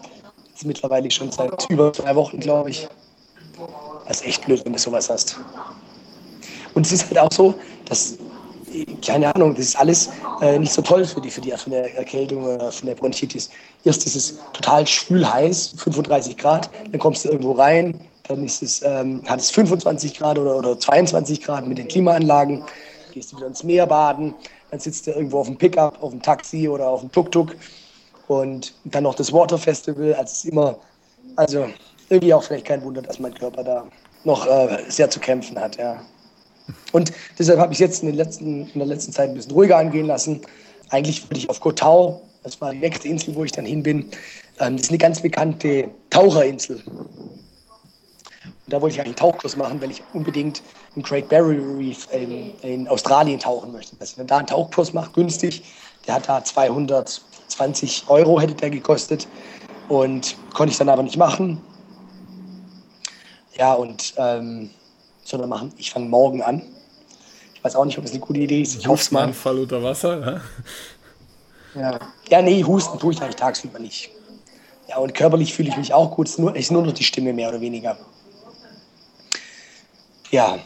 Ist 0.55 0.65
mittlerweile 0.65 1.11
schon 1.11 1.31
seit 1.31 1.69
über 1.69 1.91
zwei 1.91 2.15
Wochen, 2.15 2.39
glaube 2.39 2.69
ich. 2.69 2.87
Das 4.07 4.21
ist 4.21 4.27
echt 4.27 4.45
blöd, 4.45 4.63
wenn 4.63 4.71
du 4.71 4.79
sowas 4.79 5.09
hast. 5.09 5.37
Und 6.73 6.85
es 6.85 6.93
ist 6.93 7.07
halt 7.07 7.19
auch 7.19 7.31
so, 7.31 7.55
dass, 7.85 8.17
keine 9.05 9.35
Ahnung, 9.35 9.53
das 9.53 9.65
ist 9.65 9.75
alles 9.77 10.09
äh, 10.41 10.57
nicht 10.57 10.71
so 10.71 10.81
toll 10.81 11.03
für 11.03 11.19
die, 11.19 11.29
für 11.29 11.41
die 11.41 11.51
von 11.51 11.71
der 11.73 11.93
Erkältung 11.97 12.45
oder 12.45 12.71
von 12.71 12.87
der 12.87 12.95
Bronchitis. 12.95 13.49
Erst 13.83 14.05
ist 14.05 14.15
es 14.15 14.39
total 14.53 14.87
schwül 14.87 15.29
heiß, 15.29 15.75
35 15.77 16.37
Grad, 16.37 16.69
dann 16.89 16.99
kommst 16.99 17.25
du 17.25 17.29
irgendwo 17.29 17.51
rein, 17.53 17.99
dann 18.27 18.45
ist 18.45 18.63
es, 18.63 18.81
ähm, 18.81 19.23
hat 19.25 19.41
es 19.41 19.51
25 19.51 20.17
Grad 20.17 20.39
oder, 20.39 20.55
oder 20.55 20.79
22 20.79 21.41
Grad 21.41 21.67
mit 21.67 21.77
den 21.77 21.89
Klimaanlagen, 21.89 22.63
gehst 23.13 23.33
du 23.33 23.37
wieder 23.37 23.47
ins 23.47 23.63
Meer 23.63 23.87
baden, 23.87 24.33
dann 24.71 24.79
sitzt 24.79 25.05
du 25.07 25.11
irgendwo 25.11 25.39
auf 25.39 25.47
dem 25.47 25.57
Pickup, 25.57 26.01
auf 26.01 26.11
dem 26.11 26.21
Taxi 26.21 26.69
oder 26.69 26.87
auf 26.87 27.01
dem 27.01 27.11
Tuk-Tuk 27.11 27.55
und 28.27 28.73
dann 28.85 29.03
noch 29.03 29.15
das 29.15 29.31
Water 29.31 29.57
Festival, 29.57 30.15
es 30.23 30.33
ist 30.33 30.45
immer, 30.45 30.77
also 31.35 31.67
irgendwie 32.09 32.33
auch 32.33 32.43
vielleicht 32.43 32.65
kein 32.65 32.83
Wunder, 32.83 33.01
dass 33.01 33.19
mein 33.19 33.33
Körper 33.33 33.63
da 33.63 33.85
noch 34.23 34.45
äh, 34.47 34.83
sehr 34.89 35.09
zu 35.09 35.19
kämpfen 35.19 35.59
hat, 35.59 35.77
ja. 35.77 36.01
Und 36.91 37.11
deshalb 37.38 37.59
habe 37.59 37.73
ich 37.73 37.79
jetzt 37.79 38.01
in, 38.01 38.07
den 38.07 38.15
letzten, 38.15 38.67
in 38.69 38.79
der 38.79 38.88
letzten 38.88 39.11
Zeit 39.11 39.29
ein 39.29 39.35
bisschen 39.35 39.51
ruhiger 39.51 39.77
angehen 39.77 40.07
lassen. 40.07 40.41
Eigentlich 40.89 41.23
würde 41.29 41.38
ich 41.38 41.49
auf 41.49 41.59
Kotau, 41.59 42.21
das 42.43 42.59
war 42.61 42.71
die 42.71 42.79
nächste 42.79 43.07
Insel, 43.07 43.35
wo 43.35 43.43
ich 43.43 43.51
dann 43.51 43.65
hin 43.65 43.83
bin. 43.83 44.09
Ähm, 44.59 44.77
das 44.77 44.83
ist 44.85 44.89
eine 44.89 44.97
ganz 44.97 45.21
bekannte 45.21 45.89
Taucherinsel. 46.09 46.81
Und 46.85 48.73
da 48.73 48.81
wollte 48.81 48.95
ich 48.95 49.01
einen 49.01 49.15
Tauchkurs 49.15 49.55
machen, 49.55 49.81
weil 49.81 49.91
ich 49.91 50.01
unbedingt 50.13 50.61
im 50.95 51.03
Great 51.03 51.29
Barrier 51.29 51.61
Reef 51.77 52.07
in, 52.11 52.53
in 52.61 52.88
Australien 52.88 53.39
tauchen 53.39 53.71
möchte. 53.71 53.95
Dass 53.97 54.11
ich 54.11 54.15
dann 54.15 54.27
da 54.27 54.38
einen 54.38 54.47
Tauchkurs 54.47 54.93
mache, 54.93 55.11
günstig. 55.11 55.63
Der 56.07 56.15
hat 56.15 56.29
da 56.29 56.43
220 57.47 58.05
Euro 58.08 58.39
hätte 58.39 58.55
der 58.55 58.69
gekostet 58.69 59.27
und 59.89 60.36
konnte 60.53 60.71
ich 60.71 60.77
dann 60.77 60.89
aber 60.89 61.03
nicht 61.03 61.17
machen. 61.17 61.62
Ja, 63.58 63.73
und 63.73 64.13
ähm, 64.17 64.69
sondern 65.23 65.49
machen, 65.49 65.73
ich 65.77 65.91
fange 65.91 66.08
morgen 66.08 66.41
an. 66.41 66.62
Ich 67.53 67.63
weiß 67.63 67.75
auch 67.75 67.86
nicht, 67.86 67.97
ob 67.97 68.03
das 68.03 68.12
eine 68.12 68.19
gute 68.19 68.39
Idee 68.39 68.62
ist. 68.62 68.75
Ich 68.75 68.88
hoffe 68.88 69.01
es 69.01 69.12
mal. 69.12 69.34
Fall 69.34 69.60
unter 69.60 69.81
Wasser, 69.81 70.41
ja? 71.75 71.81
Ja. 71.81 71.99
ja, 72.29 72.41
nee, 72.41 72.63
husten 72.63 72.97
tue 72.99 73.13
ich 73.13 73.21
eigentlich 73.21 73.36
tagsüber 73.36 73.79
nicht. 73.79 74.10
Ja, 74.88 74.97
und 74.97 75.13
körperlich 75.13 75.53
fühle 75.53 75.69
ich 75.69 75.77
mich 75.77 75.93
auch 75.93 76.12
gut. 76.12 76.27
Es 76.27 76.34
ist 76.34 76.39
nur, 76.39 76.55
ist 76.55 76.71
nur 76.71 76.84
noch 76.84 76.93
die 76.93 77.03
Stimme, 77.03 77.34
mehr 77.34 77.49
oder 77.49 77.60
weniger. 77.60 77.97
Ja, 80.31 80.60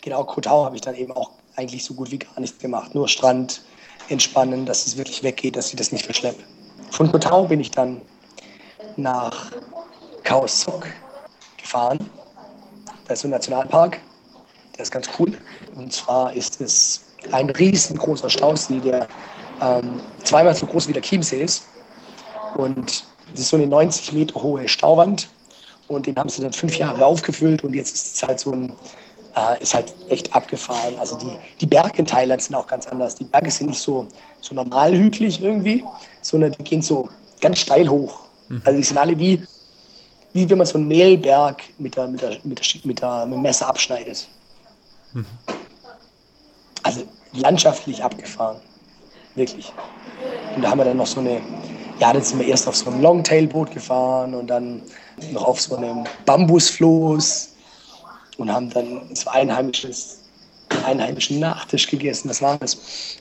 genau, 0.00 0.24
Kotau 0.24 0.64
habe 0.64 0.76
ich 0.76 0.82
dann 0.82 0.94
eben 0.94 1.12
auch 1.12 1.30
eigentlich 1.56 1.84
so 1.84 1.94
gut 1.94 2.10
wie 2.10 2.18
gar 2.18 2.40
nichts 2.40 2.58
gemacht. 2.58 2.94
Nur 2.94 3.06
Strand, 3.06 3.62
entspannen, 4.10 4.66
dass 4.66 4.86
es 4.86 4.96
wirklich 4.96 5.22
weggeht, 5.22 5.56
dass 5.56 5.70
ich 5.70 5.76
das 5.76 5.92
nicht 5.92 6.04
verschleppe. 6.04 6.42
Von 6.90 7.10
Kotau 7.10 7.44
bin 7.44 7.60
ich 7.60 7.70
dann 7.70 8.00
nach 8.96 9.52
Khao 10.24 10.46
Sok 10.46 10.86
gefahren 11.56 11.98
das 13.10 13.18
ist 13.18 13.24
ein 13.24 13.30
Nationalpark, 13.30 13.98
der 14.76 14.82
ist 14.84 14.92
ganz 14.92 15.10
cool. 15.18 15.32
Und 15.74 15.92
zwar 15.92 16.32
ist 16.32 16.60
es 16.60 17.06
ein 17.32 17.50
riesengroßer 17.50 18.30
Stausee, 18.30 18.78
der 18.78 19.08
ähm, 19.60 20.00
zweimal 20.22 20.54
so 20.54 20.64
groß 20.66 20.86
wie 20.86 20.92
der 20.92 21.02
Chiemsee 21.02 21.42
ist. 21.42 21.64
Und 22.54 23.04
das 23.32 23.40
ist 23.40 23.48
so 23.48 23.56
eine 23.56 23.66
90 23.66 24.12
Meter 24.12 24.40
hohe 24.40 24.68
Stauwand. 24.68 25.28
Und 25.88 26.06
den 26.06 26.14
haben 26.14 26.28
sie 26.28 26.40
dann 26.40 26.52
fünf 26.52 26.78
Jahre 26.78 27.04
aufgefüllt 27.04 27.64
und 27.64 27.74
jetzt 27.74 27.96
ist 27.96 28.14
es 28.14 28.22
halt 28.22 28.38
so 28.38 28.52
ein, 28.52 28.72
äh, 29.36 29.62
ist 29.62 29.74
halt 29.74 29.94
echt 30.08 30.34
abgefahren. 30.34 30.94
Also 30.98 31.16
die, 31.16 31.36
die 31.60 31.66
Berge 31.66 31.98
in 31.98 32.06
Thailand 32.06 32.42
sind 32.42 32.54
auch 32.54 32.66
ganz 32.66 32.86
anders. 32.86 33.14
Die 33.14 33.24
Berge 33.24 33.50
sind 33.50 33.70
nicht 33.70 33.80
so, 33.80 34.06
so 34.40 34.54
normal 34.54 34.92
hügelig 34.96 35.42
irgendwie, 35.42 35.84
sondern 36.22 36.52
die 36.52 36.64
gehen 36.64 36.82
so 36.82 37.08
ganz 37.40 37.58
steil 37.58 37.88
hoch. 37.88 38.20
Mhm. 38.48 38.62
Also 38.64 38.78
die 38.78 38.84
sind 38.84 38.98
alle 38.98 39.18
wie, 39.18 39.42
wie 40.32 40.48
wenn 40.48 40.58
man 40.58 40.66
so 40.66 40.78
einen 40.78 40.88
Mehlberg 40.88 41.62
mit, 41.78 41.96
der, 41.96 42.08
mit, 42.08 42.22
der, 42.22 42.30
mit, 42.42 42.58
der, 42.58 42.80
mit, 42.84 43.00
der, 43.00 43.26
mit 43.26 43.34
dem 43.34 43.42
Messer 43.42 43.68
abschneidet. 43.68 44.28
Mhm. 45.12 45.26
Also 46.82 47.02
landschaftlich 47.32 48.02
abgefahren. 48.02 48.56
Wirklich. 49.34 49.72
Und 50.56 50.62
da 50.62 50.70
haben 50.70 50.78
wir 50.78 50.84
dann 50.84 50.96
noch 50.96 51.06
so 51.06 51.20
eine, 51.20 51.40
ja, 52.00 52.12
dann 52.12 52.22
sind 52.22 52.40
wir 52.40 52.48
erst 52.48 52.66
auf 52.66 52.76
so 52.76 52.90
einem 52.90 53.00
Longtailboot 53.00 53.70
gefahren 53.70 54.34
und 54.34 54.48
dann 54.48 54.82
noch 55.32 55.44
auf 55.44 55.60
so 55.60 55.76
einem 55.76 56.04
Bambusfloß 56.24 57.50
und 58.40 58.50
haben 58.50 58.70
dann 58.70 59.14
so 59.14 59.28
einheimisches, 59.30 60.20
einheimischen 60.86 61.40
Nachtisch 61.40 61.86
gegessen. 61.88 62.30
Was 62.30 62.40
war 62.40 62.56
das? 62.58 62.78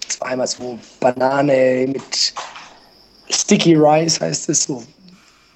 Das 0.08 0.20
war 0.22 0.30
einmal 0.30 0.48
so 0.48 0.80
Banane 1.02 1.88
mit 1.88 2.34
Sticky 3.30 3.76
Rice, 3.76 4.22
heißt 4.22 4.50
es, 4.50 4.64
so 4.64 4.82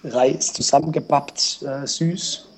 Reis 0.04 0.52
zusammengepappt, 0.52 1.64
äh, 1.64 1.88
süß. 1.88 2.50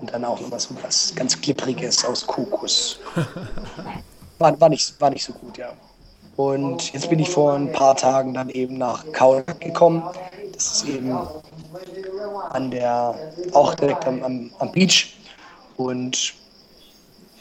Und 0.00 0.12
dann 0.12 0.24
auch 0.24 0.38
nochmal 0.40 0.60
so 0.60 0.76
was 0.82 1.14
ganz 1.14 1.40
Glippriges 1.40 2.04
aus 2.04 2.26
Kokos. 2.26 2.98
War, 4.40 4.60
war, 4.60 4.68
nicht, 4.68 5.00
war 5.00 5.10
nicht 5.10 5.24
so 5.24 5.32
gut, 5.32 5.56
ja. 5.58 5.72
Und 6.34 6.92
jetzt 6.92 7.08
bin 7.08 7.20
ich 7.20 7.30
vor 7.30 7.54
ein 7.54 7.70
paar 7.70 7.94
Tagen 7.96 8.34
dann 8.34 8.50
eben 8.50 8.78
nach 8.78 9.04
Kaul 9.12 9.44
gekommen. 9.60 10.02
Das 10.52 10.72
ist 10.72 10.88
eben 10.88 11.16
an 12.50 12.70
der, 12.72 13.14
auch 13.52 13.76
direkt 13.76 14.04
am, 14.08 14.24
am, 14.24 14.50
am 14.58 14.72
Beach. 14.72 15.16
Und 15.76 16.34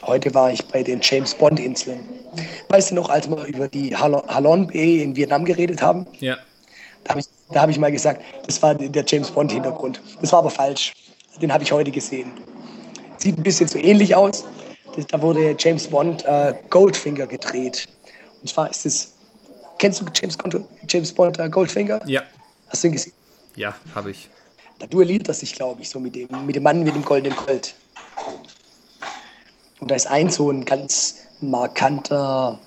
heute 0.05 0.33
war 0.33 0.51
ich 0.51 0.65
bei 0.67 0.83
den 0.83 0.99
James 1.01 1.33
Bond 1.33 1.59
Inseln. 1.59 1.99
Weißt 2.69 2.91
du 2.91 2.95
noch, 2.95 3.09
als 3.09 3.29
wir 3.29 3.43
über 3.45 3.67
die 3.67 3.95
Halon 3.95 4.67
Bay 4.67 5.01
in 5.01 5.15
Vietnam 5.15 5.45
geredet 5.45 5.81
haben? 5.81 6.05
Ja. 6.19 6.37
Da 7.03 7.11
habe 7.11 7.19
ich 7.19 7.27
da 7.53 7.61
habe 7.61 7.71
ich 7.71 7.77
mal 7.77 7.91
gesagt, 7.91 8.23
das 8.47 8.61
war 8.61 8.73
der 8.75 9.03
James 9.05 9.29
Bond-Hintergrund. 9.29 10.01
Das 10.21 10.31
war 10.31 10.39
aber 10.39 10.49
falsch. 10.49 10.93
Den 11.41 11.53
habe 11.53 11.63
ich 11.63 11.71
heute 11.71 11.91
gesehen. 11.91 12.31
Sieht 13.17 13.37
ein 13.37 13.43
bisschen 13.43 13.67
so 13.67 13.77
ähnlich 13.77 14.15
aus. 14.15 14.43
Da 15.09 15.21
wurde 15.21 15.55
James 15.57 15.87
Bond 15.87 16.25
äh, 16.25 16.53
Goldfinger 16.69 17.27
gedreht. 17.27 17.87
Und 18.41 18.47
zwar 18.49 18.69
ist 18.69 18.85
es. 18.85 19.13
Kennst 19.77 20.01
du 20.01 20.05
James, 20.13 20.37
James 20.87 21.13
Bond 21.13 21.39
äh, 21.39 21.49
Goldfinger? 21.49 22.01
Ja. 22.05 22.21
Hast 22.69 22.83
du 22.83 22.87
ihn 22.87 22.93
gesehen? 22.93 23.13
Ja, 23.55 23.75
habe 23.93 24.11
ich. 24.11 24.29
da 24.79 24.87
duelliert 24.87 25.27
er 25.27 25.33
sich, 25.33 25.53
glaube 25.53 25.81
ich, 25.81 25.89
so 25.89 25.99
mit 25.99 26.15
dem, 26.15 26.27
mit 26.45 26.55
dem 26.55 26.63
Mann 26.63 26.83
mit 26.83 26.95
dem 26.95 27.05
goldenen 27.05 27.37
Gold. 27.37 27.75
Und 29.84 29.91
da 29.91 29.95
ist 29.95 30.07
ein 30.07 30.29
so 30.29 30.49
ein 30.49 30.63
ganz 30.63 31.15
markanter, 31.41 32.57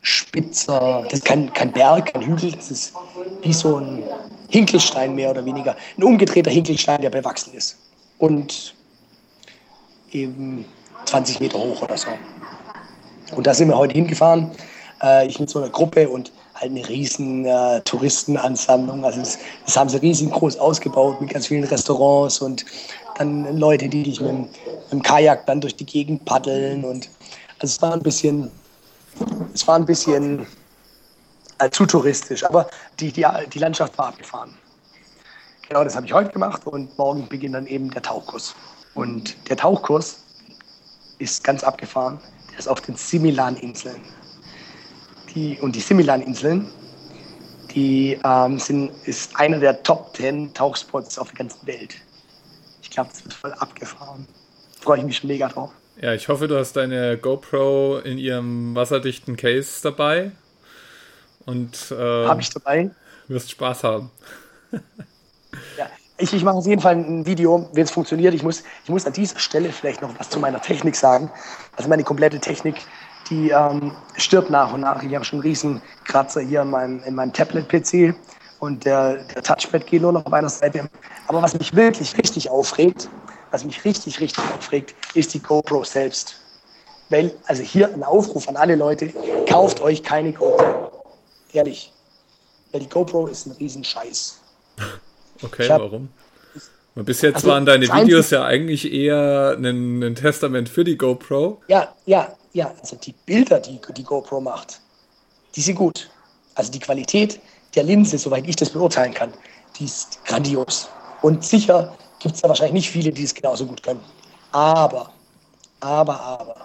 spitzer, 0.00 1.02
das 1.04 1.18
ist 1.18 1.26
kein, 1.26 1.52
kein 1.52 1.70
Berg, 1.70 2.14
kein 2.14 2.22
Hügel, 2.22 2.52
das 2.52 2.70
ist 2.70 2.94
wie 3.42 3.52
so 3.52 3.76
ein 3.76 4.02
Hinkelstein 4.48 5.14
mehr 5.14 5.32
oder 5.32 5.44
weniger. 5.44 5.76
Ein 5.98 6.04
umgedrehter 6.04 6.50
Hinkelstein, 6.50 7.02
der 7.02 7.10
bewachsen 7.10 7.52
ist. 7.52 7.76
Und 8.16 8.74
eben 10.10 10.64
20 11.04 11.40
Meter 11.40 11.58
hoch 11.58 11.82
oder 11.82 11.98
so. 11.98 12.08
Und 13.36 13.46
da 13.46 13.52
sind 13.52 13.68
wir 13.68 13.76
heute 13.76 13.92
hingefahren. 13.92 14.50
Äh, 15.02 15.26
ich 15.26 15.38
mit 15.38 15.50
so 15.50 15.58
einer 15.58 15.68
Gruppe 15.68 16.08
und 16.08 16.32
halt 16.54 16.70
eine 16.70 16.88
riesen 16.88 17.44
äh, 17.44 17.82
Touristenansammlung. 17.82 19.04
Also 19.04 19.20
das, 19.20 19.38
das, 19.66 19.76
haben 19.76 19.90
sie 19.90 19.98
riesengroß 19.98 20.56
ausgebaut 20.56 21.20
mit 21.20 21.28
ganz 21.28 21.48
vielen 21.48 21.64
Restaurants 21.64 22.40
und 22.40 22.64
dann 23.18 23.58
Leute, 23.58 23.88
die 23.88 24.02
dich 24.02 24.20
mit, 24.20 24.48
dem 24.90 25.02
Kajak 25.02 25.46
dann 25.46 25.60
durch 25.60 25.76
die 25.76 25.86
Gegend 25.86 26.24
paddeln. 26.24 26.84
Und 26.84 27.08
also 27.58 27.72
es 27.74 27.82
war 27.82 27.92
ein 27.92 28.02
bisschen, 28.02 28.50
es 29.54 29.66
war 29.66 29.76
ein 29.76 29.86
bisschen 29.86 30.46
äh, 31.58 31.70
zu 31.70 31.86
touristisch, 31.86 32.44
aber 32.44 32.68
die, 33.00 33.12
die, 33.12 33.26
die 33.52 33.58
Landschaft 33.58 33.98
war 33.98 34.08
abgefahren. 34.08 34.54
Genau 35.68 35.84
das 35.84 35.96
habe 35.96 36.06
ich 36.06 36.12
heute 36.12 36.30
gemacht 36.30 36.66
und 36.66 36.96
morgen 36.96 37.28
beginnt 37.28 37.54
dann 37.54 37.66
eben 37.66 37.90
der 37.90 38.02
Tauchkurs. 38.02 38.54
Und 38.94 39.36
der 39.50 39.56
Tauchkurs 39.56 40.20
ist 41.18 41.44
ganz 41.44 41.62
abgefahren. 41.62 42.18
Der 42.50 42.58
ist 42.58 42.68
auf 42.68 42.80
den 42.80 42.96
Similan-Inseln. 42.96 44.00
Die, 45.34 45.58
und 45.60 45.76
die 45.76 45.80
Similan-Inseln, 45.80 46.72
die 47.70 48.18
ähm, 48.24 48.58
sind, 48.58 48.90
ist 49.04 49.36
einer 49.36 49.58
der 49.58 49.82
Top 49.82 50.16
10 50.16 50.54
Tauchspots 50.54 51.18
auf 51.18 51.28
der 51.32 51.38
ganzen 51.38 51.66
Welt. 51.66 51.96
Ich 52.98 53.00
glaube, 53.00 53.10
das 53.14 53.24
wird 53.24 53.34
voll 53.34 53.52
abgefahren. 53.52 54.26
Freue 54.80 54.98
ich 54.98 55.04
mich 55.04 55.22
mega 55.22 55.46
drauf. 55.46 55.70
Ja, 56.00 56.14
ich 56.14 56.28
hoffe, 56.28 56.48
du 56.48 56.58
hast 56.58 56.72
deine 56.72 57.16
GoPro 57.16 57.98
in 57.98 58.18
ihrem 58.18 58.74
wasserdichten 58.74 59.36
Case 59.36 59.80
dabei. 59.84 60.32
Und 61.46 61.92
äh, 61.92 62.26
habe 62.26 62.40
ich 62.40 62.50
dabei. 62.50 62.90
Wirst 63.28 63.52
Spaß 63.52 63.84
haben. 63.84 64.10
ja, 64.72 65.86
ich, 66.16 66.32
ich 66.32 66.42
mache 66.42 66.56
auf 66.56 66.66
jeden 66.66 66.82
Fall 66.82 66.96
ein 66.96 67.24
Video, 67.24 67.70
wenn 67.72 67.84
es 67.84 67.92
funktioniert. 67.92 68.34
Ich 68.34 68.42
muss, 68.42 68.64
ich 68.82 68.90
muss 68.90 69.06
an 69.06 69.12
dieser 69.12 69.38
Stelle 69.38 69.70
vielleicht 69.70 70.02
noch 70.02 70.10
was 70.18 70.28
zu 70.28 70.40
meiner 70.40 70.60
Technik 70.60 70.96
sagen. 70.96 71.30
Also 71.76 71.88
meine 71.88 72.02
komplette 72.02 72.40
Technik, 72.40 72.84
die 73.30 73.50
ähm, 73.50 73.92
stirbt 74.16 74.50
nach 74.50 74.72
und 74.72 74.80
nach. 74.80 75.04
Ich 75.04 75.14
habe 75.14 75.24
schon 75.24 75.36
einen 75.36 75.48
riesen 75.48 75.82
Kratzer 76.02 76.40
hier 76.40 76.62
in 76.62 76.70
meinem, 76.70 77.00
in 77.04 77.14
meinem 77.14 77.32
Tablet-PC 77.32 78.16
und 78.60 78.84
der, 78.84 79.24
der 79.24 79.42
Touchpad 79.42 79.86
geht 79.86 80.02
nur 80.02 80.12
noch 80.12 80.26
auf 80.26 80.32
einer 80.32 80.48
Seite. 80.48 80.88
Aber 81.26 81.42
was 81.42 81.58
mich 81.58 81.74
wirklich 81.74 82.16
richtig 82.18 82.50
aufregt, 82.50 83.08
was 83.50 83.64
mich 83.64 83.84
richtig, 83.84 84.20
richtig 84.20 84.44
aufregt, 84.54 84.94
ist 85.14 85.34
die 85.34 85.40
GoPro 85.40 85.84
selbst. 85.84 86.36
Weil, 87.08 87.32
also 87.46 87.62
hier 87.62 87.92
ein 87.92 88.02
Aufruf 88.02 88.48
an 88.48 88.56
alle 88.56 88.76
Leute, 88.76 89.12
kauft 89.48 89.80
euch 89.80 90.02
keine 90.02 90.32
GoPro. 90.32 90.92
Ehrlich. 91.52 91.92
Weil 92.72 92.80
die 92.80 92.88
GoPro 92.88 93.26
ist 93.26 93.46
ein 93.46 93.52
Riesenscheiß. 93.52 94.40
Okay, 95.40 95.68
hab, 95.68 95.80
warum? 95.80 96.08
Und 96.96 97.04
bis 97.04 97.20
jetzt 97.20 97.36
also, 97.36 97.50
waren 97.50 97.64
deine 97.64 97.86
Videos 97.86 98.30
ja 98.30 98.44
eigentlich 98.44 98.92
eher 98.92 99.54
ein, 99.56 100.02
ein, 100.02 100.16
Testament 100.16 100.68
für 100.68 100.82
die 100.82 100.98
GoPro. 100.98 101.62
Ja, 101.68 101.94
ja, 102.06 102.34
ja. 102.52 102.74
Also 102.80 102.96
die 102.96 103.14
Bilder, 103.24 103.60
die 103.60 103.78
die 103.96 104.02
GoPro 104.02 104.40
macht, 104.40 104.80
die 105.54 105.60
sind 105.60 105.76
gut. 105.76 106.10
Also 106.56 106.72
die 106.72 106.80
Qualität 106.80 107.38
der 107.74 107.82
Linse, 107.84 108.18
soweit 108.18 108.46
ich 108.46 108.56
das 108.56 108.70
beurteilen 108.70 109.14
kann, 109.14 109.32
die 109.78 109.84
ist 109.84 110.24
grandios. 110.24 110.88
Und 111.22 111.44
sicher 111.44 111.96
gibt 112.20 112.34
es 112.34 112.42
da 112.42 112.48
wahrscheinlich 112.48 112.74
nicht 112.74 112.90
viele, 112.90 113.10
die 113.10 113.24
es 113.24 113.34
genauso 113.34 113.66
gut 113.66 113.82
können. 113.82 114.00
Aber, 114.52 115.10
aber, 115.80 116.20
aber, 116.20 116.56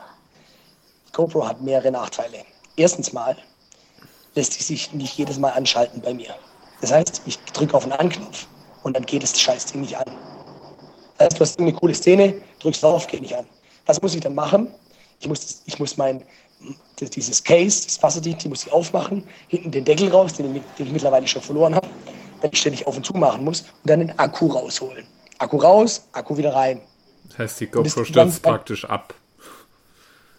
GoPro 1.12 1.48
hat 1.48 1.62
mehrere 1.62 1.92
Nachteile. 1.92 2.40
Erstens 2.76 3.14
mal 3.14 3.38
lässt 4.36 4.54
sie 4.54 4.64
sich 4.64 4.94
nicht 4.94 5.18
jedes 5.18 5.38
Mal 5.38 5.50
anschalten 5.50 6.02
bei 6.02 6.14
mir. 6.14 6.34
Das 6.82 6.92
heißt, 6.92 7.22
ich 7.26 7.38
drücke 7.54 7.76
auf 7.78 7.84
einen 7.84 7.94
Anknopf 7.94 8.48
und 8.84 8.96
dann 8.96 9.06
geht 9.06 9.24
das 9.24 9.40
Scheißding 9.40 9.82
nicht 9.82 9.96
an. 9.96 10.06
Das 11.18 11.26
heißt, 11.26 11.40
du 11.40 11.42
hast 11.42 11.60
eine 11.60 11.74
coole 11.74 11.94
Szene, 11.94 12.42
drückst 12.60 12.82
drauf, 12.82 13.08
geht 13.08 13.22
nicht 13.22 13.36
an. 13.36 13.46
Was 13.86 14.02
muss 14.02 14.16
ich 14.16 14.22
dann 14.22 14.36
machen? 14.36 14.74
Ich 15.20 15.28
muss, 15.28 15.62
ich 15.66 15.78
muss 15.80 15.98
mein, 15.98 16.24
dieses 17.00 17.44
Case, 17.44 17.84
das 17.86 18.02
Wasserdicht, 18.02 18.44
die 18.44 18.50
muss 18.50 18.66
ich 18.66 18.72
aufmachen, 18.72 19.24
hinten 19.48 19.72
den 19.72 19.86
Deckel 19.86 20.10
raus, 20.10 20.34
den, 20.34 20.54
den 20.54 20.64
ich 20.78 20.92
mittlerweile 20.92 21.28
schon 21.28 21.42
verloren 21.42 21.76
habe, 21.76 21.88
wenn 22.42 22.52
ich 22.52 22.60
ständig 22.60 22.88
auf 22.88 22.96
und 22.96 23.06
zu 23.06 23.14
machen 23.14 23.44
muss, 23.44 23.62
und 23.62 23.90
dann 23.90 24.00
den 24.00 24.18
Akku 24.20 24.48
rausholen. 24.48 25.06
Akku 25.40 25.58
raus, 25.58 26.08
Akku 26.14 26.38
wieder 26.38 26.54
rein. 26.54 26.82
Das 27.30 27.40
heißt, 27.40 27.62
die 27.62 27.68
GoPro 27.68 28.04
stürzt 28.04 28.42
praktisch 28.42 28.86
ab. 28.86 29.14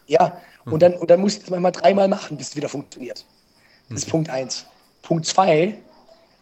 Ja, 0.07 0.41
und 0.67 0.81
dann, 0.81 0.95
und 0.95 1.11
dann 1.11 1.21
muss 1.21 1.35
ich 1.35 1.41
das 1.41 1.51
manchmal 1.51 1.73
dreimal 1.73 2.09
machen, 2.09 2.37
bis 2.37 2.49
es 2.49 2.57
wieder 2.57 2.69
funktioniert. 2.69 3.25
Das 3.89 4.01
ist 4.01 4.07
mhm. 4.07 4.13
Punkt 4.13 4.31
1. 4.31 4.67
Punkt 5.03 5.27
2, 5.27 5.77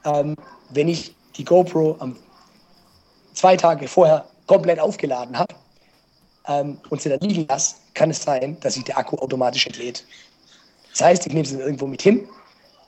ähm, 0.05 0.37
wenn 0.71 0.89
ich 0.89 1.15
die 1.37 1.45
GoPro 1.45 1.97
am, 1.99 2.17
zwei 3.35 3.57
Tage 3.57 3.89
vorher 3.89 4.27
komplett 4.47 4.79
aufgeladen 4.79 5.39
habe 5.39 5.55
ähm, 6.49 6.79
und 6.91 7.01
sie 7.01 7.09
dann 7.09 7.21
liegen 7.21 7.47
lasse, 7.49 7.77
kann 7.95 8.11
es 8.11 8.23
sein, 8.23 8.57
dass 8.61 8.75
sich 8.75 8.85
der 8.85 8.99
Akku 8.99 9.17
automatisch 9.17 9.67
entlädt. 9.67 10.05
Das 10.91 11.03
heißt, 11.03 11.27
ich 11.27 11.33
nehme 11.33 11.47
sie 11.47 11.59
irgendwo 11.59 11.87
mit 11.87 12.03
hin, 12.03 12.29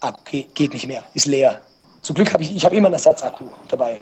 Akku 0.01 0.43
geht 0.55 0.73
nicht 0.73 0.87
mehr, 0.87 1.03
ist 1.15 1.27
leer. 1.27 1.61
Zum 2.03 2.15
Glück 2.15 2.33
habe 2.33 2.43
ich, 2.43 2.55
ich 2.55 2.65
habe 2.65 2.77
immer 2.77 2.89
einen 2.89 2.95
Ersatzakku 2.95 3.45
dabei. 3.69 4.01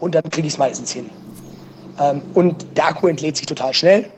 Und 0.00 0.14
dann 0.14 0.28
kriege 0.30 0.46
ich 0.46 0.54
es 0.54 0.58
meistens 0.58 0.92
hin. 0.92 1.08
Ähm, 1.98 2.20
und 2.34 2.66
der 2.76 2.88
Akku 2.88 3.06
entlädt 3.06 3.36
sich 3.36 3.46
total 3.46 3.72
schnell. 3.72 4.10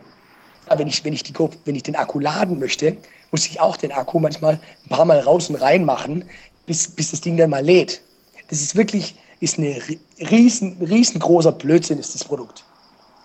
Aber 0.67 0.81
wenn 0.81 0.89
ich, 0.89 1.05
wenn, 1.05 1.13
ich 1.13 1.23
die, 1.23 1.33
wenn 1.65 1.77
ich 1.77 1.85
den 1.85 1.95
Akku 1.95 2.19
laden 2.19 2.59
möchte, 2.59 2.97
muss 3.31 3.47
ich 3.47 3.61
auch 3.61 3.77
den 3.77 3.93
Akku 3.93 4.19
manchmal 4.19 4.55
ein 4.85 4.89
paar 4.89 5.05
Mal 5.05 5.21
raus 5.21 5.49
und 5.49 5.57
rein 5.57 5.85
machen, 5.85 6.25
bis, 6.67 6.89
bis 6.89 7.13
das 7.13 7.21
Ding 7.21 7.37
dann 7.37 7.51
mal 7.51 7.65
lädt. 7.65 8.01
Das 8.49 8.61
ist 8.61 8.75
wirklich, 8.75 9.17
ist 9.41 9.59
eine 9.59 9.81
riesen, 10.19 10.77
riesengroßer 10.81 11.53
Blödsinn, 11.53 11.99
ist 11.99 12.15
das 12.15 12.25
Produkt. 12.25 12.65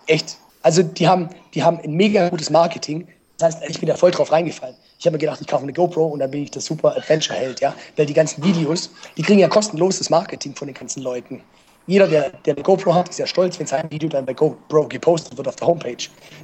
Echt. 0.06 0.36
Also 0.62 0.82
die 0.82 1.08
haben, 1.08 1.28
die 1.54 1.62
haben 1.62 1.80
ein 1.80 1.92
mega 1.92 2.28
gutes 2.28 2.50
Marketing. 2.50 3.08
Das 3.38 3.56
heißt, 3.56 3.70
ich 3.70 3.80
bin 3.80 3.88
da 3.88 3.96
voll 3.96 4.10
drauf 4.10 4.30
reingefallen. 4.30 4.76
Ich 4.98 5.06
habe 5.06 5.14
mir 5.14 5.18
gedacht, 5.18 5.40
ich 5.40 5.48
kaufe 5.48 5.64
eine 5.64 5.72
GoPro 5.72 6.06
und 6.06 6.20
dann 6.20 6.30
bin 6.30 6.44
ich 6.44 6.52
der 6.52 6.62
super 6.62 6.96
Adventure-Held, 6.96 7.60
ja. 7.60 7.74
Weil 7.96 8.06
die 8.06 8.14
ganzen 8.14 8.44
Videos, 8.44 8.90
die 9.16 9.22
kriegen 9.22 9.40
ja 9.40 9.48
kostenloses 9.48 10.10
Marketing 10.10 10.54
von 10.54 10.68
den 10.68 10.74
ganzen 10.74 11.02
Leuten. 11.02 11.42
Jeder, 11.88 12.06
der, 12.06 12.30
der 12.30 12.54
eine 12.54 12.62
GoPro 12.62 12.94
hat, 12.94 13.08
ist 13.08 13.18
ja 13.18 13.26
stolz, 13.26 13.58
wenn 13.58 13.66
sein 13.66 13.90
Video 13.90 14.08
dann 14.08 14.24
bei 14.24 14.34
GoPro 14.34 14.86
gepostet 14.86 15.36
wird 15.36 15.48
auf 15.48 15.56
der 15.56 15.66
Homepage. 15.66 15.96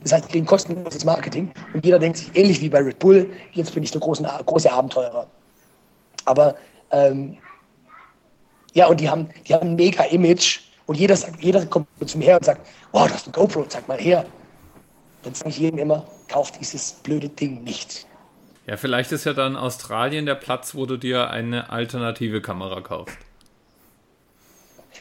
Das 0.02 0.12
heißt, 0.12 0.24
die 0.24 0.32
kriegen 0.32 0.46
kostenloses 0.46 1.04
Marketing 1.04 1.52
und 1.72 1.84
jeder 1.84 2.00
denkt 2.00 2.18
sich 2.18 2.34
ähnlich 2.34 2.60
wie 2.60 2.68
bei 2.68 2.80
Red 2.80 2.98
Bull, 2.98 3.30
jetzt 3.52 3.72
bin 3.72 3.84
ich 3.84 3.92
der 3.92 4.00
große, 4.00 4.28
große 4.46 4.72
Abenteurer. 4.72 5.28
Aber 6.24 6.56
ähm, 6.90 7.38
ja, 8.74 8.88
und 8.88 8.98
die 8.98 9.08
haben, 9.08 9.28
die 9.46 9.54
haben 9.54 9.68
ein 9.68 9.76
mega 9.76 10.02
Image 10.04 10.60
und 10.89 10.97
jeder, 10.97 11.16
sagt, 11.16 11.43
jeder 11.43 11.66
kommt 11.66 11.86
zu 12.07 12.16
mir 12.16 12.24
her 12.24 12.36
und 12.39 12.47
sagt, 12.47 12.66
oh, 12.93 13.05
das 13.07 13.18
ist 13.18 13.26
ein 13.26 13.32
GoPro, 13.32 13.64
zeig 13.68 13.86
mal 13.89 13.99
her. 13.99 14.24
Dann 15.22 15.34
sage 15.34 15.51
ich 15.51 15.59
jedem 15.59 15.78
immer, 15.80 16.07
kauf 16.28 16.51
dieses 16.51 16.95
blöde 17.03 17.28
Ding 17.28 17.62
nicht. 17.62 18.07
Ja, 18.66 18.78
vielleicht 18.78 19.12
ist 19.12 19.24
ja 19.24 19.34
dann 19.34 19.55
Australien 19.55 20.24
der 20.24 20.34
Platz, 20.34 20.74
wo 20.74 20.86
du 20.86 20.97
dir 20.97 21.28
eine 21.28 21.68
alternative 21.68 22.41
Kamera 22.41 22.80
kaufst. 22.80 23.18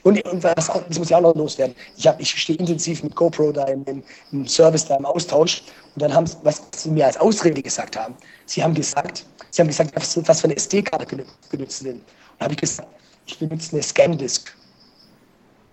Und, 0.03 0.21
und 0.25 0.43
was 0.43 0.67
das 0.67 0.99
muss 0.99 1.09
ja 1.09 1.17
auch 1.17 1.21
noch 1.21 1.35
loswerden. 1.35 1.73
Ich, 1.95 2.05
hab, 2.05 2.19
ich 2.19 2.31
stehe 2.31 2.59
intensiv 2.59 3.01
mit 3.03 3.15
GoPro 3.15 3.53
da 3.53 3.63
im, 3.65 3.85
im, 3.85 4.03
im, 4.33 4.45
Service, 4.45 4.85
da 4.85 4.97
im 4.97 5.05
Austausch. 5.05 5.63
Und 5.95 6.01
dann 6.01 6.13
haben 6.13 6.27
sie, 6.27 6.35
was 6.43 6.63
sie 6.75 6.91
mir 6.91 7.05
als 7.05 7.15
Ausrede 7.15 7.61
gesagt 7.61 7.95
haben, 7.95 8.13
sie 8.45 8.61
haben 8.61 8.73
gesagt, 8.73 9.25
sie 9.51 9.61
haben 9.61 9.69
gesagt, 9.69 9.95
was, 9.95 10.27
was 10.27 10.41
für 10.41 10.47
eine 10.47 10.57
SD-Karte 10.57 11.25
benutzen 11.49 11.85
denn? 11.85 11.95
Und 11.95 12.41
habe 12.41 12.53
ich 12.53 12.59
gesagt, 12.59 12.89
ich 13.25 13.39
benutze 13.39 13.71
eine 13.71 13.83
Scandisk. 13.83 14.53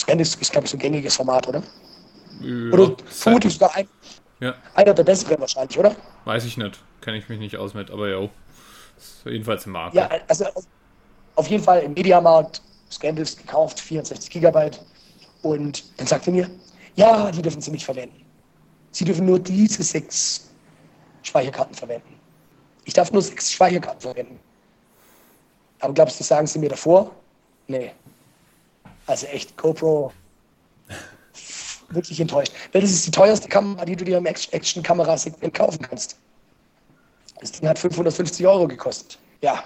Scandisk 0.05 0.40
ist, 0.42 0.52
glaube 0.52 0.66
ich, 0.66 0.70
so 0.70 0.76
ein 0.76 0.80
gängiges 0.80 1.16
Format, 1.16 1.48
oder? 1.48 1.62
Ja, 2.40 2.72
oder 2.72 2.96
vermutlich 3.07 3.55
sogar 3.55 3.74
ein, 3.74 3.88
ja. 4.40 4.55
einer 4.74 4.92
der 4.92 5.02
besseren 5.02 5.40
wahrscheinlich, 5.40 5.78
oder? 5.78 5.96
Weiß 6.26 6.44
ich 6.44 6.57
nicht. 6.59 6.78
Kenne 7.00 7.18
ich 7.18 7.28
mich 7.28 7.38
nicht 7.38 7.57
aus 7.57 7.74
mit, 7.74 7.90
aber 7.90 8.09
ja. 8.09 8.28
Jedenfalls 9.24 9.66
im 9.66 9.72
Markt. 9.72 9.94
Ja, 9.94 10.09
also 10.28 10.46
auf 11.36 11.48
jeden 11.48 11.64
Fall 11.64 11.82
im 11.82 11.94
Mediamarkt 11.94 12.62
Scandisk 12.90 13.38
gekauft, 13.38 13.80
64 13.80 14.30
Gigabyte. 14.30 14.80
Und 15.42 15.84
dann 15.98 16.07
sagte 16.07 16.30
er 16.30 16.34
mir, 16.34 16.50
ja, 16.96 17.30
die 17.30 17.42
dürfen 17.42 17.61
Sie 17.61 17.70
nicht 17.70 17.84
verwenden. 17.84 18.24
Sie 18.90 19.05
dürfen 19.05 19.26
nur 19.26 19.38
diese 19.38 19.82
sechs 19.82 20.50
Speicherkarten 21.22 21.74
verwenden. 21.74 22.20
Ich 22.84 22.92
darf 22.92 23.11
nur 23.11 23.22
sechs 23.22 23.50
Speicherkarten 23.50 24.00
verwenden. 24.00 24.38
Aber 25.80 25.94
glaubst 25.94 26.20
du, 26.20 26.24
sagen 26.24 26.46
Sie 26.46 26.59
mir 26.59 26.68
davor? 26.68 27.11
Nee. 27.66 27.92
Also 29.07 29.26
echt, 29.26 29.57
GoPro 29.57 30.12
wirklich 31.90 32.20
enttäuscht. 32.20 32.52
Weil 32.72 32.82
das 32.82 32.90
ist 32.90 33.07
die 33.07 33.11
teuerste 33.11 33.48
Kamera, 33.48 33.84
die 33.84 33.96
du 33.96 34.05
dir 34.05 34.18
im 34.18 34.26
Action-Kamera-Segment 34.26 35.55
kaufen 35.55 35.80
kannst. 35.82 36.16
Das 37.40 37.52
Ding 37.52 37.68
hat 37.68 37.78
550 37.78 38.46
Euro 38.46 38.66
gekostet. 38.66 39.18
Ja. 39.40 39.62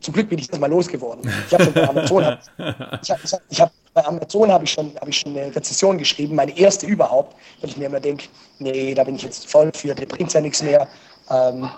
zum 0.00 0.14
Glück 0.14 0.28
bin 0.28 0.38
ich 0.38 0.48
das 0.48 0.58
mal 0.58 0.68
losgeworden. 0.68 1.30
Ich 1.46 1.54
habe 1.54 1.66
bei 1.66 1.88
Amazon, 1.88 2.38
ich 3.02 3.10
hab, 3.10 3.42
ich 3.48 3.60
hab, 3.60 3.72
bei 3.94 4.04
Amazon 4.04 4.50
habe 4.50 4.64
ich, 4.64 4.72
schon, 4.72 4.94
hab 4.96 5.08
ich 5.08 5.18
schon 5.18 5.36
eine 5.36 5.54
Rezession 5.54 5.98
geschrieben, 5.98 6.34
meine 6.34 6.56
erste 6.56 6.86
überhaupt, 6.86 7.36
weil 7.60 7.70
ich 7.70 7.76
mir 7.76 7.86
immer 7.86 8.00
denke, 8.00 8.26
nee, 8.58 8.94
da 8.94 9.04
bin 9.04 9.14
ich 9.16 9.22
jetzt 9.22 9.48
voll 9.48 9.70
für, 9.74 9.94
der 9.94 10.06
bringt 10.06 10.32
ja 10.32 10.40
nichts 10.40 10.62
mehr. 10.62 10.88
Ähm, 11.30 11.70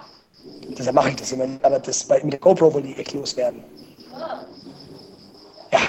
deshalb 0.79 0.95
mache 0.95 1.11
ich 1.11 1.17
das 1.17 1.33
immer. 1.33 1.47
Aber 1.63 1.79
das 1.79 2.05
bei, 2.05 2.23
mit 2.23 2.33
der 2.33 2.41
GoPro 2.41 2.73
will 2.75 2.87
ich 2.87 2.99
echt 2.99 3.13
loswerden. 3.13 3.63
Ja. 5.73 5.81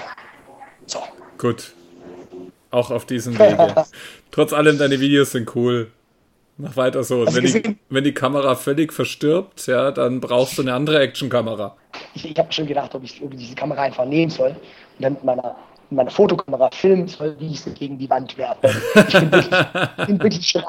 So. 0.88 1.00
Gut. 1.42 1.74
Auch 2.70 2.92
auf 2.92 3.06
diesem 3.06 3.38
Wege. 3.38 3.84
Trotz 4.32 4.54
allem, 4.54 4.78
deine 4.78 5.00
Videos 5.00 5.32
sind 5.32 5.56
cool. 5.56 5.92
Mach 6.58 6.78
weiter 6.78 7.04
so. 7.04 7.26
Wenn 7.26 7.44
die, 7.44 7.78
wenn 7.90 8.04
die, 8.04 8.14
Kamera 8.14 8.56
völlig 8.56 8.94
verstirbt, 8.94 9.66
ja, 9.66 9.90
dann 9.90 10.22
brauchst 10.22 10.60
du 10.60 10.62
eine 10.62 10.76
andere 10.76 11.00
Actionkamera. 11.00 11.76
Ich, 12.14 12.30
ich 12.30 12.38
habe 12.38 12.54
schon 12.54 12.68
gedacht, 12.68 12.94
ob 12.94 13.04
ich, 13.04 13.20
ob 13.24 13.34
ich 13.34 13.40
diese 13.40 13.56
Kamera 13.56 13.82
einfach 13.82 14.06
nehmen 14.06 14.30
soll 14.30 14.52
und 14.52 14.58
dann 15.00 15.14
mit 15.14 15.24
meiner, 15.24 15.56
mit 15.90 15.98
meiner 15.98 16.12
Fotokamera 16.12 16.70
filmen 16.72 17.08
soll, 17.08 17.36
wie 17.40 17.54
ich 17.54 17.62
sie 17.62 17.72
gegen 17.72 17.98
die 17.98 18.10
Wand 18.10 18.38
werfe. 18.38 18.70
Ich 19.08 19.20
bin 19.20 19.32
wirklich, 19.32 20.08
bin 20.08 20.22
wirklich 20.22 20.48
schon 20.48 20.64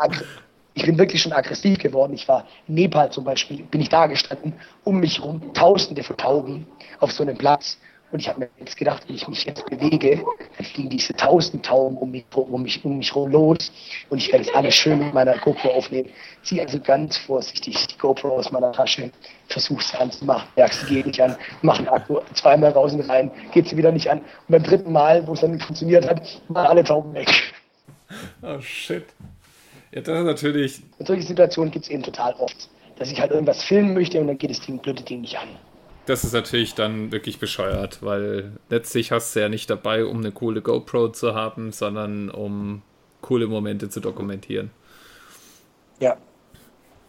ich 0.75 0.87
bin 0.87 0.97
wirklich 0.97 1.21
schon 1.21 1.33
aggressiv 1.33 1.79
geworden. 1.81 2.15
Ich 2.15 2.27
war 2.29 2.47
in 2.67 2.77
Nepal 2.77 3.13
zum 3.13 3.25
Beispiel, 3.25 3.63
bin 3.65 3.83
ich 3.83 3.91
da 3.91 4.07
gestanden, 4.07 4.55
um 4.85 5.01
mich 5.01 5.19
herum 5.19 5.53
tausende 5.53 6.03
von 6.03 6.17
Tauben 6.17 6.67
auf 6.99 7.13
so 7.13 7.23
einem 7.23 7.37
Platz 7.37 7.77
und 8.13 8.21
ich 8.21 8.29
habe 8.29 8.41
mir 8.41 8.51
jetzt 8.59 8.77
gedacht, 8.77 9.05
wenn 9.09 9.17
ich 9.17 9.27
mich 9.27 9.45
jetzt 9.47 9.65
bewege, 9.67 10.23
dann 10.57 10.67
fliegen 10.67 10.91
diese 10.91 11.15
tausend 11.15 11.65
Tauben 11.65 11.97
um 11.97 12.11
mich, 12.11 12.27
um 12.35 12.63
mich, 12.63 12.85
um 12.85 12.99
mich 12.99 13.15
rum 13.15 13.31
los. 13.31 13.73
Und 14.11 14.19
ich 14.19 14.31
werde 14.31 14.45
es 14.45 14.55
alles 14.55 14.75
schön 14.75 14.99
mit 14.99 15.15
meiner 15.15 15.39
GoPro 15.39 15.71
aufnehmen. 15.71 16.11
Ziehe 16.43 16.61
also 16.61 16.79
ganz 16.79 17.17
vorsichtig 17.17 17.87
die 17.87 17.97
GoPro 17.97 18.37
aus 18.37 18.53
meiner 18.53 18.71
Tasche, 18.73 19.11
versuche 19.49 19.83
sie 19.83 19.99
anzumachen, 19.99 20.47
merke, 20.57 20.75
sie 20.75 20.95
geht 20.95 21.07
nicht 21.07 21.23
an, 21.23 21.37
mache 21.63 21.85
den 21.85 21.89
Akku 21.89 22.21
zweimal 22.35 22.73
raus 22.73 22.93
und 22.93 23.01
rein, 23.09 23.31
geht 23.53 23.69
sie 23.69 23.79
wieder 23.79 23.91
nicht 23.91 24.11
an. 24.11 24.19
Und 24.19 24.27
beim 24.49 24.63
dritten 24.63 24.93
Mal, 24.93 25.27
wo 25.27 25.33
es 25.33 25.41
dann 25.41 25.53
nicht 25.53 25.65
funktioniert 25.65 26.07
hat, 26.07 26.43
waren 26.49 26.67
alle 26.67 26.85
Tauben 26.85 27.15
weg. 27.15 27.29
Oh 28.43 28.61
shit. 28.61 29.07
Ja, 29.91 30.03
das 30.03 30.19
ist 30.19 30.25
natürlich. 30.27 30.83
Und 30.99 31.07
solche 31.07 31.23
Situationen 31.23 31.71
gibt 31.71 31.87
es 31.87 31.91
eben 31.91 32.03
total 32.03 32.35
oft, 32.35 32.69
dass 32.99 33.11
ich 33.11 33.19
halt 33.19 33.31
irgendwas 33.31 33.63
filmen 33.63 33.95
möchte 33.95 34.21
und 34.21 34.27
dann 34.27 34.37
geht 34.37 34.51
das 34.51 34.61
Ding, 34.61 34.79
blöde 34.81 35.03
Ding 35.03 35.23
nicht 35.23 35.39
an 35.39 35.49
das 36.07 36.25
ist 36.25 36.33
natürlich 36.33 36.75
dann 36.75 37.13
wirklich 37.13 37.39
bescheuert, 37.39 37.99
weil 38.03 38.53
letztlich 38.69 39.13
hast 39.13 39.35
du 39.35 39.41
ja 39.41 39.49
nicht 39.49 39.71
dabei, 39.71 40.05
um 40.05 40.19
eine 40.19 40.33
coole 40.33 40.61
GoPro 40.61 41.11
zu 41.11 41.35
haben, 41.35 41.73
sondern 41.73 42.29
um 42.31 42.83
coole 43.21 43.47
Momente 43.47 43.89
zu 43.89 44.01
dokumentieren. 44.01 44.71
Ja. 46.01 46.17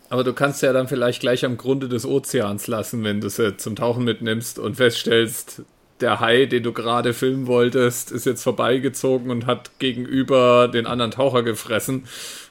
Aber 0.10 0.24
du 0.24 0.34
kannst 0.34 0.62
ja 0.62 0.74
dann 0.74 0.88
vielleicht 0.88 1.22
gleich 1.22 1.44
am 1.44 1.58
Grunde 1.58 1.90
des 1.90 2.06
Ozeans 2.06 2.68
lassen, 2.68 3.04
wenn 3.04 3.20
du 3.20 3.30
sie 3.30 3.58
zum 3.58 3.76
Tauchen 3.76 4.04
mitnimmst 4.04 4.60
und 4.60 4.76
feststellst, 4.76 5.64
der 6.02 6.20
Hai, 6.20 6.46
den 6.46 6.64
du 6.64 6.74
gerade 6.74 7.14
filmen 7.14 7.48
wolltest, 7.48 8.12
ist 8.12 8.26
jetzt 8.26 8.44
vorbeigezogen 8.44 9.32
und 9.32 9.48
hat 9.48 9.80
gegenüber 9.80 10.68
den 10.68 10.86
anderen 10.86 11.12
Taucher 11.12 11.44
gefressen 11.44 12.06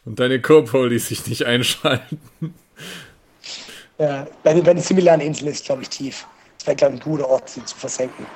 und 0.04 0.18
deine 0.18 0.40
GoPro 0.40 0.86
ließ 0.86 1.08
sich 1.08 1.26
nicht 1.26 1.44
einschalten. 1.44 2.18
Bei, 4.02 4.26
bei 4.42 4.74
den 4.74 4.78
similaren 4.78 5.20
Inseln 5.20 5.50
ist, 5.50 5.64
glaube 5.64 5.82
ich, 5.82 5.88
tief. 5.88 6.26
Das 6.58 6.66
wäre, 6.66 6.76
glaube 6.76 6.94
ich, 6.94 7.00
ein 7.00 7.04
guter 7.04 7.28
Ort, 7.28 7.48
sie 7.48 7.64
zu 7.64 7.76
versenken. 7.76 8.26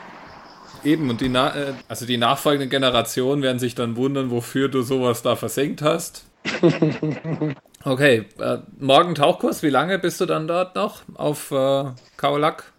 Eben, 0.85 1.11
und 1.11 1.21
die, 1.21 1.29
Na 1.29 1.55
äh, 1.57 1.73
also 1.89 2.07
die 2.07 2.19
nachfolgenden 2.19 2.71
Generationen 2.71 3.43
werden 3.43 3.59
sich 3.59 3.75
dann 3.75 3.97
wundern, 3.97 4.31
wofür 4.31 4.69
du 4.69 4.83
sowas 4.83 5.23
da 5.23 5.35
versenkt 5.35 5.83
hast. 5.83 6.25
okay, 7.85 8.27
äh, 8.39 8.59
morgen 8.79 9.17
Tauchkurs, 9.17 9.65
wie 9.65 9.71
lange 9.71 9.99
bist 9.99 10.21
du 10.21 10.27
dann 10.27 10.47
dort 10.47 10.77
noch 10.77 11.03
auf 11.15 11.51
äh, 11.51 11.87
Kaolak? 12.17 12.73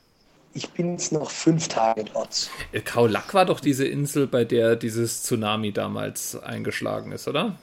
Ich 0.54 0.70
bin 0.70 0.94
jetzt 0.94 1.12
noch 1.12 1.30
fünf 1.30 1.68
Tage 1.68 2.06
dort. 2.06 2.50
Äh, 2.72 2.80
Kaolak 2.80 3.34
war 3.34 3.46
doch 3.46 3.60
diese 3.60 3.86
Insel, 3.86 4.28
bei 4.28 4.46
der 4.46 4.78
dieses 4.78 5.24
Tsunami 5.24 5.74
damals 5.74 6.42
eingeschlagen 6.42 7.12
ist, 7.12 7.28
oder? 7.28 7.58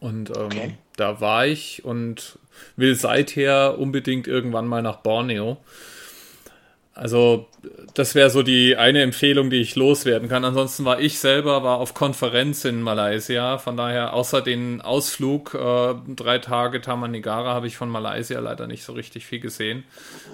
Und 0.00 0.36
ähm, 0.36 0.44
okay. 0.44 0.78
da 0.96 1.20
war 1.20 1.46
ich 1.46 1.84
und 1.84 2.38
will 2.76 2.94
seither 2.94 3.78
unbedingt 3.78 4.26
irgendwann 4.28 4.66
mal 4.66 4.82
nach 4.82 4.96
Borneo. 4.96 5.56
Also 6.98 7.46
das 7.94 8.16
wäre 8.16 8.28
so 8.28 8.42
die 8.42 8.76
eine 8.76 9.02
Empfehlung, 9.02 9.50
die 9.50 9.60
ich 9.60 9.76
loswerden 9.76 10.28
kann. 10.28 10.44
Ansonsten 10.44 10.84
war 10.84 10.98
ich 10.98 11.20
selber 11.20 11.62
war 11.62 11.78
auf 11.78 11.94
Konferenz 11.94 12.64
in 12.64 12.82
Malaysia. 12.82 13.58
Von 13.58 13.76
daher 13.76 14.14
außer 14.14 14.42
den 14.42 14.80
Ausflug 14.80 15.54
äh, 15.54 15.94
drei 16.16 16.38
Tage 16.38 16.80
Tamanegara 16.80 17.54
habe 17.54 17.68
ich 17.68 17.76
von 17.76 17.88
Malaysia 17.88 18.40
leider 18.40 18.66
nicht 18.66 18.82
so 18.82 18.94
richtig 18.94 19.26
viel 19.26 19.38
gesehen. 19.38 19.84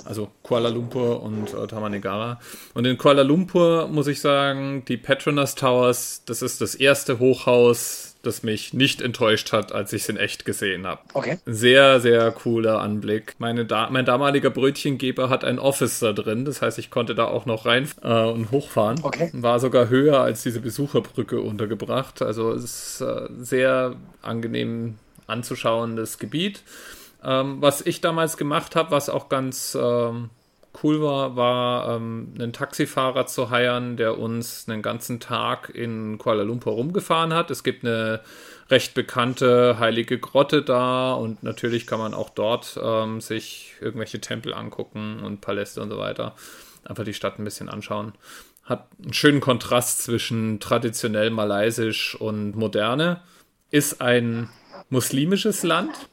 Also 0.07 0.31
Kuala 0.43 0.71
Lumpur 0.71 1.23
und 1.23 1.53
äh, 1.53 1.67
Tamanegara. 1.67 2.41
Und 2.73 2.87
in 2.87 2.97
Kuala 2.97 3.23
Lumpur 3.23 3.87
muss 3.89 4.07
ich 4.07 4.23
sagen, 4.23 4.87
die 4.89 4.97
Petronas 4.97 5.57
Towers, 5.57 6.23
das 6.25 6.41
ist 6.41 6.62
das 6.62 6.75
erste 6.75 7.19
Hochhaus 7.19 8.14
das 8.27 8.43
mich 8.43 8.72
nicht 8.72 9.01
enttäuscht 9.01 9.53
hat, 9.53 9.72
als 9.72 9.93
ich 9.93 10.03
es 10.03 10.09
in 10.09 10.16
echt 10.16 10.45
gesehen 10.45 10.87
habe. 10.87 11.01
Okay. 11.12 11.39
Sehr, 11.47 12.01
sehr 12.01 12.31
cooler 12.33 12.81
Anblick. 12.81 13.35
Meine 13.39 13.64
da 13.64 13.89
mein 13.91 14.05
damaliger 14.05 14.51
Brötchengeber 14.51 15.31
hat 15.31 15.45
ein 15.45 15.59
Office 15.59 16.01
da 16.01 16.12
drin, 16.12 16.45
das 16.45 16.62
heißt, 16.62 16.79
ich 16.79 16.91
konnte 16.91 17.14
da 17.14 17.27
auch 17.27 17.47
noch 17.47 17.66
rein 17.66 17.89
äh, 18.03 18.25
und 18.25 18.51
hochfahren. 18.51 19.01
Okay. 19.03 19.31
War 19.33 19.61
sogar 19.61 19.89
höher 19.89 20.20
als 20.20 20.43
diese 20.43 20.61
Besucherbrücke 20.61 21.41
untergebracht. 21.41 22.22
Also 22.22 22.53
es 22.53 22.64
ist 22.64 23.01
äh, 23.01 23.29
sehr 23.39 23.97
angenehm 24.22 24.99
anzuschauen, 25.27 25.97
das 25.97 26.18
Gebiet. 26.18 26.62
Ähm, 27.25 27.57
was 27.61 27.81
ich 27.81 28.01
damals 28.01 28.37
gemacht 28.37 28.77
habe, 28.77 28.91
was 28.91 29.09
auch 29.09 29.29
ganz 29.29 29.77
ähm, 29.81 30.31
cool 30.83 31.01
war, 31.03 31.37
war 31.37 31.97
ähm, 31.97 32.33
einen 32.35 32.53
Taxifahrer 32.53 33.27
zu 33.27 33.51
heiern, 33.51 33.97
der 33.97 34.18
uns 34.18 34.68
einen 34.68 34.83
ganzen 34.83 35.20
Tag 35.20 35.70
in 35.70 36.18
Kuala 36.18 36.43
Lumpur 36.43 36.72
rumgefahren 36.72 37.33
hat. 37.33 37.51
Es 37.51 37.62
gibt 37.62 37.85
eine 37.85 38.20
recht 38.70 38.95
bekannte 38.95 39.79
heilige 39.79 40.18
Grotte 40.18 40.62
da 40.62 41.12
und 41.12 41.43
natürlich 41.43 41.87
kann 41.87 41.99
man 41.99 42.14
auch 42.14 42.31
dort 42.31 42.79
ähm, 42.83 43.20
sich 43.20 43.75
irgendwelche 43.81 44.20
Tempel 44.20 44.55
angucken 44.55 45.20
und 45.22 45.41
Paläste 45.41 45.81
und 45.83 45.91
so 45.91 45.99
weiter. 45.99 46.35
Einfach 46.85 47.05
die 47.05 47.14
Stadt 47.14 47.39
ein 47.39 47.45
bisschen 47.45 47.68
anschauen. 47.68 48.12
Hat 48.64 48.89
einen 49.03 49.12
schönen 49.12 49.41
Kontrast 49.41 50.03
zwischen 50.03 50.61
traditionell 50.61 51.31
malaysisch 51.31 52.14
und 52.14 52.57
moderne. 52.57 53.20
Ist 53.70 54.01
ein 54.01 54.49
muslimisches 54.89 55.62
Land, 55.62 56.09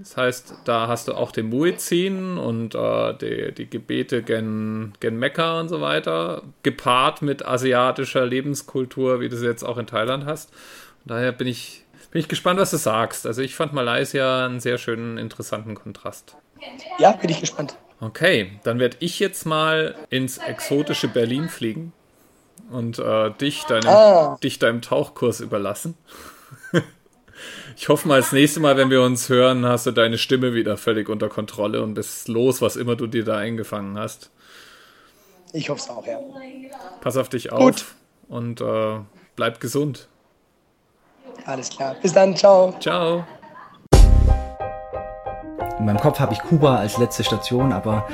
das 0.00 0.16
heißt, 0.16 0.54
da 0.64 0.88
hast 0.88 1.08
du 1.08 1.12
auch 1.12 1.30
den 1.30 1.50
Muezzin 1.50 2.38
und 2.38 2.74
äh, 2.74 3.14
die, 3.18 3.52
die 3.52 3.68
Gebete 3.68 4.22
gen, 4.22 4.94
gen 4.98 5.18
Mekka 5.18 5.60
und 5.60 5.68
so 5.68 5.82
weiter, 5.82 6.42
gepaart 6.62 7.20
mit 7.20 7.44
asiatischer 7.44 8.24
Lebenskultur, 8.24 9.20
wie 9.20 9.28
du 9.28 9.36
sie 9.36 9.44
jetzt 9.44 9.62
auch 9.62 9.76
in 9.76 9.86
Thailand 9.86 10.24
hast. 10.24 10.50
Und 11.04 11.10
daher 11.10 11.32
bin 11.32 11.46
ich, 11.46 11.84
bin 12.12 12.20
ich 12.20 12.28
gespannt, 12.28 12.58
was 12.58 12.70
du 12.70 12.78
sagst. 12.78 13.26
Also 13.26 13.42
ich 13.42 13.54
fand 13.54 13.74
Malaysia 13.74 14.46
einen 14.46 14.60
sehr 14.60 14.78
schönen, 14.78 15.18
interessanten 15.18 15.74
Kontrast. 15.74 16.34
Ja, 16.98 17.12
bin 17.12 17.28
ich 17.28 17.40
gespannt. 17.40 17.76
Okay, 18.00 18.52
dann 18.62 18.78
werde 18.78 18.96
ich 19.00 19.18
jetzt 19.18 19.44
mal 19.44 19.94
ins 20.08 20.38
exotische 20.38 21.08
Berlin 21.08 21.50
fliegen 21.50 21.92
und 22.70 22.98
äh, 22.98 23.30
dich, 23.32 23.64
deinem, 23.64 23.86
ah. 23.86 24.38
dich 24.42 24.58
deinem 24.58 24.80
Tauchkurs 24.80 25.40
überlassen. 25.40 25.94
Ich 27.76 27.88
hoffe 27.88 28.06
mal, 28.08 28.20
das 28.20 28.32
nächste 28.32 28.60
Mal, 28.60 28.76
wenn 28.76 28.90
wir 28.90 29.02
uns 29.02 29.28
hören, 29.28 29.64
hast 29.64 29.86
du 29.86 29.90
deine 29.90 30.18
Stimme 30.18 30.54
wieder 30.54 30.76
völlig 30.76 31.08
unter 31.08 31.28
Kontrolle 31.28 31.82
und 31.82 31.94
bist 31.94 32.28
los, 32.28 32.60
was 32.60 32.76
immer 32.76 32.96
du 32.96 33.06
dir 33.06 33.24
da 33.24 33.36
eingefangen 33.36 33.98
hast. 33.98 34.30
Ich 35.52 35.68
hoffe 35.68 35.80
es 35.80 35.88
auch, 35.88 36.06
ja. 36.06 36.18
Pass 37.00 37.16
auf 37.16 37.28
dich 37.28 37.52
auf 37.52 37.94
und 38.28 38.60
äh, 38.60 38.98
bleib 39.36 39.60
gesund. 39.60 40.08
Alles 41.46 41.70
klar. 41.70 41.96
Bis 42.00 42.12
dann. 42.12 42.36
Ciao. 42.36 42.74
Ciao. 42.80 43.24
In 45.78 45.86
meinem 45.86 45.98
Kopf 45.98 46.20
habe 46.20 46.34
ich 46.34 46.40
Kuba 46.40 46.76
als 46.76 46.98
letzte 46.98 47.24
Station, 47.24 47.72
aber 47.72 48.06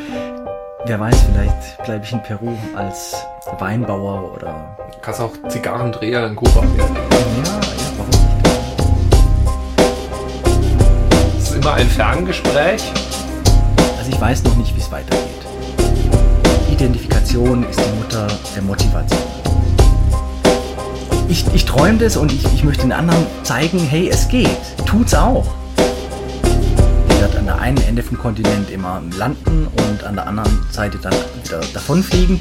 wer 0.85 1.01
weiß, 1.01 1.17
vielleicht 1.23 1.83
bleibe 1.85 2.05
ich 2.05 2.13
in 2.13 2.23
Peru 2.23 2.57
als 2.77 3.17
Weinbauer 3.59 4.35
oder. 4.35 4.77
Du 4.93 4.99
kannst 5.01 5.21
auch 5.21 5.33
Zigarrendreher 5.49 6.27
in 6.29 6.37
Kuba 6.37 6.63
werden. 6.63 6.97
Ja, 6.97 7.61
ja, 7.61 7.93
warum 7.97 8.16
immer 11.67 11.75
ein 11.75 11.89
Ferngespräch. 11.89 12.93
Also 13.99 14.11
ich 14.11 14.21
weiß 14.21 14.45
noch 14.45 14.55
nicht, 14.55 14.73
wie 14.77 14.81
es 14.81 14.89
weitergeht. 14.93 15.19
Identifikation 16.71 17.69
ist 17.69 17.81
die 17.81 17.97
Mutter 17.99 18.29
der 18.55 18.63
Motivation. 18.63 19.21
Ich, 21.29 21.45
ich 21.53 21.65
träume 21.65 21.99
das 21.99 22.17
und 22.17 22.33
ich, 22.33 22.45
ich 22.55 22.63
möchte 22.63 22.83
den 22.83 22.93
anderen 22.93 23.27
zeigen, 23.43 23.81
hey, 23.81 24.09
es 24.09 24.29
geht. 24.29 24.49
Tut's 24.87 25.13
auch. 25.13 25.47
Ich 27.09 27.21
werde 27.21 27.39
an 27.39 27.47
der 27.47 27.59
einen 27.59 27.79
Ende 27.79 28.05
vom 28.05 28.17
Kontinent 28.17 28.71
immer 28.71 29.03
landen 29.19 29.67
und 29.67 30.05
an 30.05 30.15
der 30.15 30.29
anderen 30.29 30.65
Seite 30.71 30.99
dann 30.99 31.15
wieder 31.43 31.61
davonfliegen. 31.75 32.39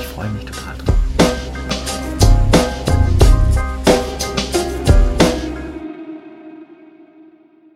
Ich 0.00 0.06
freue 0.14 0.28
mich 0.28 0.44
total. 0.44 0.63